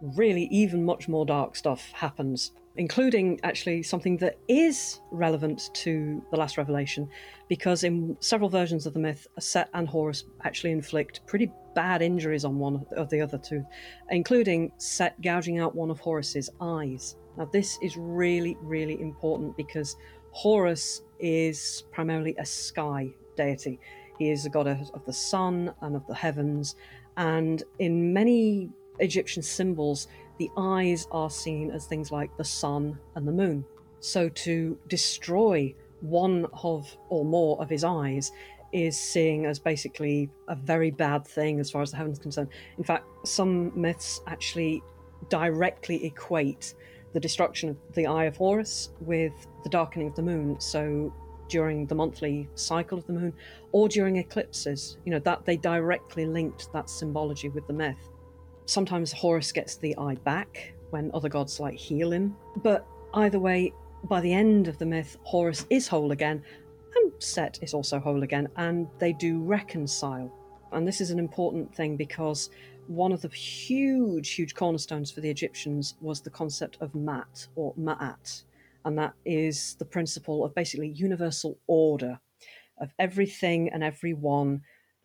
really 0.00 0.44
even 0.44 0.84
much 0.84 1.08
more 1.08 1.26
dark 1.26 1.56
stuff 1.56 1.90
happens, 1.92 2.52
including 2.76 3.40
actually 3.42 3.82
something 3.82 4.16
that 4.18 4.38
is 4.46 5.00
relevant 5.10 5.70
to 5.74 6.22
the 6.30 6.36
Last 6.36 6.56
Revelation, 6.56 7.08
because 7.48 7.82
in 7.82 8.16
several 8.20 8.48
versions 8.48 8.86
of 8.86 8.94
the 8.94 9.00
myth, 9.00 9.26
Set 9.40 9.68
and 9.74 9.88
Horus 9.88 10.24
actually 10.44 10.70
inflict 10.70 11.26
pretty 11.26 11.50
bad 11.74 12.00
injuries 12.00 12.44
on 12.44 12.58
one 12.58 12.86
of 12.96 13.10
the 13.10 13.20
other 13.20 13.38
two, 13.38 13.64
including 14.10 14.70
Set 14.78 15.20
gouging 15.20 15.58
out 15.58 15.74
one 15.74 15.90
of 15.90 15.98
Horus's 15.98 16.48
eyes. 16.60 17.16
Now, 17.36 17.46
this 17.52 17.78
is 17.82 17.96
really, 17.96 18.56
really 18.62 19.00
important 19.00 19.56
because 19.56 19.96
Horus 20.30 21.02
is 21.18 21.84
primarily 21.90 22.36
a 22.38 22.44
sky 22.46 23.10
deity. 23.36 23.80
He 24.18 24.30
is 24.30 24.46
a 24.46 24.50
god 24.50 24.66
of 24.66 25.04
the 25.04 25.12
sun 25.12 25.72
and 25.80 25.96
of 25.96 26.06
the 26.06 26.14
heavens, 26.14 26.76
and 27.16 27.62
in 27.78 28.12
many 28.12 28.70
Egyptian 28.98 29.42
symbols, 29.42 30.08
the 30.38 30.50
eyes 30.56 31.06
are 31.10 31.30
seen 31.30 31.70
as 31.70 31.86
things 31.86 32.10
like 32.10 32.36
the 32.36 32.44
sun 32.44 32.98
and 33.14 33.26
the 33.26 33.32
moon. 33.32 33.64
So, 34.00 34.28
to 34.28 34.78
destroy 34.88 35.74
one 36.00 36.46
of 36.62 36.96
or 37.08 37.24
more 37.24 37.60
of 37.60 37.68
his 37.68 37.84
eyes 37.84 38.30
is 38.72 38.98
seen 38.98 39.46
as 39.46 39.58
basically 39.58 40.30
a 40.48 40.54
very 40.54 40.90
bad 40.90 41.26
thing 41.26 41.58
as 41.58 41.70
far 41.70 41.82
as 41.82 41.90
the 41.90 41.96
heavens 41.96 42.18
concerned. 42.18 42.48
In 42.76 42.84
fact, 42.84 43.06
some 43.24 43.72
myths 43.80 44.20
actually 44.26 44.82
directly 45.28 46.04
equate 46.04 46.74
the 47.12 47.20
destruction 47.20 47.70
of 47.70 47.76
the 47.94 48.06
Eye 48.06 48.24
of 48.24 48.36
Horus 48.36 48.90
with 49.00 49.32
the 49.64 49.70
darkening 49.70 50.08
of 50.08 50.14
the 50.14 50.22
moon. 50.22 50.60
So 50.60 51.12
during 51.48 51.86
the 51.86 51.94
monthly 51.94 52.48
cycle 52.54 52.98
of 52.98 53.06
the 53.06 53.12
moon 53.12 53.32
or 53.72 53.88
during 53.88 54.16
eclipses, 54.16 54.98
you 55.04 55.10
know, 55.10 55.18
that 55.20 55.44
they 55.44 55.56
directly 55.56 56.26
linked 56.26 56.72
that 56.72 56.90
symbology 56.90 57.48
with 57.48 57.66
the 57.66 57.72
myth. 57.72 58.10
Sometimes 58.66 59.12
Horus 59.12 59.52
gets 59.52 59.76
the 59.76 59.96
eye 59.98 60.16
back 60.24 60.74
when 60.90 61.10
other 61.14 61.28
gods 61.28 61.60
like 61.60 61.76
heal 61.76 62.12
him, 62.12 62.36
but 62.62 62.86
either 63.14 63.38
way, 63.38 63.72
by 64.04 64.20
the 64.20 64.32
end 64.32 64.68
of 64.68 64.78
the 64.78 64.86
myth, 64.86 65.16
Horus 65.24 65.66
is 65.70 65.88
whole 65.88 66.12
again 66.12 66.42
and 66.94 67.12
Set 67.18 67.58
is 67.62 67.74
also 67.74 67.98
whole 67.98 68.22
again, 68.22 68.48
and 68.56 68.88
they 68.98 69.12
do 69.12 69.40
reconcile. 69.42 70.32
And 70.72 70.86
this 70.86 71.00
is 71.00 71.10
an 71.10 71.18
important 71.18 71.74
thing 71.74 71.96
because 71.96 72.50
one 72.86 73.12
of 73.12 73.20
the 73.20 73.28
huge, 73.28 74.30
huge 74.30 74.54
cornerstones 74.54 75.10
for 75.10 75.20
the 75.20 75.30
Egyptians 75.30 75.96
was 76.00 76.20
the 76.20 76.30
concept 76.30 76.78
of 76.80 76.94
Mat 76.94 77.48
or 77.56 77.74
Ma'at. 77.74 78.44
And 78.84 78.96
that 78.98 79.14
is 79.24 79.76
the 79.78 79.84
principle 79.84 80.44
of 80.44 80.54
basically 80.54 80.88
universal 80.88 81.58
order, 81.66 82.20
of 82.80 82.92
everything 82.98 83.68
and 83.72 83.82
everyone 83.82 84.62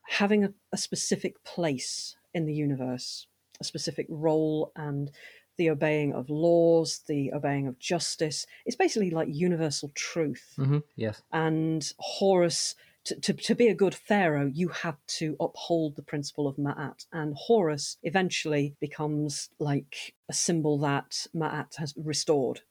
having 0.07 0.43
a, 0.43 0.53
a 0.71 0.77
specific 0.77 1.43
place 1.43 2.15
in 2.33 2.45
the 2.45 2.53
universe. 2.53 3.27
a 3.59 3.63
specific 3.63 4.05
role 4.09 4.71
and 4.75 5.11
the 5.57 5.69
obeying 5.69 6.13
of 6.13 6.29
laws, 6.29 7.01
the 7.07 7.31
obeying 7.33 7.67
of 7.67 7.79
justice. 7.79 8.45
It's 8.65 8.75
basically 8.75 9.11
like 9.11 9.27
universal 9.31 9.91
truth. 9.95 10.53
Mm-hmm. 10.57 10.79
Yes. 10.95 11.21
And 11.31 11.93
Horus, 11.99 12.75
to, 13.05 13.15
to, 13.19 13.33
to 13.33 13.55
be 13.55 13.67
a 13.67 13.75
good 13.75 13.93
pharaoh, 13.93 14.49
you 14.51 14.69
had 14.69 14.95
to 15.19 15.35
uphold 15.39 15.95
the 15.95 16.01
principle 16.01 16.47
of 16.47 16.57
Ma'at. 16.57 17.05
And 17.11 17.35
Horus 17.37 17.97
eventually 18.03 18.75
becomes 18.79 19.49
like 19.59 20.15
a 20.27 20.33
symbol 20.33 20.77
that 20.79 21.27
Ma'at 21.35 21.75
has 21.77 21.93
restored. 21.97 22.61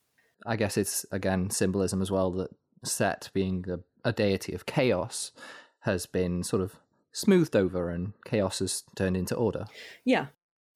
I 0.47 0.57
guess 0.57 0.77
it's 0.77 1.07
again 1.13 1.51
symbolism 1.51 2.03
as 2.03 2.11
well 2.11 2.31
that 2.33 2.51
Set, 2.85 3.31
being 3.33 3.65
a, 3.69 4.09
a 4.09 4.13
deity 4.13 4.55
of 4.55 4.67
chaos, 4.67 5.33
has 5.81 6.07
been 6.07 6.43
sort 6.43 6.63
of 6.63 6.77
smoothed 7.13 7.55
over 7.55 7.91
and 7.91 8.13
chaos 8.25 8.59
has 8.59 8.83
turned 8.97 9.17
into 9.17 9.37
order. 9.37 9.67
Yeah. 10.05 10.27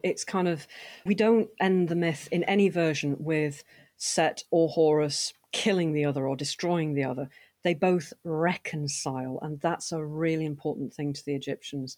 It's 0.05 0.25
kind 0.25 0.47
of, 0.47 0.69
we 1.05 1.15
don't 1.15 1.49
end 1.59 1.89
the 1.89 1.97
myth 1.97 2.29
in 2.31 2.45
any 2.45 2.69
version 2.69 3.17
with 3.19 3.65
Set 3.97 4.45
or 4.51 4.69
Horus 4.69 5.33
killing 5.53 5.95
the 5.95 6.05
other 6.05 6.29
or 6.29 6.37
destroying 6.37 6.95
the 6.95 7.05
other. 7.05 7.29
They 7.65 7.75
both 7.75 8.13
reconcile, 8.23 9.41
and 9.43 9.61
that's 9.61 9.91
a 9.91 10.05
really 10.05 10.45
important 10.45 10.95
thing 10.95 11.13
to 11.15 11.25
the 11.25 11.35
Egyptians. 11.35 11.97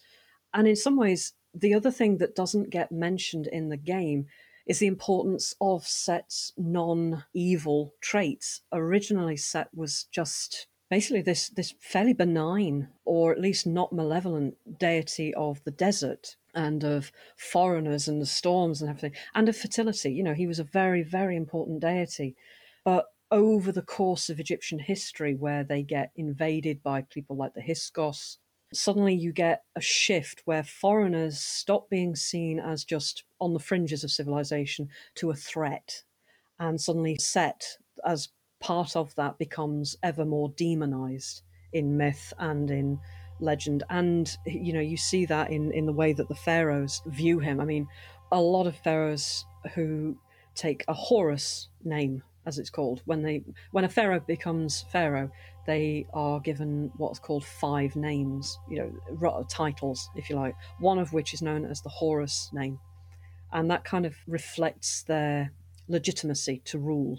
And 0.55 0.67
in 0.67 0.77
some 0.77 0.97
ways, 0.97 1.35
the 1.53 1.75
other 1.75 1.91
thing 1.91 2.19
that 2.19 2.37
doesn't 2.37 2.71
get 2.71 2.91
mentioned 2.91 3.49
in 3.49 3.69
the 3.69 3.77
game 3.77 4.27
is 4.69 4.79
the 4.79 4.87
importance 4.87 5.55
of 5.61 5.87
Set's 5.87 6.53
non 6.57 7.25
evil 7.35 7.95
traits. 8.01 8.61
Originally, 8.71 9.37
Set 9.37 9.69
was 9.75 10.07
just 10.13 10.67
basically 10.91 11.23
this, 11.23 11.49
this 11.49 11.75
fairly 11.81 12.13
benign, 12.13 12.89
or 13.05 13.33
at 13.33 13.41
least 13.41 13.67
not 13.67 13.93
malevolent, 13.93 14.57
deity 14.79 15.35
of 15.35 15.65
the 15.65 15.71
desert 15.71 16.37
and 16.55 16.85
of 16.85 17.11
foreigners 17.37 18.09
and 18.09 18.21
the 18.21 18.27
storms 18.27 18.81
and 18.81 18.91
everything, 18.91 19.19
and 19.35 19.49
of 19.49 19.57
fertility. 19.57 20.13
You 20.13 20.23
know, 20.23 20.35
he 20.35 20.47
was 20.47 20.59
a 20.59 20.65
very, 20.65 21.03
very 21.03 21.37
important 21.37 21.81
deity. 21.81 22.37
But 22.85 23.07
over 23.31 23.73
the 23.73 23.83
course 23.83 24.29
of 24.29 24.41
Egyptian 24.41 24.79
history, 24.79 25.35
where 25.35 25.65
they 25.65 25.83
get 25.83 26.11
invaded 26.15 26.83
by 26.83 27.03
people 27.03 27.37
like 27.37 27.55
the 27.55 27.63
Hyksos, 27.63 28.39
suddenly 28.73 29.15
you 29.15 29.33
get 29.33 29.63
a 29.77 29.81
shift 29.81 30.43
where 30.45 30.63
foreigners 30.63 31.39
stop 31.39 31.89
being 31.89 32.15
seen 32.15 32.59
as 32.59 32.85
just 32.85 33.25
on 33.41 33.55
the 33.55 33.61
fringes 33.61 34.05
of 34.05 34.11
civilization 34.11 34.89
to 35.17 35.31
a 35.31 35.35
threat. 35.35 36.03
And 36.59 36.81
suddenly, 36.81 37.17
Set, 37.21 37.65
as 38.05 38.29
part 38.61 38.97
of 38.97 39.15
that, 39.15 39.39
becomes 39.39 39.97
ever 40.03 40.25
more 40.25 40.51
demonized 40.57 41.43
in 41.73 41.97
myth 41.97 42.33
and 42.39 42.71
in 42.71 42.99
legend. 43.41 43.85
And, 43.91 44.37
you 44.45 44.73
know, 44.73 44.81
you 44.81 44.97
see 44.97 45.25
that 45.27 45.51
in, 45.51 45.73
in 45.73 45.87
the 45.87 45.93
way 45.93 46.13
that 46.13 46.29
the 46.29 46.35
pharaohs 46.35 47.01
view 47.07 47.39
him. 47.39 47.61
I 47.61 47.65
mean, 47.65 47.87
a 48.33 48.41
lot 48.41 48.67
of 48.67 48.77
pharaohs 48.77 49.45
who 49.75 50.17
take 50.55 50.85
a 50.89 50.95
Horus 50.95 51.69
name 51.85 52.23
as 52.47 52.59
it's 52.59 52.71
called. 52.71 53.03
When 53.05 53.23
they 53.23 53.45
when 53.71 53.85
a 53.85 53.89
pharaoh 53.89 54.21
becomes 54.21 54.85
pharaoh, 54.91 55.31
they 55.69 56.07
are 56.15 56.41
given 56.41 56.91
what's 56.97 57.19
called 57.19 57.45
five 57.45 57.95
names, 57.95 58.59
you 58.71 58.79
know, 58.79 59.45
titles, 59.51 60.09
if 60.17 60.31
you 60.31 60.37
like. 60.37 60.57
One 60.81 60.99
of 60.99 61.13
which 61.13 61.35
is 61.35 61.43
known 61.43 61.67
as 61.67 61.83
the 61.83 61.91
Horus 61.91 62.49
name, 62.55 62.81
and 63.53 63.71
that 63.71 63.85
kind 63.85 64.07
of 64.07 64.15
reflects 64.27 65.03
their 65.03 65.53
legitimacy 65.87 66.63
to 66.65 66.79
rule. 66.79 67.19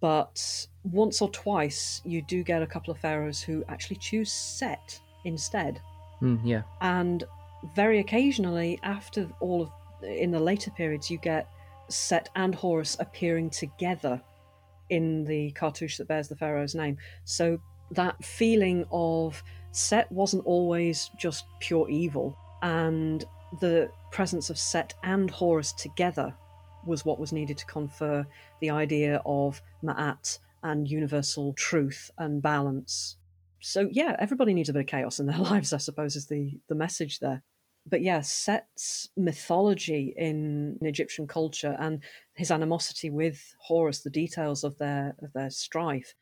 But 0.00 0.66
once 0.82 1.22
or 1.22 1.30
twice, 1.30 2.02
you 2.04 2.20
do 2.20 2.42
get 2.42 2.62
a 2.62 2.66
couple 2.66 2.92
of 2.92 2.98
pharaohs 2.98 3.40
who 3.40 3.64
actually 3.68 3.96
choose 3.96 4.32
Set 4.32 5.00
instead. 5.24 5.80
Mm, 6.20 6.40
yeah. 6.42 6.62
And 6.80 7.22
very 7.76 8.00
occasionally, 8.00 8.80
after 8.82 9.28
all 9.38 9.62
of 9.62 9.70
in 10.02 10.32
the 10.32 10.40
later 10.40 10.72
periods, 10.72 11.08
you 11.08 11.18
get 11.18 11.48
Set 11.88 12.28
and 12.34 12.56
Horus 12.56 12.96
appearing 12.98 13.50
together 13.50 14.20
in 14.90 15.24
the 15.24 15.50
cartouche 15.52 15.96
that 15.98 16.08
bears 16.08 16.28
the 16.28 16.36
pharaoh's 16.36 16.74
name. 16.74 16.98
So 17.24 17.60
that 17.92 18.22
feeling 18.24 18.86
of 18.90 19.42
Set 19.72 20.10
wasn't 20.10 20.46
always 20.46 21.10
just 21.18 21.44
pure 21.60 21.88
evil, 21.90 22.36
and 22.62 23.24
the 23.60 23.90
presence 24.10 24.48
of 24.48 24.58
Set 24.58 24.94
and 25.02 25.30
Horus 25.30 25.72
together 25.72 26.34
was 26.86 27.04
what 27.04 27.18
was 27.18 27.32
needed 27.32 27.58
to 27.58 27.66
confer 27.66 28.26
the 28.60 28.70
idea 28.70 29.20
of 29.26 29.60
Ma'at 29.84 30.38
and 30.62 30.88
universal 30.88 31.52
truth 31.52 32.10
and 32.16 32.40
balance. 32.40 33.16
So 33.60 33.88
yeah, 33.92 34.16
everybody 34.18 34.54
needs 34.54 34.68
a 34.68 34.72
bit 34.72 34.80
of 34.80 34.86
chaos 34.86 35.20
in 35.20 35.26
their 35.26 35.38
lives, 35.50 35.72
I 35.72 35.78
suppose, 35.78 36.16
is 36.16 36.26
the 36.26 36.58
the 36.68 36.74
message 36.74 37.18
there 37.18 37.42
but 37.88 38.02
yeah, 38.02 38.20
Set's 38.20 39.08
mythology 39.16 40.12
in, 40.16 40.76
in, 40.80 40.86
Egyptian 40.86 41.26
culture 41.26 41.76
and 41.78 42.02
his 42.34 42.50
animosity 42.50 43.10
with 43.10 43.54
Horus, 43.58 44.00
the 44.00 44.10
details 44.10 44.64
of 44.64 44.76
their 44.78 45.14
of 45.22 45.32
their 45.32 45.50
strife, 45.50 46.14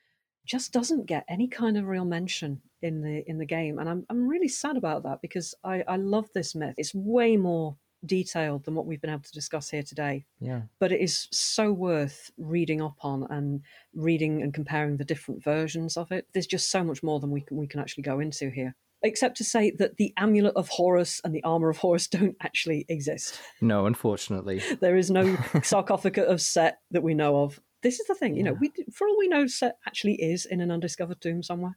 just 0.44 0.72
doesn't 0.72 1.06
get 1.06 1.24
any 1.28 1.48
kind 1.48 1.78
of 1.78 1.86
real 1.86 2.04
mention 2.04 2.60
in 2.82 3.00
the 3.00 3.24
in 3.28 3.38
the 3.38 3.46
game, 3.46 3.78
and 3.78 3.88
I'm 3.88 4.06
I'm 4.10 4.28
really 4.28 4.48
sad 4.48 4.76
about 4.76 5.02
that 5.04 5.22
because 5.22 5.54
I 5.64 5.82
I 5.88 5.96
love 5.96 6.28
this 6.34 6.54
myth. 6.54 6.74
It's 6.76 6.94
way 6.94 7.36
more 7.36 7.76
detailed 8.04 8.64
than 8.64 8.74
what 8.74 8.84
we've 8.84 9.00
been 9.00 9.08
able 9.08 9.22
to 9.22 9.32
discuss 9.32 9.70
here 9.70 9.82
today. 9.82 10.26
Yeah. 10.38 10.62
But 10.78 10.92
it 10.92 11.00
is 11.00 11.26
so 11.30 11.72
worth 11.72 12.30
reading 12.36 12.82
up 12.82 12.96
on 13.00 13.26
and 13.30 13.62
reading 13.94 14.42
and 14.42 14.52
comparing 14.52 14.98
the 14.98 15.06
different 15.06 15.42
versions 15.42 15.96
of 15.96 16.12
it. 16.12 16.26
There's 16.34 16.46
just 16.46 16.70
so 16.70 16.84
much 16.84 17.02
more 17.02 17.18
than 17.18 17.30
we 17.30 17.40
can 17.40 17.56
we 17.56 17.66
can 17.66 17.80
actually 17.80 18.02
go 18.02 18.20
into 18.20 18.50
here 18.50 18.74
except 19.04 19.36
to 19.36 19.44
say 19.44 19.70
that 19.70 19.98
the 19.98 20.12
amulet 20.16 20.56
of 20.56 20.68
Horus 20.68 21.20
and 21.22 21.34
the 21.34 21.44
armor 21.44 21.68
of 21.68 21.76
Horus 21.76 22.08
don't 22.08 22.36
actually 22.40 22.86
exist. 22.88 23.38
No, 23.60 23.86
unfortunately. 23.86 24.62
There 24.80 24.96
is 24.96 25.10
no 25.10 25.36
sarcophagus 25.62 26.26
of 26.26 26.40
Set 26.40 26.78
that 26.90 27.02
we 27.02 27.14
know 27.14 27.42
of. 27.42 27.60
This 27.82 28.00
is 28.00 28.06
the 28.06 28.14
thing, 28.14 28.34
you 28.34 28.42
know, 28.42 28.54
we, 28.54 28.72
for 28.92 29.06
all 29.06 29.18
we 29.18 29.28
know, 29.28 29.46
Set 29.46 29.76
actually 29.86 30.14
is 30.14 30.46
in 30.46 30.60
an 30.60 30.70
undiscovered 30.70 31.20
tomb 31.20 31.42
somewhere. 31.42 31.76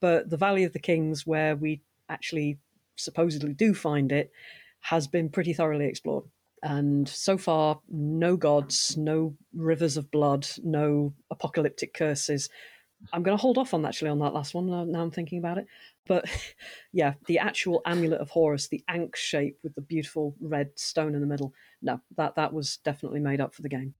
But 0.00 0.28
the 0.28 0.36
Valley 0.36 0.64
of 0.64 0.72
the 0.72 0.80
Kings, 0.80 1.26
where 1.26 1.56
we 1.56 1.80
actually 2.08 2.58
supposedly 2.96 3.54
do 3.54 3.72
find 3.72 4.10
it, 4.12 4.30
has 4.80 5.06
been 5.06 5.30
pretty 5.30 5.52
thoroughly 5.52 5.86
explored. 5.86 6.24
And 6.62 7.08
so 7.08 7.38
far, 7.38 7.80
no 7.88 8.36
gods, 8.36 8.96
no 8.96 9.36
rivers 9.54 9.96
of 9.96 10.10
blood, 10.10 10.46
no 10.62 11.14
apocalyptic 11.30 11.94
curses. 11.94 12.48
I'm 13.12 13.22
going 13.22 13.36
to 13.36 13.40
hold 13.40 13.58
off 13.58 13.74
on 13.74 13.84
actually 13.84 14.10
on 14.10 14.18
that 14.20 14.34
last 14.34 14.54
one. 14.54 14.66
Now, 14.66 14.84
now 14.84 15.02
I'm 15.02 15.10
thinking 15.10 15.38
about 15.38 15.58
it, 15.58 15.66
but 16.06 16.24
yeah, 16.92 17.14
the 17.26 17.38
actual 17.38 17.82
amulet 17.84 18.20
of 18.20 18.30
Horus, 18.30 18.68
the 18.68 18.82
ankh 18.88 19.16
shape 19.16 19.58
with 19.62 19.74
the 19.74 19.80
beautiful 19.80 20.34
red 20.40 20.70
stone 20.76 21.14
in 21.14 21.20
the 21.20 21.26
middle. 21.26 21.52
No, 21.82 22.00
that 22.16 22.36
that 22.36 22.52
was 22.52 22.78
definitely 22.78 23.20
made 23.20 23.40
up 23.40 23.54
for 23.54 23.62
the 23.62 23.68
game. 23.68 23.94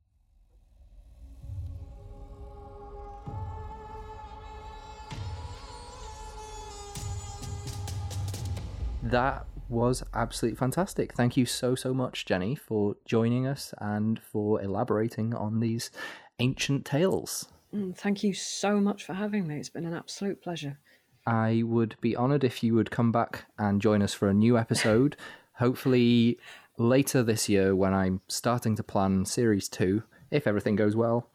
That 9.03 9.47
was 9.69 10.03
absolutely 10.15 10.57
fantastic. 10.57 11.13
Thank 11.13 11.37
you 11.37 11.47
so 11.47 11.75
so 11.75 11.93
much, 11.93 12.25
Jenny, 12.25 12.55
for 12.55 12.97
joining 13.05 13.47
us 13.47 13.75
and 13.79 14.19
for 14.19 14.63
elaborating 14.63 15.35
on 15.35 15.61
these 15.61 15.91
ancient 16.39 16.85
tales. 16.85 17.49
Mm, 17.75 17.97
thank 17.97 18.23
you 18.23 18.33
so 18.33 18.81
much 18.81 19.05
for 19.05 19.15
having 19.15 19.47
me. 19.47 19.59
It's 19.59 19.69
been 19.69 19.87
an 19.87 19.95
absolute 19.95 20.43
pleasure. 20.43 20.79
I 21.27 21.63
would 21.65 21.97
be 22.01 22.17
honoured 22.17 22.45
if 22.45 22.63
you 22.63 22.75
would 22.75 22.91
come 22.91 23.11
back 23.11 23.47
and 23.59 23.81
join 23.81 24.03
us 24.03 24.13
for 24.13 24.29
a 24.29 24.35
new 24.35 24.59
episode. 24.59 25.17
Hopefully, 25.55 26.39
later 26.79 27.23
this 27.23 27.49
year, 27.49 27.75
when 27.75 27.95
I'm 27.95 28.21
starting 28.29 28.77
to 28.77 28.83
plan 28.83 29.25
series 29.25 29.69
two, 29.69 30.03
if 30.31 30.47
everything 30.47 30.77
goes 30.77 30.97
well, 30.97 31.31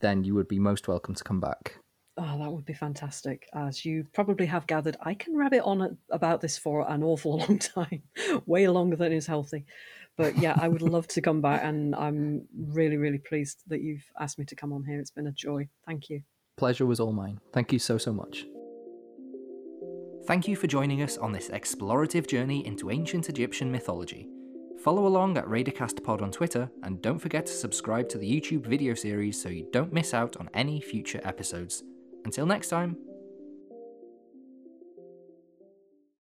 then 0.00 0.22
you 0.22 0.34
would 0.34 0.48
be 0.48 0.58
most 0.58 0.86
welcome 0.86 1.14
to 1.14 1.24
come 1.24 1.40
back. 1.40 1.78
Oh, 2.16 2.38
that 2.38 2.52
would 2.52 2.64
be 2.64 2.74
fantastic. 2.74 3.48
As 3.54 3.84
you 3.84 4.06
probably 4.12 4.46
have 4.46 4.68
gathered, 4.68 4.96
I 5.00 5.14
can 5.14 5.36
rabbit 5.36 5.62
on 5.64 5.98
about 6.10 6.40
this 6.40 6.56
for 6.56 6.88
an 6.88 7.02
awful 7.02 7.38
long 7.38 7.58
time, 7.58 8.02
way 8.46 8.68
longer 8.68 8.96
than 8.96 9.12
is 9.12 9.26
healthy. 9.26 9.64
But 10.16 10.38
yeah, 10.38 10.54
I 10.56 10.68
would 10.68 10.82
love 10.82 11.08
to 11.08 11.20
come 11.20 11.40
back, 11.40 11.62
and 11.64 11.92
I'm 11.96 12.46
really, 12.68 12.98
really 12.98 13.18
pleased 13.18 13.62
that 13.66 13.80
you've 13.80 14.04
asked 14.20 14.38
me 14.38 14.44
to 14.44 14.54
come 14.54 14.72
on 14.72 14.84
here. 14.84 15.00
It's 15.00 15.10
been 15.10 15.26
a 15.26 15.32
joy. 15.32 15.68
Thank 15.86 16.08
you. 16.08 16.22
Pleasure 16.56 16.86
was 16.86 17.00
all 17.00 17.12
mine. 17.12 17.40
Thank 17.52 17.72
you 17.72 17.80
so, 17.80 17.98
so 17.98 18.12
much. 18.12 18.46
Thank 20.26 20.48
you 20.48 20.56
for 20.56 20.66
joining 20.66 21.02
us 21.02 21.18
on 21.18 21.32
this 21.32 21.50
explorative 21.50 22.26
journey 22.26 22.66
into 22.66 22.90
ancient 22.90 23.28
Egyptian 23.28 23.70
mythology. 23.70 24.26
Follow 24.82 25.06
along 25.06 25.36
at 25.36 25.44
RaiderCastPod 25.44 26.22
on 26.22 26.30
Twitter, 26.30 26.70
and 26.82 27.02
don't 27.02 27.18
forget 27.18 27.44
to 27.44 27.52
subscribe 27.52 28.08
to 28.08 28.16
the 28.16 28.40
YouTube 28.40 28.66
video 28.66 28.94
series 28.94 29.40
so 29.40 29.50
you 29.50 29.68
don't 29.70 29.92
miss 29.92 30.14
out 30.14 30.38
on 30.38 30.48
any 30.54 30.80
future 30.80 31.20
episodes. 31.24 31.82
Until 32.24 32.46
next 32.46 32.68
time, 32.70 32.96